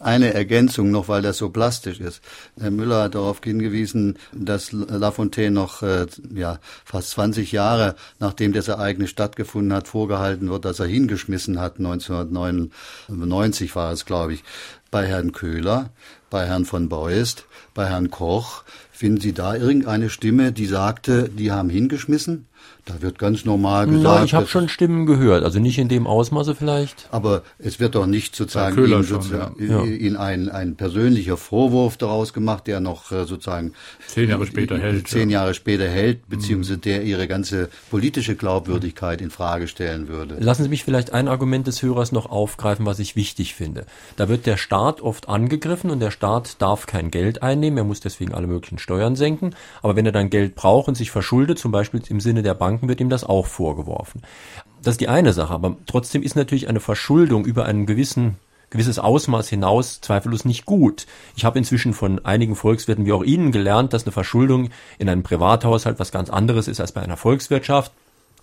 Eine 0.00 0.32
Ergänzung 0.32 0.90
noch, 0.90 1.08
weil 1.08 1.20
das 1.20 1.36
so 1.36 1.50
plastisch 1.50 2.00
ist. 2.00 2.22
Herr 2.58 2.70
Müller 2.70 3.02
hat 3.02 3.14
darauf 3.14 3.40
hingewiesen, 3.44 4.18
dass 4.32 4.72
Lafontaine 4.72 5.50
noch 5.50 5.82
äh, 5.82 6.06
ja, 6.34 6.58
fast 6.86 7.10
20 7.10 7.52
Jahre 7.52 7.96
nachdem 8.18 8.54
das 8.54 8.68
Ereignis 8.68 9.10
stattgefunden 9.10 9.74
hat, 9.74 9.88
vorgehalten 9.88 10.48
wird, 10.48 10.64
dass 10.64 10.80
er 10.80 10.86
hingeschmissen 10.86 11.60
hat. 11.60 11.78
1999 11.78 13.76
war 13.76 13.92
es, 13.92 14.06
glaube 14.06 14.32
ich, 14.32 14.42
bei 14.90 15.06
Herrn 15.06 15.32
Köhler, 15.32 15.90
bei 16.30 16.46
Herrn 16.46 16.64
von 16.64 16.88
Beust, 16.88 17.44
bei 17.74 17.88
Herrn 17.88 18.10
Koch. 18.10 18.64
Finden 18.90 19.20
Sie 19.20 19.34
da 19.34 19.54
irgendeine 19.54 20.08
Stimme, 20.08 20.52
die 20.52 20.66
sagte, 20.66 21.28
die 21.28 21.52
haben 21.52 21.68
hingeschmissen? 21.68 22.46
Da 22.86 23.00
wird 23.00 23.18
ganz 23.18 23.46
normal 23.46 23.86
gesagt. 23.86 24.02
Na, 24.02 24.24
ich 24.24 24.34
habe 24.34 24.46
schon 24.46 24.68
Stimmen 24.68 25.06
gehört, 25.06 25.42
also 25.42 25.58
nicht 25.58 25.78
in 25.78 25.88
dem 25.88 26.06
Ausmaße 26.06 26.54
vielleicht. 26.54 27.08
Aber 27.10 27.42
es 27.58 27.80
wird 27.80 27.94
doch 27.94 28.04
nicht 28.04 28.36
sozusagen 28.36 28.76
ihm, 28.84 29.02
sozusagen, 29.02 29.56
schon, 29.58 29.70
ja. 29.70 29.84
ihn 29.84 30.16
ein, 30.16 30.50
ein 30.50 30.76
persönlicher 30.76 31.38
Vorwurf 31.38 31.96
daraus 31.96 32.34
gemacht, 32.34 32.66
der 32.66 32.80
noch 32.80 33.10
äh, 33.10 33.24
sozusagen 33.24 33.72
zehn 34.06 34.28
Jahre 34.28 34.46
später 34.46 34.78
hält. 34.78 35.08
Zehn 35.08 35.30
ja. 35.30 35.40
Jahre 35.40 35.54
später 35.54 35.88
hält, 35.88 36.28
beziehungsweise 36.28 36.76
der 36.76 37.04
ihre 37.04 37.26
ganze 37.26 37.70
politische 37.90 38.34
Glaubwürdigkeit 38.36 39.22
in 39.22 39.30
Frage 39.30 39.66
stellen 39.66 40.08
würde. 40.08 40.36
Lassen 40.38 40.64
Sie 40.64 40.68
mich 40.68 40.84
vielleicht 40.84 41.14
ein 41.14 41.28
Argument 41.28 41.66
des 41.66 41.82
Hörers 41.82 42.12
noch 42.12 42.30
aufgreifen, 42.30 42.84
was 42.84 42.98
ich 42.98 43.16
wichtig 43.16 43.54
finde. 43.54 43.86
Da 44.16 44.28
wird 44.28 44.44
der 44.44 44.58
Staat 44.58 45.00
oft 45.00 45.28
angegriffen 45.30 45.90
und 45.90 46.00
der 46.00 46.10
Staat 46.10 46.60
darf 46.60 46.86
kein 46.86 47.10
Geld 47.10 47.42
einnehmen, 47.42 47.78
er 47.78 47.84
muss 47.84 48.00
deswegen 48.00 48.34
alle 48.34 48.46
möglichen 48.46 48.78
Steuern 48.78 49.16
senken. 49.16 49.54
Aber 49.82 49.96
wenn 49.96 50.04
er 50.04 50.12
dann 50.12 50.28
Geld 50.28 50.54
braucht 50.54 50.88
und 50.88 50.96
sich 50.96 51.10
verschuldet, 51.10 51.58
zum 51.58 51.72
Beispiel 51.72 52.02
im 52.08 52.20
Sinne 52.20 52.42
der 52.42 52.54
Bank, 52.54 52.73
Banken 52.74 52.88
wird 52.88 53.00
ihm 53.00 53.08
das 53.08 53.22
auch 53.22 53.46
vorgeworfen. 53.46 54.22
Das 54.82 54.94
ist 54.94 55.00
die 55.00 55.08
eine 55.08 55.32
Sache, 55.32 55.54
aber 55.54 55.76
trotzdem 55.86 56.22
ist 56.22 56.34
natürlich 56.34 56.68
eine 56.68 56.80
Verschuldung 56.80 57.44
über 57.44 57.66
einen 57.66 57.86
gewissen 57.86 58.36
gewisses 58.70 58.98
Ausmaß 58.98 59.48
hinaus 59.48 60.00
zweifellos 60.00 60.44
nicht 60.44 60.66
gut. 60.66 61.06
Ich 61.36 61.44
habe 61.44 61.58
inzwischen 61.58 61.92
von 61.92 62.24
einigen 62.24 62.56
Volkswirten 62.56 63.06
wie 63.06 63.12
auch 63.12 63.22
Ihnen 63.22 63.52
gelernt, 63.52 63.92
dass 63.92 64.02
eine 64.02 64.10
Verschuldung 64.10 64.70
in 64.98 65.08
einem 65.08 65.22
Privathaushalt 65.22 66.00
was 66.00 66.10
ganz 66.10 66.28
anderes 66.28 66.66
ist 66.66 66.80
als 66.80 66.90
bei 66.90 67.00
einer 67.00 67.16
Volkswirtschaft 67.16 67.92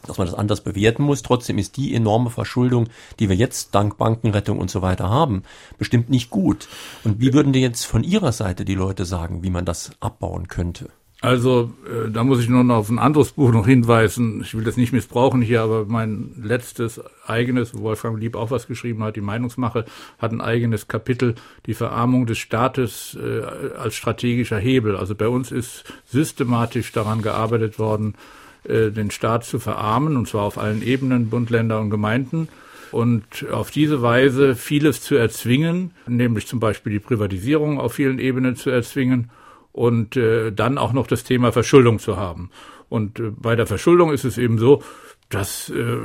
dass 0.08 0.18
man 0.18 0.26
das 0.26 0.36
anders 0.36 0.62
bewerten 0.62 1.04
muss. 1.04 1.22
Trotzdem 1.22 1.60
ist 1.60 1.78
die 1.78 1.94
enorme 1.94 2.32
Verschuldung, 2.32 2.88
die 3.20 3.30
wir 3.30 3.36
jetzt 3.36 3.76
dank 3.76 4.00
Bankenrettung 4.00 4.58
und 4.58 4.72
so 4.72 4.82
weiter 4.82 5.12
haben, 5.12 5.44
bestimmt 5.78 6.10
nicht 6.10 6.32
gut. 6.32 6.70
Und 7.04 7.20
wie 7.20 7.34
würden 7.34 7.54
dir 7.54 7.62
jetzt 7.62 7.86
von 7.86 8.04
Ihrer 8.04 8.32
Seite 8.32 8.66
die 8.66 8.74
Leute 8.74 9.06
sagen, 9.06 9.44
wie 9.44 9.52
man 9.52 9.64
das 9.64 9.92
abbauen 10.00 10.48
könnte? 10.48 10.90
Also, 11.24 11.72
äh, 11.86 12.10
da 12.10 12.24
muss 12.24 12.40
ich 12.40 12.50
nur 12.50 12.64
noch 12.64 12.78
auf 12.78 12.90
ein 12.90 12.98
anderes 12.98 13.34
Buch 13.34 13.52
noch 13.52 13.68
hinweisen. 13.68 14.42
Ich 14.42 14.56
will 14.56 14.64
das 14.64 14.76
nicht 14.76 14.92
missbrauchen 14.92 15.44
hier, 15.44 15.62
aber 15.62 15.86
mein 15.86 16.32
letztes 16.42 17.00
eigenes, 17.28 17.76
wo 17.76 17.84
Wolfgang 17.84 18.20
Lieb 18.20 18.36
auch 18.36 18.50
was 18.50 18.66
geschrieben 18.66 19.04
hat, 19.04 19.16
die 19.16 19.22
Meinungsmache, 19.22 19.86
hat 20.18 20.32
ein 20.32 20.42
eigenes 20.42 20.88
Kapitel, 20.88 21.36
die 21.68 21.76
Verarmung 21.76 22.26
des 22.26 22.40
Staates 22.40 23.16
äh, 23.22 23.44
als 23.78 23.94
strategischer 23.94 24.58
Hebel. 24.58 24.96
Also 24.96 25.14
bei 25.14 25.28
uns 25.28 25.52
ist 25.52 25.84
systematisch 26.08 26.92
daran 26.92 27.22
gearbeitet 27.22 27.78
worden, 27.78 28.16
äh, 28.64 28.90
den 28.90 29.12
Staat 29.12 29.46
zu 29.46 29.60
verarmen, 29.60 30.18
und 30.18 30.28
zwar 30.28 30.42
auf 30.42 30.58
allen 30.58 30.82
Ebenen, 30.82 31.30
Bund, 31.30 31.52
Länder 31.52 31.82
und 31.82 31.92
Gemeinden 31.92 32.48
und 32.92 33.46
auf 33.52 33.70
diese 33.70 34.02
Weise 34.02 34.56
vieles 34.56 35.02
zu 35.02 35.16
erzwingen, 35.16 35.92
nämlich 36.08 36.48
zum 36.48 36.60
Beispiel 36.60 36.94
die 36.94 37.00
Privatisierung 37.00 37.80
auf 37.80 37.94
vielen 37.94 38.18
Ebenen 38.18 38.56
zu 38.56 38.72
erzwingen 38.72 39.30
und 39.72 40.18
äh, 40.18 40.52
dann 40.52 40.78
auch 40.78 40.94
noch 40.94 41.08
das 41.08 41.24
Thema 41.24 41.52
Verschuldung 41.52 42.00
zu 42.00 42.18
haben. 42.18 42.50
Und 42.90 43.20
äh, 43.20 43.32
bei 43.32 43.56
der 43.56 43.68
Verschuldung 43.68 44.12
ist 44.12 44.26
es 44.26 44.38
eben 44.38 44.58
so, 44.58 44.84
dass 45.30 45.70
äh, 45.70 45.98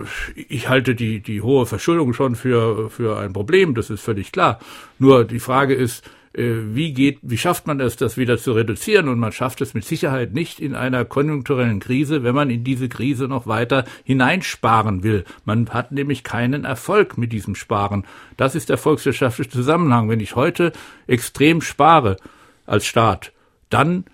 ich 0.48 0.68
halte 0.68 0.94
die 0.94 1.20
die 1.20 1.42
hohe 1.42 1.66
Verschuldung 1.66 2.12
schon 2.14 2.36
für 2.36 2.90
für 2.90 3.18
ein 3.18 3.32
Problem, 3.32 3.74
das 3.74 3.90
ist 3.90 4.02
völlig 4.02 4.32
klar. 4.32 4.60
Nur 4.98 5.24
die 5.24 5.40
Frage 5.40 5.74
ist, 5.74 6.08
äh, 6.36 6.74
wie 6.74 6.92
geht, 6.92 7.18
wie 7.22 7.38
schafft 7.38 7.66
man 7.66 7.80
es, 7.80 7.96
das 7.96 8.16
wieder 8.16 8.38
zu 8.38 8.52
reduzieren? 8.52 9.08
Und 9.08 9.18
man 9.18 9.32
schafft 9.32 9.60
es 9.62 9.74
mit 9.74 9.84
Sicherheit 9.84 10.34
nicht 10.34 10.60
in 10.60 10.74
einer 10.74 11.04
konjunkturellen 11.04 11.80
Krise, 11.80 12.22
wenn 12.22 12.34
man 12.34 12.50
in 12.50 12.62
diese 12.62 12.88
Krise 12.88 13.26
noch 13.26 13.46
weiter 13.46 13.84
hineinsparen 14.04 15.02
will. 15.02 15.24
Man 15.44 15.70
hat 15.70 15.92
nämlich 15.92 16.24
keinen 16.24 16.64
Erfolg 16.64 17.16
mit 17.16 17.32
diesem 17.32 17.54
Sparen. 17.54 18.04
Das 18.36 18.54
ist 18.54 18.68
der 18.68 18.78
volkswirtschaftliche 18.78 19.50
Zusammenhang. 19.50 20.08
Wenn 20.08 20.20
ich 20.20 20.36
heute 20.36 20.72
extrem 21.06 21.62
spare 21.62 22.16
als 22.66 22.84
Staat, 22.84 23.32
dann 23.70 24.04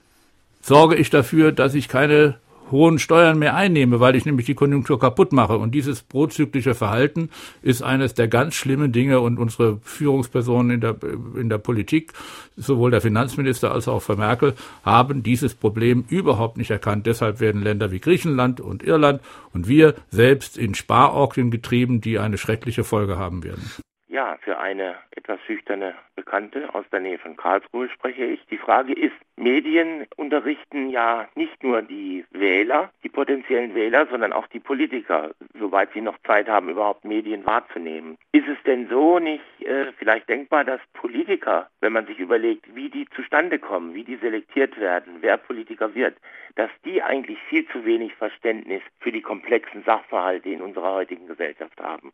sorge 0.61 0.96
ich 0.96 1.11
dafür, 1.11 1.53
dass 1.53 1.74
ich 1.74 1.88
keine 1.88 2.36
hohen 2.72 2.98
Steuern 2.98 3.38
mehr 3.38 3.55
einnehme, 3.55 4.00
weil 4.00 4.16
ich 4.16 4.24
nämlich 4.24 4.46
die 4.46 4.55
Konjunktur 4.55 4.98
kaputt 4.98 5.32
mache. 5.32 5.59
Und 5.59 5.72
dieses 5.72 6.03
prozyklische 6.03 6.74
Verhalten 6.74 7.28
ist 7.61 7.82
eines 7.82 8.14
der 8.14 8.26
ganz 8.26 8.55
schlimmen 8.55 8.90
Dinge 8.90 9.20
und 9.20 9.38
unsere 9.38 9.78
Führungspersonen 9.82 10.72
in 10.72 10.80
der, 10.80 10.96
in 11.36 11.48
der 11.48 11.59
Politik, 11.59 12.14
sowohl 12.57 12.90
der 12.90 13.03
Finanzminister 13.03 13.72
als 13.72 13.86
auch 13.86 14.00
Frau 14.00 14.16
Merkel, 14.16 14.55
haben 14.84 15.22
dieses 15.22 15.55
Problem 15.55 16.05
überhaupt 16.09 16.57
nicht 16.57 16.70
erkannt. 16.70 17.07
Deshalb 17.07 17.38
werden 17.38 17.62
Länder 17.62 17.92
wie 17.92 18.00
Griechenland 18.00 18.61
und 18.61 18.82
Irland 18.82 19.20
und 19.53 19.68
wir 19.68 19.94
selbst 20.11 20.57
in 20.57 20.74
Sparorgien 20.74 21.50
getrieben, 21.50 22.00
die 22.00 22.18
eine 22.18 22.38
schreckliche 22.38 22.84
Folge 22.84 23.18
haben 23.18 23.44
werden. 23.44 23.70
Ja, 24.12 24.36
für 24.42 24.58
eine 24.58 24.96
etwas 25.16 25.40
schüchterne 25.46 25.94
Bekannte 26.16 26.74
aus 26.74 26.84
der 26.92 27.00
Nähe 27.00 27.16
von 27.16 27.34
Karlsruhe 27.34 27.88
spreche 27.88 28.26
ich. 28.26 28.44
Die 28.50 28.58
Frage 28.58 28.92
ist, 28.92 29.14
Medien 29.36 30.06
unterrichten 30.16 30.90
ja 30.90 31.30
nicht 31.34 31.62
nur 31.62 31.80
die 31.80 32.26
Wähler, 32.30 32.90
die 33.02 33.08
potenziellen 33.08 33.74
Wähler, 33.74 34.06
sondern 34.10 34.34
auch 34.34 34.46
die 34.48 34.60
Politiker, 34.60 35.30
soweit 35.58 35.94
sie 35.94 36.02
noch 36.02 36.18
Zeit 36.26 36.46
haben, 36.46 36.68
überhaupt 36.68 37.06
Medien 37.06 37.46
wahrzunehmen. 37.46 38.18
Ist 38.32 38.48
es 38.48 38.62
denn 38.66 38.86
so 38.90 39.18
nicht 39.18 39.42
äh, 39.60 39.92
vielleicht 39.96 40.28
denkbar, 40.28 40.64
dass 40.64 40.82
Politiker, 40.92 41.70
wenn 41.80 41.94
man 41.94 42.04
sich 42.04 42.18
überlegt, 42.18 42.66
wie 42.74 42.90
die 42.90 43.08
zustande 43.16 43.58
kommen, 43.58 43.94
wie 43.94 44.04
die 44.04 44.16
selektiert 44.16 44.78
werden, 44.78 45.22
wer 45.22 45.38
Politiker 45.38 45.94
wird, 45.94 46.18
dass 46.56 46.70
die 46.84 47.02
eigentlich 47.02 47.38
viel 47.48 47.66
zu 47.68 47.86
wenig 47.86 48.14
Verständnis 48.16 48.82
für 49.00 49.10
die 49.10 49.22
komplexen 49.22 49.82
Sachverhalte 49.84 50.50
in 50.50 50.60
unserer 50.60 50.92
heutigen 50.92 51.26
Gesellschaft 51.28 51.80
haben? 51.80 52.12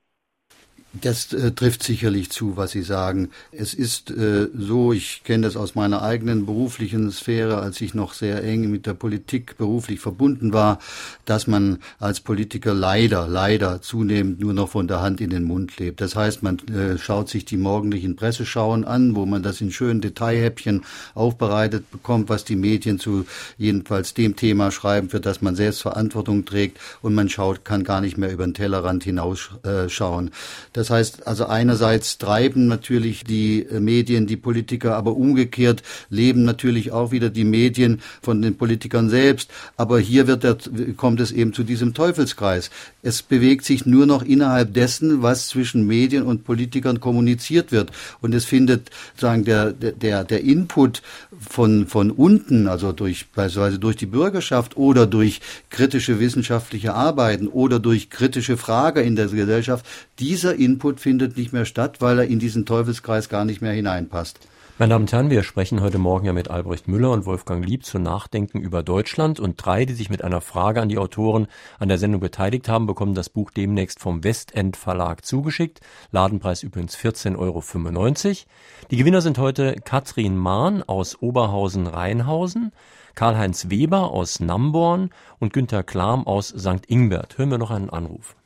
Das 0.95 1.35
äh, 1.35 1.53
trifft 1.53 1.83
sicherlich 1.83 2.31
zu, 2.31 2.57
was 2.57 2.71
Sie 2.71 2.81
sagen. 2.81 3.29
Es 3.53 3.75
ist 3.75 4.11
äh, 4.11 4.49
so, 4.57 4.95
ich 4.95 5.23
kenne 5.23 5.47
das 5.47 5.55
aus 5.55 5.75
meiner 5.75 6.01
eigenen 6.01 6.47
beruflichen 6.47 7.11
Sphäre, 7.11 7.59
als 7.59 7.83
ich 7.83 7.93
noch 7.93 8.15
sehr 8.15 8.43
eng 8.43 8.71
mit 8.71 8.87
der 8.87 8.95
Politik 8.95 9.59
beruflich 9.59 10.01
verbunden 10.01 10.55
war, 10.55 10.79
dass 11.27 11.47
man 11.47 11.81
als 11.99 12.21
Politiker 12.21 12.73
leider, 12.73 13.29
leider 13.29 13.83
zunehmend 13.83 14.41
nur 14.41 14.55
noch 14.55 14.71
von 14.71 14.89
der 14.89 15.03
Hand 15.03 15.21
in 15.21 15.29
den 15.29 15.45
Mund 15.45 15.79
lebt. 15.79 16.01
Das 16.01 16.17
heißt, 16.17 16.43
man 16.43 16.59
äh, 16.69 16.97
schaut 16.97 17.29
sich 17.29 17.45
die 17.45 17.59
morgendlichen 17.59 18.17
Presseschauen 18.17 18.87
an, 18.87 19.15
wo 19.15 19.27
man 19.27 19.43
das 19.43 19.61
in 19.61 19.71
schönen 19.71 20.01
Detailhäppchen 20.01 20.85
aufbereitet 21.15 21.91
bekommt, 21.91 22.31
was 22.31 22.47
die 22.47 22.57
Medien 22.57 22.99
zu 22.99 23.27
jedenfalls 23.59 24.15
dem 24.15 24.37
Thema 24.37 24.71
schreiben, 24.71 25.11
für 25.11 25.21
das 25.21 25.43
man 25.43 25.55
selbst 25.55 25.83
Verantwortung 25.83 26.47
trägt 26.47 26.79
und 27.03 27.15
man 27.15 27.29
schaut, 27.29 27.67
kann 27.67 27.85
gar 27.85 28.01
nicht 28.01 28.17
mehr 28.17 28.33
über 28.33 28.47
den 28.47 28.55
Tellerrand 28.55 29.05
hinausschauen. 29.05 30.31
Das 30.79 30.91
heißt 30.91 31.27
also 31.27 31.47
einerseits 31.47 32.19
treiben 32.19 32.69
natürlich 32.69 33.25
die 33.25 33.65
äh, 33.65 33.81
Medien 33.81 34.29
die 34.29 34.37
Politiker, 34.37 34.95
aber 34.95 35.17
umgekehrt 35.17 35.83
leben 36.09 36.45
natürlich 36.45 36.93
auch 36.93 37.11
wieder 37.11 37.31
die 37.31 37.43
Medien 37.43 38.01
von 38.23 38.41
den 38.41 38.57
Politikern 38.57 39.11
selbst. 39.11 39.51
Aber 39.77 39.99
hier 39.99 40.29
wird 40.29 40.45
der, 40.45 40.57
kommt 40.97 41.19
es 41.19 41.33
eben 41.33 41.53
zu 41.53 41.65
diesem 41.65 41.95
Teufelskreis. 41.95 42.71
Es 43.03 43.23
bewegt 43.23 43.65
sich 43.65 43.87
nur 43.87 44.07
noch 44.07 44.23
innerhalb 44.23 44.73
dessen, 44.73 45.21
was 45.21 45.49
zwischen 45.49 45.85
Medien 45.85 46.23
und 46.23 46.45
Politikern 46.45 47.01
kommuniziert 47.01 47.73
wird. 47.73 47.91
Und 48.21 48.33
es 48.33 48.45
findet 48.45 48.91
sagen 49.17 49.45
der 49.45 49.73
der 49.73 50.23
der 50.23 50.41
Input 50.45 51.03
von 51.41 51.89
von 51.89 52.13
unten, 52.13 52.69
also 52.69 52.93
durch 52.93 53.27
beispielsweise 53.33 53.81
durch 53.81 53.97
die 53.97 54.07
Bürgerschaft 54.07 54.77
oder 54.77 55.09
durch 55.09 55.41
kritische 55.71 56.21
wissenschaftliche 56.21 56.95
Arbeiten 56.95 57.49
oder 57.49 57.81
durch 57.81 58.11
kritische 58.11 58.57
Fragen 58.57 59.05
in 59.05 59.17
der 59.17 59.27
Gesellschaft, 59.27 59.85
dieser 60.19 60.55
Input 60.57 61.01
findet 61.01 61.37
nicht 61.37 61.53
mehr 61.53 61.65
statt, 61.65 62.01
weil 62.01 62.19
er 62.19 62.27
in 62.27 62.39
diesen 62.39 62.67
Teufelskreis 62.67 63.29
gar 63.29 63.45
nicht 63.45 63.63
mehr 63.63 63.73
hineinpasst. 63.73 64.41
Meine 64.81 64.91
Damen 64.91 65.07
und 65.07 65.13
Herren, 65.13 65.31
wir 65.31 65.43
sprechen 65.43 65.81
heute 65.81 65.99
Morgen 65.99 66.27
ja 66.27 66.33
mit 66.33 66.51
Albrecht 66.51 66.87
Müller 66.87 67.11
und 67.11 67.27
Wolfgang 67.27 67.67
Lieb 67.67 67.85
zu 67.85 67.99
Nachdenken 67.99 68.61
über 68.61 68.85
Deutschland 68.85 69.41
und 69.41 69.57
drei, 69.57 69.85
die 69.85 69.95
sich 69.95 70.09
mit 70.09 70.23
einer 70.23 70.41
Frage 70.41 70.81
an 70.81 70.89
die 70.89 70.99
Autoren 70.99 71.49
an 71.81 71.89
der 71.89 71.99
Sendung 71.99 72.21
beteiligt 72.21 72.69
haben, 72.69 72.87
bekommen 72.87 73.15
das 73.15 73.29
Buch 73.29 73.51
demnächst 73.51 73.99
vom 73.99 74.23
Westend 74.23 74.77
Verlag 74.77 75.25
zugeschickt. 75.25 75.81
Ladenpreis 76.13 76.63
übrigens 76.63 76.97
14,95 76.97 77.37
Euro. 77.39 78.47
Die 78.93 78.97
Gewinner 78.97 79.21
sind 79.21 79.39
heute 79.39 79.75
Katrin 79.85 80.37
Mahn 80.37 80.85
aus 80.85 81.21
Oberhausen-Rheinhausen, 81.21 82.71
Karl-Heinz 83.17 83.71
Weber 83.71 84.13
aus 84.13 84.39
Namborn 84.39 85.11
und 85.41 85.53
Günter 85.53 85.83
Klam 85.83 86.25
aus 86.25 86.51
St. 86.51 86.87
Ingbert. 86.87 87.37
Hören 87.37 87.51
wir 87.51 87.59
noch 87.59 87.73
einen 87.73 87.91
Anruf. 87.91 88.38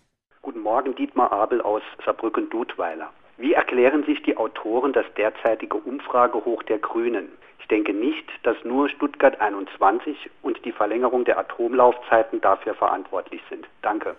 Morgen, 0.82 0.96
Dietmar 0.96 1.30
Abel 1.30 1.60
aus 1.60 1.82
Saarbrücken-Dudweiler. 2.04 3.08
Wie 3.36 3.52
erklären 3.52 4.02
sich 4.02 4.20
die 4.24 4.36
Autoren 4.36 4.92
das 4.92 5.04
derzeitige 5.16 5.76
Umfragehoch 5.76 6.64
der 6.64 6.78
Grünen? 6.78 7.28
Ich 7.60 7.68
denke 7.68 7.94
nicht, 7.94 8.28
dass 8.42 8.56
nur 8.64 8.88
Stuttgart 8.88 9.40
21 9.40 10.28
und 10.42 10.64
die 10.64 10.72
Verlängerung 10.72 11.24
der 11.24 11.38
Atomlaufzeiten 11.38 12.40
dafür 12.40 12.74
verantwortlich 12.74 13.40
sind. 13.48 13.64
Danke. 13.82 14.16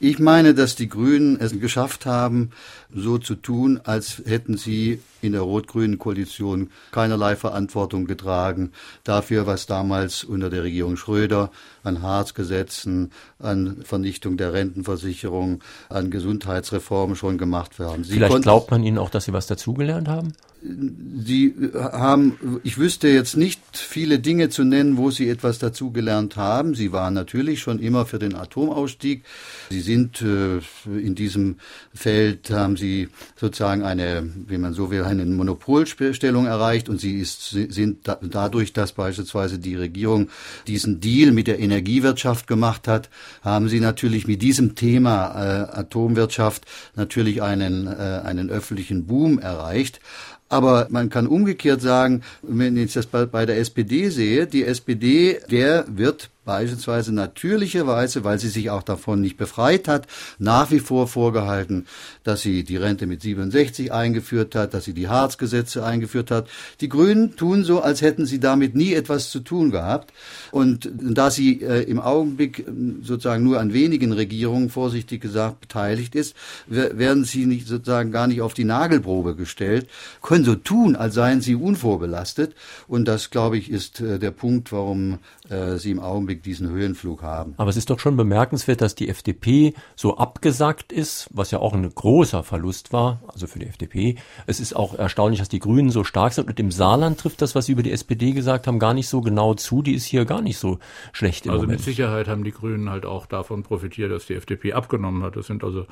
Ich 0.00 0.20
meine, 0.20 0.54
dass 0.54 0.76
die 0.76 0.88
Grünen 0.88 1.40
es 1.40 1.58
geschafft 1.58 2.06
haben, 2.06 2.50
so 2.94 3.18
zu 3.18 3.34
tun, 3.34 3.80
als 3.82 4.22
hätten 4.24 4.56
sie 4.56 5.00
in 5.22 5.32
der 5.32 5.40
rot-grünen 5.40 5.98
Koalition 5.98 6.70
keinerlei 6.92 7.34
Verantwortung 7.34 8.06
getragen 8.06 8.70
dafür, 9.02 9.48
was 9.48 9.66
damals 9.66 10.22
unter 10.22 10.50
der 10.50 10.62
Regierung 10.62 10.96
Schröder 10.96 11.50
an 11.82 12.00
Harz-Gesetzen, 12.00 13.10
an 13.40 13.78
Vernichtung 13.82 14.36
der 14.36 14.52
Rentenversicherung, 14.52 15.62
an 15.88 16.12
Gesundheitsreformen 16.12 17.16
schon 17.16 17.36
gemacht 17.36 17.80
werden. 17.80 18.04
Sie 18.04 18.14
Vielleicht 18.14 18.42
glaubt 18.42 18.70
man 18.70 18.84
ihnen 18.84 18.98
auch, 18.98 19.10
dass 19.10 19.24
sie 19.24 19.32
was 19.32 19.48
dazugelernt 19.48 20.06
haben? 20.06 20.32
Sie 20.60 21.54
haben, 21.74 22.60
ich 22.64 22.78
wüsste 22.78 23.08
jetzt 23.08 23.36
nicht 23.36 23.60
viele 23.72 24.18
Dinge 24.18 24.48
zu 24.48 24.64
nennen, 24.64 24.96
wo 24.96 25.10
Sie 25.12 25.28
etwas 25.28 25.58
dazugelernt 25.60 26.36
haben. 26.36 26.74
Sie 26.74 26.90
waren 26.90 27.14
natürlich 27.14 27.60
schon 27.60 27.78
immer 27.78 28.06
für 28.06 28.18
den 28.18 28.34
Atomausstieg. 28.34 29.22
Sie 29.70 29.80
sind 29.80 30.20
äh, 30.20 30.58
in 30.86 31.14
diesem 31.14 31.56
Feld, 31.94 32.50
haben 32.50 32.76
Sie 32.76 33.08
sozusagen 33.36 33.84
eine, 33.84 34.28
wie 34.48 34.58
man 34.58 34.72
so 34.72 34.90
will, 34.90 35.04
eine 35.04 35.24
Monopolstellung 35.26 36.46
erreicht 36.46 36.88
und 36.88 37.00
Sie 37.00 37.18
ist, 37.18 37.50
sind 37.50 38.08
da, 38.08 38.18
dadurch, 38.20 38.72
dass 38.72 38.92
beispielsweise 38.92 39.60
die 39.60 39.76
Regierung 39.76 40.28
diesen 40.66 41.00
Deal 41.00 41.30
mit 41.30 41.46
der 41.46 41.60
Energiewirtschaft 41.60 42.48
gemacht 42.48 42.88
hat, 42.88 43.10
haben 43.42 43.68
Sie 43.68 43.78
natürlich 43.78 44.26
mit 44.26 44.42
diesem 44.42 44.74
Thema 44.74 45.34
äh, 45.34 45.78
Atomwirtschaft 45.78 46.64
natürlich 46.96 47.42
einen, 47.42 47.86
äh, 47.86 48.22
einen 48.24 48.50
öffentlichen 48.50 49.06
Boom 49.06 49.38
erreicht. 49.38 50.00
Aber 50.48 50.86
man 50.90 51.10
kann 51.10 51.26
umgekehrt 51.26 51.80
sagen, 51.82 52.22
wenn 52.42 52.76
ich 52.76 52.94
das 52.94 53.06
bei 53.06 53.46
der 53.46 53.58
SPD 53.58 54.08
sehe, 54.08 54.46
die 54.46 54.64
SPD, 54.64 55.40
der 55.50 55.84
wird 55.88 56.30
beispielsweise 56.48 57.14
natürlicherweise, 57.14 58.24
weil 58.24 58.38
sie 58.38 58.48
sich 58.48 58.70
auch 58.70 58.82
davon 58.82 59.20
nicht 59.20 59.36
befreit 59.36 59.86
hat, 59.86 60.06
nach 60.38 60.70
wie 60.70 60.78
vor 60.78 61.06
vorgehalten, 61.06 61.86
dass 62.24 62.40
sie 62.40 62.64
die 62.64 62.78
Rente 62.78 63.06
mit 63.06 63.20
67 63.20 63.92
eingeführt 63.92 64.54
hat, 64.54 64.72
dass 64.72 64.86
sie 64.86 64.94
die 64.94 65.08
Harzgesetze 65.08 65.84
eingeführt 65.84 66.30
hat. 66.30 66.48
Die 66.80 66.88
Grünen 66.88 67.36
tun 67.36 67.64
so, 67.64 67.82
als 67.82 68.00
hätten 68.00 68.24
sie 68.24 68.40
damit 68.40 68.74
nie 68.74 68.94
etwas 68.94 69.28
zu 69.28 69.40
tun 69.40 69.70
gehabt. 69.70 70.14
Und 70.50 70.90
da 70.98 71.30
sie 71.30 71.60
äh, 71.60 71.82
im 71.82 72.00
Augenblick 72.00 72.60
äh, 72.60 72.64
sozusagen 73.02 73.44
nur 73.44 73.60
an 73.60 73.74
wenigen 73.74 74.12
Regierungen, 74.12 74.70
vorsichtig 74.70 75.20
gesagt, 75.20 75.60
beteiligt 75.60 76.14
ist, 76.14 76.34
werden 76.66 77.24
sie 77.24 77.44
nicht 77.44 77.68
sozusagen 77.68 78.10
gar 78.10 78.26
nicht 78.26 78.40
auf 78.40 78.54
die 78.54 78.64
Nagelprobe 78.64 79.36
gestellt, 79.36 79.86
können 80.22 80.46
so 80.46 80.54
tun, 80.54 80.96
als 80.96 81.12
seien 81.12 81.42
sie 81.42 81.56
unvorbelastet. 81.56 82.54
Und 82.86 83.06
das, 83.06 83.28
glaube 83.28 83.58
ich, 83.58 83.70
ist 83.70 84.00
äh, 84.00 84.18
der 84.18 84.30
Punkt, 84.30 84.72
warum 84.72 85.18
äh, 85.50 85.76
sie 85.76 85.90
im 85.90 86.00
Augenblick 86.00 86.37
diesen 86.38 86.70
Höhenflug 86.70 87.22
haben. 87.22 87.54
Aber 87.56 87.70
es 87.70 87.76
ist 87.76 87.90
doch 87.90 87.98
schon 87.98 88.16
bemerkenswert, 88.16 88.80
dass 88.80 88.94
die 88.94 89.08
FDP 89.08 89.74
so 89.96 90.16
abgesackt 90.16 90.92
ist, 90.92 91.28
was 91.32 91.50
ja 91.50 91.58
auch 91.58 91.74
ein 91.74 91.88
großer 91.94 92.42
Verlust 92.42 92.92
war, 92.92 93.22
also 93.28 93.46
für 93.46 93.58
die 93.58 93.66
FDP. 93.66 94.16
Es 94.46 94.60
ist 94.60 94.74
auch 94.74 94.94
erstaunlich, 94.94 95.40
dass 95.40 95.48
die 95.48 95.58
Grünen 95.58 95.90
so 95.90 96.04
stark 96.04 96.32
sind. 96.32 96.48
Und 96.48 96.60
im 96.60 96.70
Saarland 96.70 97.18
trifft 97.18 97.42
das, 97.42 97.54
was 97.54 97.66
Sie 97.66 97.72
über 97.72 97.82
die 97.82 97.92
SPD 97.92 98.32
gesagt 98.32 98.66
haben, 98.66 98.78
gar 98.78 98.94
nicht 98.94 99.08
so 99.08 99.20
genau 99.20 99.54
zu. 99.54 99.82
Die 99.82 99.94
ist 99.94 100.04
hier 100.04 100.24
gar 100.24 100.42
nicht 100.42 100.58
so 100.58 100.78
schlecht 101.12 101.46
im 101.46 101.52
also 101.52 101.62
Moment. 101.62 101.80
mit 101.80 101.84
Sicherheit 101.84 102.28
haben 102.28 102.44
die 102.44 102.52
Grünen 102.52 102.90
halt 102.90 103.06
auch 103.06 103.26
davon 103.26 103.62
profitiert, 103.62 104.10
dass 104.10 104.26
die 104.26 104.34
FDP 104.34 104.72
abgenommen 104.72 105.22
hat. 105.22 105.36
Das 105.36 105.46
sind 105.46 105.64
also 105.64 105.86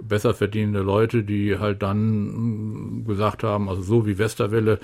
besser 0.00 0.34
verdienende 0.34 0.80
Leute, 0.80 1.24
die 1.24 1.58
halt 1.58 1.82
dann 1.82 3.04
gesagt 3.06 3.42
haben, 3.42 3.68
also 3.68 3.82
so 3.82 4.06
wie 4.06 4.18
Westerwelle, 4.18 4.80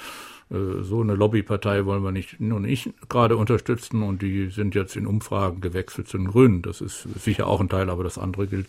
so 0.83 1.01
eine 1.01 1.15
Lobbypartei 1.15 1.87
wollen 1.87 2.05
wir 2.05 2.13
nicht 2.13 2.39
nur 2.39 2.61
nicht 2.61 2.91
gerade 3.09 3.39
unterstützen 3.39 4.03
und 4.03 4.21
die 4.21 4.51
sind 4.51 4.75
jetzt 4.75 4.97
in 4.97 5.07
Umfragen 5.07 5.63
gewechselt 5.63 6.09
zu 6.09 6.19
den 6.19 6.27
Grünen. 6.27 6.61
Das 6.61 6.83
ist 6.83 7.09
sicher 7.19 7.47
auch 7.47 7.61
ein 7.61 7.71
Teil, 7.71 7.89
aber 7.89 8.05
das 8.05 8.19
andere 8.19 8.47
gilt, 8.47 8.67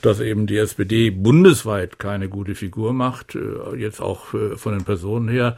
dass 0.00 0.18
eben 0.18 0.48
die 0.48 0.56
SPD 0.56 1.10
bundesweit 1.10 2.00
keine 2.00 2.28
gute 2.28 2.56
Figur 2.56 2.92
macht, 2.92 3.36
äh, 3.36 3.76
jetzt 3.76 4.00
auch 4.00 4.34
äh, 4.34 4.56
von 4.56 4.72
den 4.72 4.84
Personen 4.84 5.28
her. 5.28 5.56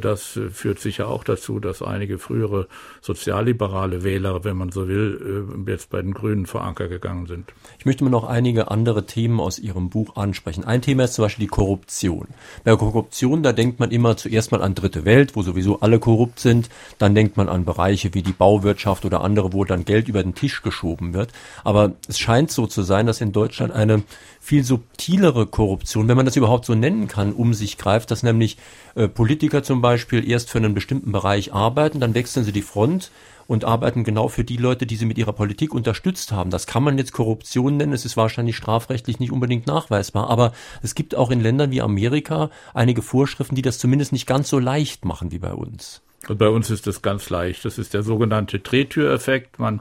Das 0.00 0.40
führt 0.52 0.78
sicher 0.78 1.08
auch 1.08 1.22
dazu, 1.22 1.60
dass 1.60 1.82
einige 1.82 2.18
frühere 2.18 2.66
sozialliberale 3.02 4.04
Wähler, 4.04 4.42
wenn 4.42 4.56
man 4.56 4.72
so 4.72 4.88
will, 4.88 5.46
jetzt 5.66 5.90
bei 5.90 6.00
den 6.00 6.14
Grünen 6.14 6.46
vor 6.46 6.64
Anker 6.64 6.88
gegangen 6.88 7.26
sind. 7.26 7.52
Ich 7.78 7.84
möchte 7.84 8.02
mal 8.02 8.08
noch 8.08 8.24
einige 8.24 8.70
andere 8.70 9.04
Themen 9.04 9.38
aus 9.38 9.58
Ihrem 9.58 9.90
Buch 9.90 10.16
ansprechen. 10.16 10.64
Ein 10.64 10.80
Thema 10.80 11.04
ist 11.04 11.12
zum 11.12 11.26
Beispiel 11.26 11.44
die 11.44 11.50
Korruption. 11.50 12.28
Bei 12.64 12.74
Korruption, 12.74 13.42
da 13.42 13.52
denkt 13.52 13.78
man 13.78 13.90
immer 13.90 14.16
zuerst 14.16 14.50
mal 14.50 14.62
an 14.62 14.74
dritte 14.74 14.85
Welt, 15.04 15.34
wo 15.34 15.42
sowieso 15.42 15.80
alle 15.80 15.98
korrupt 15.98 16.40
sind. 16.40 16.68
Dann 16.98 17.14
denkt 17.14 17.36
man 17.36 17.48
an 17.48 17.64
Bereiche 17.64 18.14
wie 18.14 18.22
die 18.22 18.32
Bauwirtschaft 18.32 19.04
oder 19.04 19.22
andere, 19.22 19.52
wo 19.52 19.64
dann 19.64 19.84
Geld 19.84 20.08
über 20.08 20.22
den 20.22 20.34
Tisch 20.34 20.62
geschoben 20.62 21.14
wird. 21.14 21.32
Aber 21.64 21.92
es 22.08 22.18
scheint 22.18 22.50
so 22.50 22.66
zu 22.66 22.82
sein, 22.82 23.06
dass 23.06 23.20
in 23.20 23.32
Deutschland 23.32 23.72
eine 23.72 24.02
viel 24.40 24.62
subtilere 24.64 25.46
Korruption, 25.46 26.08
wenn 26.08 26.16
man 26.16 26.26
das 26.26 26.36
überhaupt 26.36 26.64
so 26.64 26.74
nennen 26.74 27.08
kann, 27.08 27.32
um 27.32 27.52
sich 27.52 27.78
greift, 27.78 28.10
dass 28.10 28.22
nämlich 28.22 28.56
äh, 28.94 29.08
Politiker 29.08 29.62
zum 29.62 29.82
Beispiel 29.82 30.28
erst 30.28 30.50
für 30.50 30.58
einen 30.58 30.74
bestimmten 30.74 31.12
Bereich 31.12 31.52
arbeiten, 31.52 32.00
dann 32.00 32.14
wechseln 32.14 32.44
sie 32.44 32.52
die 32.52 32.62
Front 32.62 33.10
und 33.46 33.64
arbeiten 33.64 34.04
genau 34.04 34.28
für 34.28 34.44
die 34.44 34.56
Leute, 34.56 34.86
die 34.86 34.96
sie 34.96 35.06
mit 35.06 35.18
ihrer 35.18 35.32
Politik 35.32 35.74
unterstützt 35.74 36.32
haben. 36.32 36.50
Das 36.50 36.66
kann 36.66 36.82
man 36.82 36.98
jetzt 36.98 37.12
Korruption 37.12 37.76
nennen. 37.76 37.92
Es 37.92 38.04
ist 38.04 38.16
wahrscheinlich 38.16 38.56
strafrechtlich 38.56 39.18
nicht 39.18 39.32
unbedingt 39.32 39.66
nachweisbar. 39.66 40.28
Aber 40.30 40.52
es 40.82 40.94
gibt 40.94 41.14
auch 41.14 41.30
in 41.30 41.40
Ländern 41.40 41.70
wie 41.70 41.82
Amerika 41.82 42.50
einige 42.74 43.02
Vorschriften, 43.02 43.54
die 43.54 43.62
das 43.62 43.78
zumindest 43.78 44.12
nicht 44.12 44.26
ganz 44.26 44.48
so 44.48 44.58
leicht 44.58 45.04
machen 45.04 45.32
wie 45.32 45.38
bei 45.38 45.52
uns. 45.52 46.02
Und 46.28 46.38
bei 46.38 46.48
uns 46.48 46.70
ist 46.70 46.86
das 46.86 47.02
ganz 47.02 47.30
leicht. 47.30 47.64
Das 47.64 47.78
ist 47.78 47.94
der 47.94 48.02
sogenannte 48.02 48.58
Drehtüreffekt. 48.58 49.58
Man, 49.58 49.80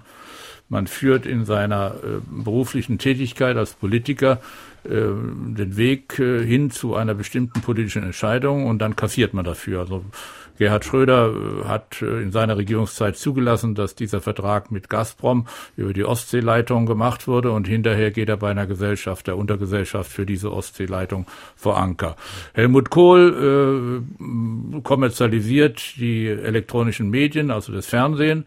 man 0.70 0.88
führt 0.88 1.26
in 1.26 1.45
seiner 1.45 1.95
äh, 1.95 2.20
beruflichen 2.28 2.97
Tätigkeit 2.97 3.55
als 3.57 3.74
Politiker 3.74 4.39
äh, 4.84 4.89
den 4.89 5.78
Weg 5.78 6.18
äh, 6.20 6.43
hin 6.43 6.72
zu 6.72 6.95
einer 6.95 7.13
bestimmten 7.13 7.61
politischen 7.61 8.03
Entscheidung 8.03 8.66
und 8.66 8.80
dann 8.80 8.95
kassiert 8.95 9.34
man 9.34 9.45
dafür. 9.45 9.82
Also 9.82 10.03
Gerhard 10.57 10.86
Schröder 10.86 11.34
hat 11.68 12.01
in 12.01 12.32
seiner 12.32 12.55
Regierungszeit 12.55 13.18
zugelassen, 13.18 13.76
dass 13.76 13.93
dieser 13.93 14.22
Vertrag 14.22 14.72
mit 14.72 14.89
Gazprom 14.89 15.47
über 15.76 15.91
die 15.91 16.05
Ostseeleitung 16.05 16.86
gemacht 16.86 17.28
wurde 17.28 17.51
und 17.51 17.68
hinterher 17.68 18.11
geht 18.11 18.30
er 18.30 18.38
bei 18.38 18.51
einer 18.51 18.66
Gesellschaft, 18.66 19.28
der 19.28 19.38
Untergesellschaft 19.38 20.09
für 20.09 20.26
diese 20.26 20.53
Ostseeleitung 20.53 21.28
vor 21.57 21.78
Anker. 21.78 22.16
Helmut 22.53 22.89
Kohl 22.89 24.01
äh, 24.24 24.82
kommerzialisiert 24.82 25.97
die 25.97 26.28
elektronischen 26.28 27.09
Medien, 27.09 27.51
also 27.51 27.74
das 27.74 27.88
Fernsehen 27.88 28.45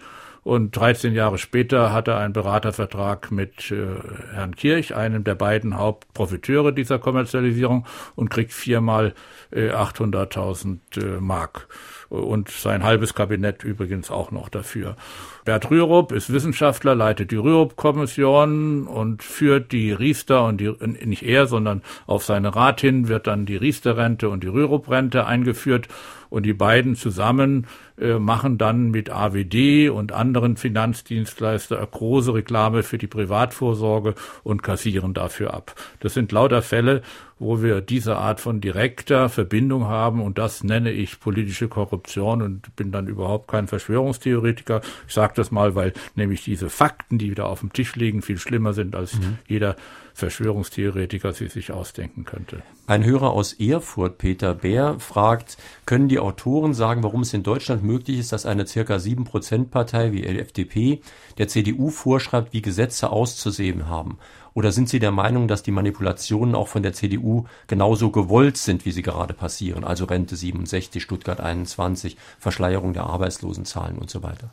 und 0.48 0.74
13 0.74 1.12
Jahre 1.12 1.36
später 1.36 1.92
hat 1.92 2.08
er 2.08 2.16
einen 2.16 2.32
Beratervertrag 2.32 3.30
mit 3.30 3.70
äh, 3.70 3.84
Herrn 4.32 4.56
Kirch, 4.56 4.96
einem 4.96 5.22
der 5.22 5.34
beiden 5.34 5.76
Hauptprofiteure 5.76 6.72
dieser 6.72 6.98
Kommerzialisierung, 6.98 7.84
und 8.16 8.30
kriegt 8.30 8.54
viermal 8.54 9.12
äh, 9.50 9.68
800.000 9.68 10.78
äh, 10.96 11.20
Mark 11.20 11.68
und 12.08 12.48
sein 12.48 12.82
halbes 12.82 13.12
Kabinett 13.12 13.62
übrigens 13.62 14.10
auch 14.10 14.30
noch 14.30 14.48
dafür. 14.48 14.96
Bert 15.44 15.70
Rürup 15.70 16.12
ist 16.12 16.32
Wissenschaftler, 16.32 16.94
leitet 16.94 17.30
die 17.30 17.36
Rürup-Kommission 17.36 18.86
und 18.86 19.22
führt 19.22 19.72
die 19.72 19.92
Riester 19.92 20.46
und 20.46 20.62
die, 20.62 20.74
nicht 20.80 21.24
er, 21.24 21.46
sondern 21.46 21.82
auf 22.06 22.24
seine 22.24 22.56
Rat 22.56 22.80
hin 22.80 23.08
wird 23.08 23.26
dann 23.26 23.44
die 23.44 23.56
Riester-Rente 23.56 24.30
und 24.30 24.42
die 24.42 24.48
Rürup-Rente 24.48 25.26
eingeführt 25.26 25.88
und 26.30 26.44
die 26.44 26.52
beiden 26.52 26.94
zusammen 26.94 27.66
äh, 27.98 28.18
machen 28.18 28.58
dann 28.58 28.90
mit 28.90 29.10
AWD 29.10 29.90
und 29.90 30.12
anderen 30.12 30.56
Finanzdienstleister 30.56 31.84
große 31.86 32.34
Reklame 32.34 32.82
für 32.82 32.98
die 32.98 33.06
Privatvorsorge 33.06 34.14
und 34.44 34.62
kassieren 34.62 35.14
dafür 35.14 35.54
ab. 35.54 35.74
Das 36.00 36.14
sind 36.14 36.32
lauter 36.32 36.62
Fälle, 36.62 37.02
wo 37.38 37.62
wir 37.62 37.80
diese 37.80 38.16
Art 38.16 38.40
von 38.40 38.60
direkter 38.60 39.28
Verbindung 39.28 39.86
haben 39.86 40.20
und 40.20 40.38
das 40.38 40.64
nenne 40.64 40.90
ich 40.90 41.20
politische 41.20 41.68
Korruption 41.68 42.42
und 42.42 42.74
bin 42.76 42.90
dann 42.90 43.06
überhaupt 43.06 43.48
kein 43.48 43.68
Verschwörungstheoretiker. 43.68 44.80
Ich 45.06 45.14
sage 45.14 45.34
das 45.36 45.50
mal, 45.50 45.74
weil 45.74 45.92
nämlich 46.14 46.42
diese 46.44 46.68
Fakten, 46.68 47.18
die 47.18 47.30
wieder 47.30 47.46
auf 47.46 47.60
dem 47.60 47.72
Tisch 47.72 47.94
liegen, 47.96 48.22
viel 48.22 48.38
schlimmer 48.38 48.72
sind 48.72 48.94
als 48.94 49.14
mhm. 49.14 49.38
jeder 49.46 49.76
Verschwörungstheoretiker 50.18 51.32
sie 51.32 51.46
sich 51.46 51.70
ausdenken 51.70 52.24
könnte. 52.24 52.62
Ein 52.88 53.04
Hörer 53.04 53.30
aus 53.30 53.52
Erfurt, 53.52 54.18
Peter 54.18 54.52
Bär, 54.52 54.98
fragt, 54.98 55.56
können 55.86 56.08
die 56.08 56.18
Autoren 56.18 56.74
sagen, 56.74 57.04
warum 57.04 57.20
es 57.20 57.32
in 57.32 57.44
Deutschland 57.44 57.84
möglich 57.84 58.18
ist, 58.18 58.32
dass 58.32 58.44
eine 58.44 58.66
circa 58.66 58.96
7%-Partei 58.96 60.10
wie 60.10 60.22
die 60.22 60.38
FDP 60.40 61.02
der 61.38 61.46
CDU 61.46 61.90
vorschreibt, 61.90 62.52
wie 62.52 62.62
Gesetze 62.62 63.10
auszusehen 63.10 63.88
haben? 63.88 64.18
Oder 64.54 64.72
sind 64.72 64.88
Sie 64.88 64.98
der 64.98 65.12
Meinung, 65.12 65.46
dass 65.46 65.62
die 65.62 65.70
Manipulationen 65.70 66.56
auch 66.56 66.66
von 66.66 66.82
der 66.82 66.94
CDU 66.94 67.44
genauso 67.68 68.10
gewollt 68.10 68.56
sind, 68.56 68.84
wie 68.86 68.90
sie 68.90 69.02
gerade 69.02 69.34
passieren? 69.34 69.84
Also 69.84 70.04
Rente 70.04 70.34
67, 70.34 71.00
Stuttgart 71.00 71.38
21, 71.38 72.16
Verschleierung 72.40 72.92
der 72.92 73.04
Arbeitslosenzahlen 73.04 73.98
und 73.98 74.10
so 74.10 74.24
weiter. 74.24 74.50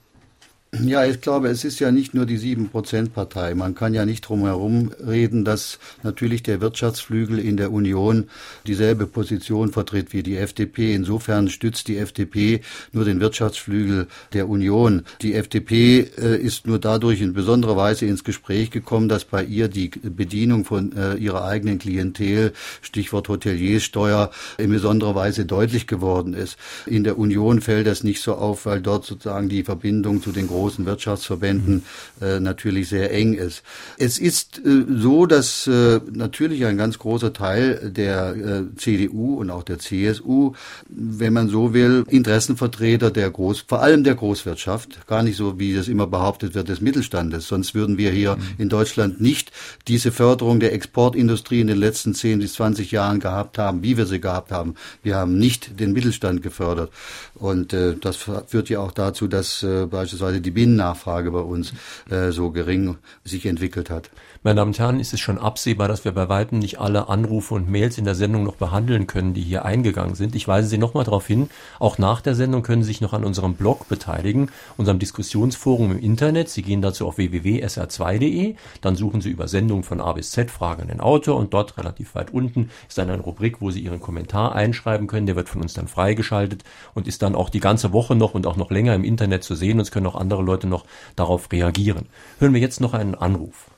Ja, 0.73 1.05
ich 1.05 1.21
glaube, 1.21 1.47
es 1.47 1.63
ist 1.63 1.79
ja 1.79 1.91
nicht 1.91 2.13
nur 2.13 2.25
die 2.25 2.37
sieben 2.37 2.67
Prozent 2.69 3.13
Partei. 3.13 3.55
Man 3.55 3.75
kann 3.75 3.93
ja 3.93 4.05
nicht 4.05 4.21
drum 4.21 4.41
herum 4.41 4.91
reden, 5.05 5.45
dass 5.45 5.79
natürlich 6.03 6.43
der 6.43 6.59
Wirtschaftsflügel 6.59 7.39
in 7.39 7.55
der 7.55 7.71
Union 7.71 8.27
dieselbe 8.67 9.07
Position 9.07 9.71
vertritt 9.71 10.11
wie 10.11 10.21
die 10.21 10.35
FDP. 10.35 10.93
Insofern 10.93 11.49
stützt 11.49 11.87
die 11.87 11.97
FDP 11.97 12.59
nur 12.91 13.05
den 13.05 13.21
Wirtschaftsflügel 13.21 14.07
der 14.33 14.49
Union. 14.49 15.03
Die 15.21 15.35
FDP 15.35 16.09
äh, 16.17 16.35
ist 16.37 16.67
nur 16.67 16.79
dadurch 16.79 17.21
in 17.21 17.33
besonderer 17.33 17.77
Weise 17.77 18.05
ins 18.05 18.25
Gespräch 18.25 18.69
gekommen, 18.69 19.07
dass 19.07 19.23
bei 19.23 19.43
ihr 19.45 19.69
die 19.69 19.89
Bedienung 19.89 20.65
von 20.65 20.91
äh, 20.97 21.15
ihrer 21.15 21.45
eigenen 21.45 21.79
Klientel, 21.79 22.51
Stichwort 22.81 23.29
Hoteliersteuer, 23.29 24.29
in 24.57 24.71
besonderer 24.71 25.15
Weise 25.15 25.45
deutlich 25.45 25.87
geworden 25.87 26.33
ist. 26.33 26.57
In 26.85 27.05
der 27.05 27.17
Union 27.17 27.61
fällt 27.61 27.87
das 27.87 28.03
nicht 28.03 28.21
so 28.21 28.35
auf, 28.35 28.65
weil 28.65 28.81
dort 28.81 29.05
sozusagen 29.05 29.47
die 29.47 29.63
Verbindung 29.63 30.21
zu 30.21 30.33
den 30.33 30.47
großen 30.47 30.64
großen 30.65 30.85
Wirtschaftsverbänden 30.87 31.83
äh, 32.21 32.39
natürlich 32.39 32.89
sehr 32.89 33.11
eng 33.13 33.35
ist. 33.35 33.61
Es 33.99 34.17
ist 34.17 34.57
äh, 34.65 34.83
so, 34.89 35.27
dass 35.27 35.67
äh, 35.67 35.99
natürlich 36.11 36.65
ein 36.65 36.75
ganz 36.75 36.97
großer 36.97 37.33
Teil 37.33 37.91
der 37.91 38.35
äh, 38.35 38.75
CDU 38.77 39.35
und 39.39 39.51
auch 39.51 39.61
der 39.61 39.77
CSU, 39.77 40.53
wenn 40.89 41.33
man 41.33 41.49
so 41.49 41.75
will, 41.75 42.03
Interessenvertreter 42.07 43.11
der 43.11 43.29
Groß, 43.29 43.65
vor 43.67 43.83
allem 43.83 44.03
der 44.03 44.15
Großwirtschaft, 44.15 45.05
gar 45.05 45.21
nicht 45.21 45.37
so, 45.37 45.59
wie 45.59 45.75
das 45.75 45.87
immer 45.87 46.07
behauptet 46.07 46.55
wird, 46.55 46.67
des 46.67 46.81
Mittelstandes. 46.81 47.47
Sonst 47.47 47.75
würden 47.75 47.99
wir 47.99 48.09
hier 48.09 48.37
mhm. 48.37 48.41
in 48.57 48.69
Deutschland 48.69 49.21
nicht 49.21 49.51
diese 49.87 50.11
Förderung 50.11 50.59
der 50.59 50.73
Exportindustrie 50.73 51.61
in 51.61 51.67
den 51.67 51.77
letzten 51.77 52.15
10 52.15 52.39
bis 52.39 52.53
20 52.53 52.89
Jahren 52.89 53.19
gehabt 53.19 53.59
haben, 53.59 53.83
wie 53.83 53.97
wir 53.97 54.07
sie 54.07 54.19
gehabt 54.19 54.51
haben. 54.51 54.73
Wir 55.03 55.15
haben 55.15 55.37
nicht 55.37 55.79
den 55.79 55.93
Mittelstand 55.93 56.41
gefördert. 56.41 56.91
Und 57.35 57.73
äh, 57.73 57.95
das 57.95 58.15
führt 58.47 58.69
ja 58.69 58.79
auch 58.79 58.91
dazu, 58.91 59.27
dass 59.27 59.61
äh, 59.61 59.85
beispielsweise 59.85 60.41
die 60.45 60.51
Binnennachfrage 60.51 61.31
bei 61.31 61.39
uns 61.39 61.73
äh, 62.09 62.31
so 62.31 62.51
gering 62.51 62.97
sich 63.23 63.45
entwickelt 63.45 63.89
hat. 63.89 64.09
Meine 64.45 64.57
Damen 64.57 64.69
und 64.69 64.77
Herren, 64.77 64.99
ist 64.99 65.11
es 65.11 65.19
schon 65.19 65.39
absehbar, 65.39 65.87
dass 65.87 66.05
wir 66.05 66.11
bei 66.11 66.29
weitem 66.29 66.59
nicht 66.59 66.79
alle 66.79 67.09
Anrufe 67.09 67.55
und 67.55 67.67
Mails 67.67 67.97
in 67.97 68.05
der 68.05 68.13
Sendung 68.13 68.43
noch 68.43 68.57
behandeln 68.57 69.07
können, 69.07 69.33
die 69.33 69.41
hier 69.41 69.65
eingegangen 69.65 70.13
sind. 70.13 70.35
Ich 70.35 70.47
weise 70.47 70.67
Sie 70.67 70.77
nochmal 70.77 71.03
darauf 71.03 71.25
hin, 71.25 71.49
auch 71.79 71.97
nach 71.97 72.21
der 72.21 72.35
Sendung 72.35 72.61
können 72.61 72.83
Sie 72.83 72.89
sich 72.89 73.01
noch 73.01 73.13
an 73.13 73.25
unserem 73.25 73.55
Blog 73.55 73.89
beteiligen, 73.89 74.51
unserem 74.77 74.99
Diskussionsforum 74.99 75.93
im 75.93 75.99
Internet. 75.99 76.49
Sie 76.49 76.61
gehen 76.61 76.83
dazu 76.83 77.07
auf 77.07 77.17
www.sr2.de, 77.17 78.53
dann 78.81 78.95
suchen 78.95 79.19
Sie 79.19 79.31
über 79.31 79.47
Sendung 79.47 79.81
von 79.81 79.99
A 79.99 80.13
bis 80.13 80.29
Z 80.29 80.51
Fragen 80.51 80.83
an 80.83 80.89
den 80.89 80.99
Autor 80.99 81.37
und 81.37 81.51
dort 81.51 81.79
relativ 81.79 82.13
weit 82.13 82.31
unten 82.31 82.69
ist 82.87 82.99
dann 82.99 83.09
eine 83.09 83.23
Rubrik, 83.23 83.61
wo 83.61 83.71
Sie 83.71 83.79
Ihren 83.79 83.99
Kommentar 83.99 84.53
einschreiben 84.53 85.07
können. 85.07 85.25
Der 85.25 85.35
wird 85.35 85.49
von 85.49 85.63
uns 85.63 85.73
dann 85.73 85.87
freigeschaltet 85.87 86.63
und 86.93 87.07
ist 87.07 87.23
dann 87.23 87.33
auch 87.33 87.49
die 87.49 87.61
ganze 87.61 87.93
Woche 87.93 88.15
noch 88.15 88.35
und 88.35 88.45
auch 88.45 88.57
noch 88.57 88.69
länger 88.69 88.93
im 88.93 89.05
Internet 89.05 89.43
zu 89.43 89.55
sehen. 89.55 89.79
Und 89.79 89.91
können 89.91 90.05
auch 90.05 90.13
andere 90.13 90.43
Leute 90.43 90.67
noch 90.67 90.85
darauf 91.15 91.51
reagieren. 91.51 92.05
Hören 92.37 92.53
wir 92.53 92.61
jetzt 92.61 92.79
noch 92.79 92.93
einen 92.93 93.15
Anruf. 93.15 93.71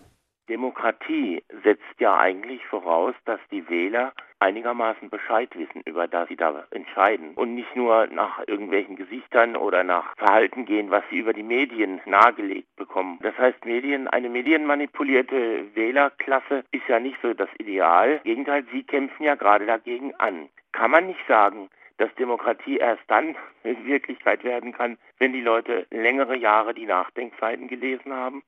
Demokratie 0.50 1.44
setzt 1.64 2.00
ja 2.00 2.18
eigentlich 2.18 2.66
voraus, 2.66 3.14
dass 3.26 3.40
die 3.52 3.68
Wähler 3.70 4.14
einigermaßen 4.40 5.10
Bescheid 5.10 5.50
wissen, 5.56 5.82
über 5.86 6.08
das 6.08 6.30
sie 6.30 6.36
da 6.36 6.66
entscheiden 6.72 7.34
und 7.34 7.56
nicht 7.56 7.76
nur 7.76 8.08
nach 8.08 8.40
irgendwelchen 8.48 8.96
Gesichtern 8.96 9.56
oder 9.56 9.84
nach 9.84 10.16
Verhalten 10.16 10.66
gehen, 10.66 10.92
was 10.92 11.04
sie 11.10 11.18
über 11.18 11.34
die 11.34 11.44
Medien 11.44 12.02
nahegelegt 12.06 12.76
bekommen. 12.76 13.20
Das 13.22 13.38
heißt, 13.38 13.66
Medien, 13.66 14.08
eine 14.08 14.30
medienmanipulierte 14.30 15.76
Wählerklasse 15.76 16.64
ist 16.72 16.88
ja 16.88 17.00
nicht 17.00 17.18
so 17.22 17.34
das 17.34 17.50
Ideal. 17.58 18.22
Im 18.24 18.24
Gegenteil, 18.24 18.66
sie 18.72 18.84
kämpfen 18.84 19.24
ja 19.24 19.36
gerade 19.36 19.66
dagegen 19.66 20.14
an. 20.16 20.50
Kann 20.72 20.92
man 20.92 21.08
nicht 21.08 21.26
sagen, 21.28 21.70
dass 21.98 22.14
Demokratie 22.16 22.78
erst 22.78 23.04
dann 23.08 23.36
in 23.64 23.86
Wirklichkeit 23.86 24.44
werden 24.44 24.72
kann, 24.72 24.98
wenn 25.18 25.34
die 25.34 25.42
Leute 25.42 25.88
längere 25.90 26.38
Jahre 26.38 26.74
die 26.74 26.86
Nachdenkseiten 26.86 27.68
gelesen 27.68 28.14
haben? 28.14 28.44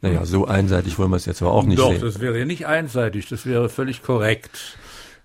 Naja, 0.00 0.24
so 0.24 0.46
einseitig 0.46 0.98
wollen 0.98 1.10
wir 1.10 1.16
es 1.16 1.26
jetzt 1.26 1.42
aber 1.42 1.52
auch 1.52 1.64
nicht 1.64 1.78
Doch, 1.78 1.90
sehen. 1.90 2.00
Doch, 2.00 2.06
das 2.06 2.20
wäre 2.20 2.38
ja 2.38 2.44
nicht 2.44 2.66
einseitig, 2.66 3.28
das 3.28 3.46
wäre 3.46 3.68
völlig 3.68 4.02
korrekt. 4.02 4.78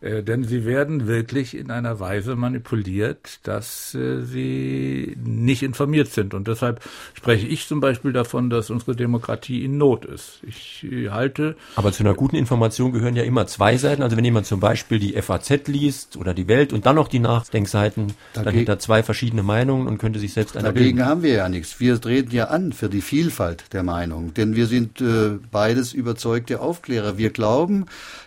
Äh, 0.03 0.21
denn 0.21 0.43
sie 0.43 0.65
werden 0.65 1.07
wirklich 1.07 1.55
in 1.55 1.71
einer 1.71 1.99
Weise 1.99 2.35
manipuliert, 2.35 3.39
dass 3.43 3.95
äh, 3.95 4.21
sie 4.23 5.15
nicht 5.23 5.63
informiert 5.63 6.09
sind. 6.09 6.33
Und 6.33 6.49
deshalb 6.49 6.81
spreche 7.13 7.47
ich 7.47 7.67
zum 7.67 7.79
Beispiel 7.79 8.11
davon, 8.11 8.49
dass 8.49 8.69
unsere 8.69 8.97
Demokratie 8.97 9.63
in 9.63 9.77
Not 9.77 10.03
ist. 10.03 10.41
Ich 10.45 10.85
äh, 10.91 11.09
halte. 11.09 11.55
Aber 11.77 11.93
zu 11.93 12.03
einer 12.03 12.15
guten 12.15 12.35
Information 12.35 12.91
gehören 12.91 13.15
ja 13.15 13.23
immer 13.23 13.47
zwei 13.47 13.77
Seiten. 13.77 14.03
Also 14.03 14.17
wenn 14.17 14.25
jemand 14.25 14.45
zum 14.45 14.59
Beispiel 14.59 14.99
die 14.99 15.13
FAZ 15.21 15.67
liest 15.67 16.17
oder 16.17 16.33
die 16.33 16.49
Welt 16.49 16.73
und 16.73 16.85
dann 16.85 16.97
noch 16.97 17.07
die 17.07 17.19
Nachdenkseiten, 17.19 18.07
dagegen, 18.33 18.45
dann 18.45 18.61
hat 18.61 18.69
er 18.69 18.79
zwei 18.79 19.03
verschiedene 19.03 19.43
Meinungen 19.43 19.87
und 19.87 19.99
könnte 19.99 20.19
sich 20.19 20.33
selbst 20.33 20.57
einer 20.57 20.73
Dagegen 20.73 20.97
bilden. 20.97 21.09
haben 21.09 21.23
wir 21.23 21.33
ja 21.33 21.47
nichts. 21.47 21.79
Wir 21.79 21.99
treten 22.01 22.35
ja 22.35 22.45
an 22.45 22.73
für 22.73 22.89
die 22.89 23.01
Vielfalt 23.01 23.71
der 23.71 23.83
Meinung. 23.83 24.33
Denn 24.33 24.55
wir 24.55 24.67
sind 24.67 24.99
äh, 24.99 25.37
beides 25.49 25.93
überzeugte 25.93 26.59
Aufklärer. 26.59 27.17
Wir 27.17 27.29
glauben, 27.29 27.85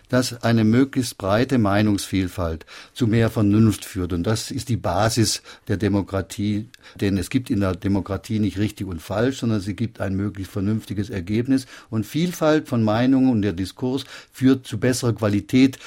dass 0.09 0.43
eine 0.43 0.63
möglichst 0.63 1.17
breite 1.17 1.57
Meinungsvielfalt 1.57 2.65
zu 2.93 3.07
mehr 3.07 3.29
Vernunft 3.29 3.85
führt. 3.85 4.13
Und 4.13 4.23
das 4.23 4.51
ist 4.51 4.69
die 4.69 4.77
Basis 4.77 5.41
der 5.67 5.77
Demokratie. 5.77 6.67
Denn 6.99 7.17
es 7.17 7.29
gibt 7.29 7.49
in 7.49 7.59
der 7.59 7.75
Demokratie 7.75 8.39
nicht 8.39 8.57
richtig 8.57 8.87
und 8.87 9.01
falsch, 9.01 9.39
sondern 9.39 9.59
es 9.59 9.67
gibt 9.75 9.99
ein 9.99 10.15
möglichst 10.15 10.51
vernünftiges 10.51 11.09
Ergebnis. 11.09 11.67
Und 11.89 12.05
Vielfalt 12.05 12.67
von 12.67 12.83
Meinungen 12.83 13.31
und 13.31 13.41
der 13.41 13.53
Diskurs 13.53 14.05
führt 14.31 14.65
zu 14.65 14.79
besserer 14.79 15.13
Qualität 15.13 15.77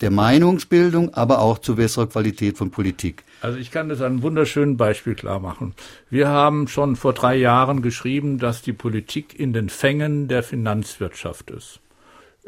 der 0.00 0.10
Meinungsbildung, 0.10 1.12
aber 1.14 1.40
auch 1.40 1.58
zu 1.58 1.76
besserer 1.76 2.06
Qualität 2.06 2.56
von 2.56 2.70
Politik. 2.70 3.22
Also 3.42 3.58
ich 3.58 3.70
kann 3.70 3.88
das 3.88 4.00
an 4.00 4.06
einem 4.06 4.22
wunderschönen 4.22 4.76
Beispiel 4.76 5.14
klar 5.14 5.40
machen. 5.40 5.74
Wir 6.08 6.28
haben 6.28 6.68
schon 6.68 6.96
vor 6.96 7.12
drei 7.12 7.36
Jahren 7.36 7.82
geschrieben, 7.82 8.38
dass 8.38 8.62
die 8.62 8.72
Politik 8.72 9.38
in 9.38 9.52
den 9.52 9.68
Fängen 9.68 10.28
der 10.28 10.42
Finanzwirtschaft 10.42 11.50
ist. 11.50 11.80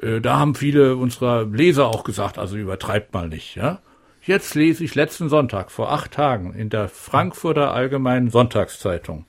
Äh, 0.00 0.20
da 0.20 0.38
haben 0.38 0.54
viele 0.54 0.96
unserer 0.96 1.44
Leser 1.44 1.86
auch 1.86 2.04
gesagt, 2.04 2.38
also 2.38 2.56
übertreibt 2.56 3.12
mal 3.12 3.28
nicht, 3.28 3.56
ja. 3.56 3.80
Jetzt 4.24 4.54
lese 4.54 4.84
ich 4.84 4.94
letzten 4.94 5.28
Sonntag, 5.28 5.72
vor 5.72 5.90
acht 5.90 6.12
Tagen, 6.12 6.54
in 6.54 6.70
der 6.70 6.88
Frankfurter 6.88 7.74
Allgemeinen 7.74 8.30
Sonntagszeitung 8.30 9.24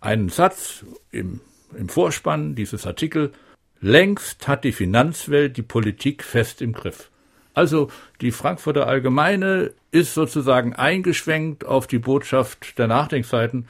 einen 0.00 0.30
Satz 0.30 0.84
im, 1.12 1.40
im 1.76 1.88
Vorspann 1.90 2.54
dieses 2.54 2.86
Artikel. 2.86 3.32
Längst 3.80 4.48
hat 4.48 4.64
die 4.64 4.72
Finanzwelt 4.72 5.56
die 5.56 5.62
Politik 5.62 6.24
fest 6.24 6.62
im 6.62 6.72
Griff. 6.72 7.10
Also 7.52 7.90
die 8.20 8.30
Frankfurter 8.30 8.86
Allgemeine 8.86 9.72
ist 9.90 10.14
sozusagen 10.14 10.74
eingeschwenkt 10.74 11.64
auf 11.66 11.86
die 11.86 11.98
Botschaft 11.98 12.78
der 12.78 12.86
Nachdenkseiten 12.86 13.66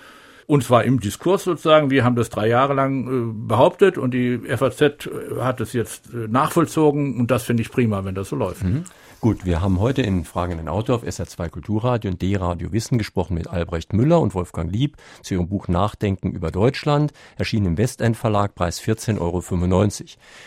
und 0.51 0.64
zwar 0.64 0.82
im 0.82 0.98
Diskurs 0.98 1.44
sozusagen. 1.44 1.90
Wir 1.90 2.03
haben 2.03 2.16
das 2.16 2.28
drei 2.28 2.48
Jahre 2.48 2.74
lang 2.74 3.07
äh, 3.07 3.32
behauptet 3.46 3.98
und 3.98 4.12
die 4.12 4.36
FAZ 4.38 4.80
äh, 4.80 4.96
hat 5.40 5.61
es 5.61 5.72
jetzt 5.72 6.12
äh, 6.12 6.26
nachvollzogen 6.26 7.20
und 7.20 7.30
das 7.30 7.44
finde 7.44 7.62
ich 7.62 7.70
prima, 7.70 8.05
wenn 8.05 8.16
das 8.16 8.30
so 8.30 8.36
läuft. 8.36 8.64
Mhm. 8.64 8.82
Gut, 9.21 9.45
wir 9.45 9.61
haben 9.61 9.81
heute 9.81 10.01
in 10.01 10.25
Fragen 10.25 10.59
in 10.59 10.66
Auto 10.66 10.95
auf 10.95 11.05
SR2 11.05 11.51
Kulturradio 11.51 12.11
und 12.11 12.23
D-Radio 12.23 12.73
Wissen 12.73 12.97
gesprochen 12.97 13.35
mit 13.35 13.49
Albrecht 13.49 13.93
Müller 13.93 14.18
und 14.18 14.35
Wolfgang 14.35 14.73
Lieb 14.73 14.97
zu 15.21 15.35
ihrem 15.35 15.47
Buch 15.47 15.68
Nachdenken 15.68 16.31
über 16.31 16.51
Deutschland, 16.51 17.12
erschienen 17.37 17.66
im 17.66 17.77
Westend 17.77 18.16
Verlag, 18.16 18.55
Preis 18.55 18.81
14,95 18.81 19.21
Euro. 19.21 19.43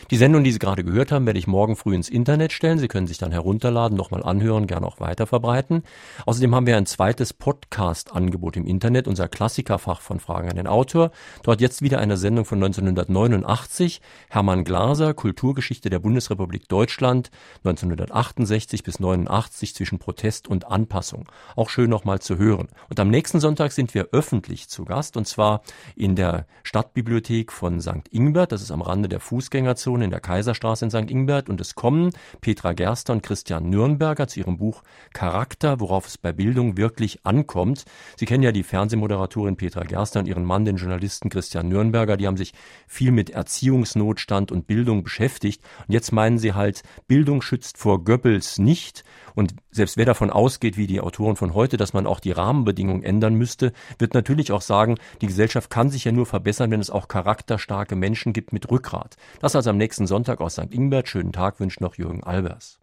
Die 0.09 0.17
Sendung, 0.17 0.43
die 0.43 0.51
Sie 0.51 0.57
gerade 0.57 0.83
gehört 0.83 1.11
haben, 1.11 1.27
werde 1.27 1.37
ich 1.37 1.45
morgen 1.45 1.75
früh 1.75 1.93
ins 1.93 2.09
Internet 2.09 2.51
stellen. 2.51 2.79
Sie 2.79 2.87
können 2.87 3.05
sich 3.05 3.19
dann 3.19 3.31
herunterladen, 3.31 3.95
nochmal 3.95 4.23
anhören, 4.23 4.65
gerne 4.65 4.87
auch 4.87 4.99
weiter 4.99 5.27
verbreiten. 5.27 5.83
Außerdem 6.25 6.55
haben 6.55 6.65
wir 6.65 6.75
ein 6.75 6.87
zweites 6.87 7.31
Podcast-Angebot 7.31 8.57
im 8.57 8.65
Internet, 8.65 9.07
unser 9.07 9.27
Klassikerfach 9.27 10.01
von 10.01 10.19
Fragen 10.19 10.49
an 10.49 10.55
den 10.55 10.65
Autor. 10.65 11.11
Dort 11.43 11.61
jetzt 11.61 11.83
wieder 11.83 11.99
eine 11.99 12.17
Sendung 12.17 12.43
von 12.43 12.57
1989, 12.57 14.01
Hermann 14.29 14.63
Glaser, 14.63 15.13
Kulturgeschichte 15.13 15.91
der 15.91 15.99
Bundesrepublik 15.99 16.67
Deutschland, 16.67 17.29
1968 17.65 18.62
68 18.63 18.83
bis 18.83 18.99
89 18.99 19.75
zwischen 19.75 19.99
Protest 19.99 20.47
und 20.47 20.67
Anpassung. 20.67 21.29
Auch 21.55 21.69
schön 21.69 21.89
nochmal 21.89 22.19
zu 22.19 22.37
hören. 22.37 22.67
Und 22.89 22.99
am 22.99 23.09
nächsten 23.09 23.39
Sonntag 23.39 23.71
sind 23.71 23.93
wir 23.93 24.09
öffentlich 24.11 24.69
zu 24.69 24.85
Gast 24.85 25.17
und 25.17 25.27
zwar 25.27 25.61
in 25.95 26.15
der 26.15 26.45
Stadtbibliothek 26.63 27.51
von 27.51 27.81
St. 27.81 28.07
Ingbert. 28.11 28.51
Das 28.51 28.61
ist 28.61 28.71
am 28.71 28.81
Rande 28.81 29.09
der 29.09 29.19
Fußgängerzone 29.19 30.05
in 30.05 30.11
der 30.11 30.21
Kaiserstraße 30.21 30.85
in 30.85 30.91
St. 30.91 31.11
Ingbert. 31.11 31.49
Und 31.49 31.59
es 31.59 31.75
kommen 31.75 32.11
Petra 32.41 32.73
Gerster 32.73 33.13
und 33.13 33.23
Christian 33.23 33.69
Nürnberger 33.69 34.27
zu 34.27 34.39
ihrem 34.39 34.57
Buch 34.57 34.83
Charakter, 35.13 35.79
worauf 35.79 36.07
es 36.07 36.17
bei 36.17 36.31
Bildung 36.31 36.77
wirklich 36.77 37.25
ankommt. 37.25 37.85
Sie 38.15 38.25
kennen 38.25 38.43
ja 38.43 38.51
die 38.51 38.63
Fernsehmoderatorin 38.63 39.57
Petra 39.57 39.83
Gerster 39.83 40.21
und 40.21 40.27
ihren 40.27 40.45
Mann, 40.45 40.65
den 40.65 40.77
Journalisten 40.77 41.29
Christian 41.29 41.67
Nürnberger. 41.67 42.17
Die 42.17 42.27
haben 42.27 42.37
sich 42.37 42.53
viel 42.87 43.11
mit 43.11 43.29
Erziehungsnotstand 43.29 44.51
und 44.51 44.67
Bildung 44.67 45.03
beschäftigt. 45.03 45.61
Und 45.87 45.93
jetzt 45.93 46.11
meinen 46.11 46.37
sie 46.37 46.53
halt, 46.53 46.83
Bildung 47.07 47.41
schützt 47.41 47.77
vor 47.77 48.03
Goebbels 48.03 48.52
nicht. 48.59 49.03
Und 49.35 49.55
selbst 49.71 49.97
wer 49.97 50.05
davon 50.05 50.29
ausgeht, 50.29 50.77
wie 50.77 50.87
die 50.87 51.01
Autoren 51.01 51.35
von 51.35 51.53
heute, 51.53 51.77
dass 51.77 51.93
man 51.93 52.05
auch 52.05 52.19
die 52.19 52.31
Rahmenbedingungen 52.31 53.03
ändern 53.03 53.35
müsste, 53.35 53.73
wird 53.97 54.13
natürlich 54.13 54.51
auch 54.51 54.61
sagen, 54.61 54.97
die 55.21 55.27
Gesellschaft 55.27 55.69
kann 55.69 55.89
sich 55.89 56.03
ja 56.03 56.11
nur 56.11 56.25
verbessern, 56.25 56.71
wenn 56.71 56.81
es 56.81 56.89
auch 56.89 57.07
charakterstarke 57.07 57.95
Menschen 57.95 58.33
gibt 58.33 58.53
mit 58.53 58.69
Rückgrat. 58.69 59.17
Das 59.39 59.55
also 59.55 59.69
am 59.69 59.77
nächsten 59.77 60.07
Sonntag 60.07 60.41
aus 60.41 60.53
St. 60.53 60.71
Ingbert. 60.71 61.07
Schönen 61.07 61.31
Tag 61.31 61.59
wünscht 61.59 61.81
noch 61.81 61.95
Jürgen 61.95 62.23
Albers. 62.23 62.82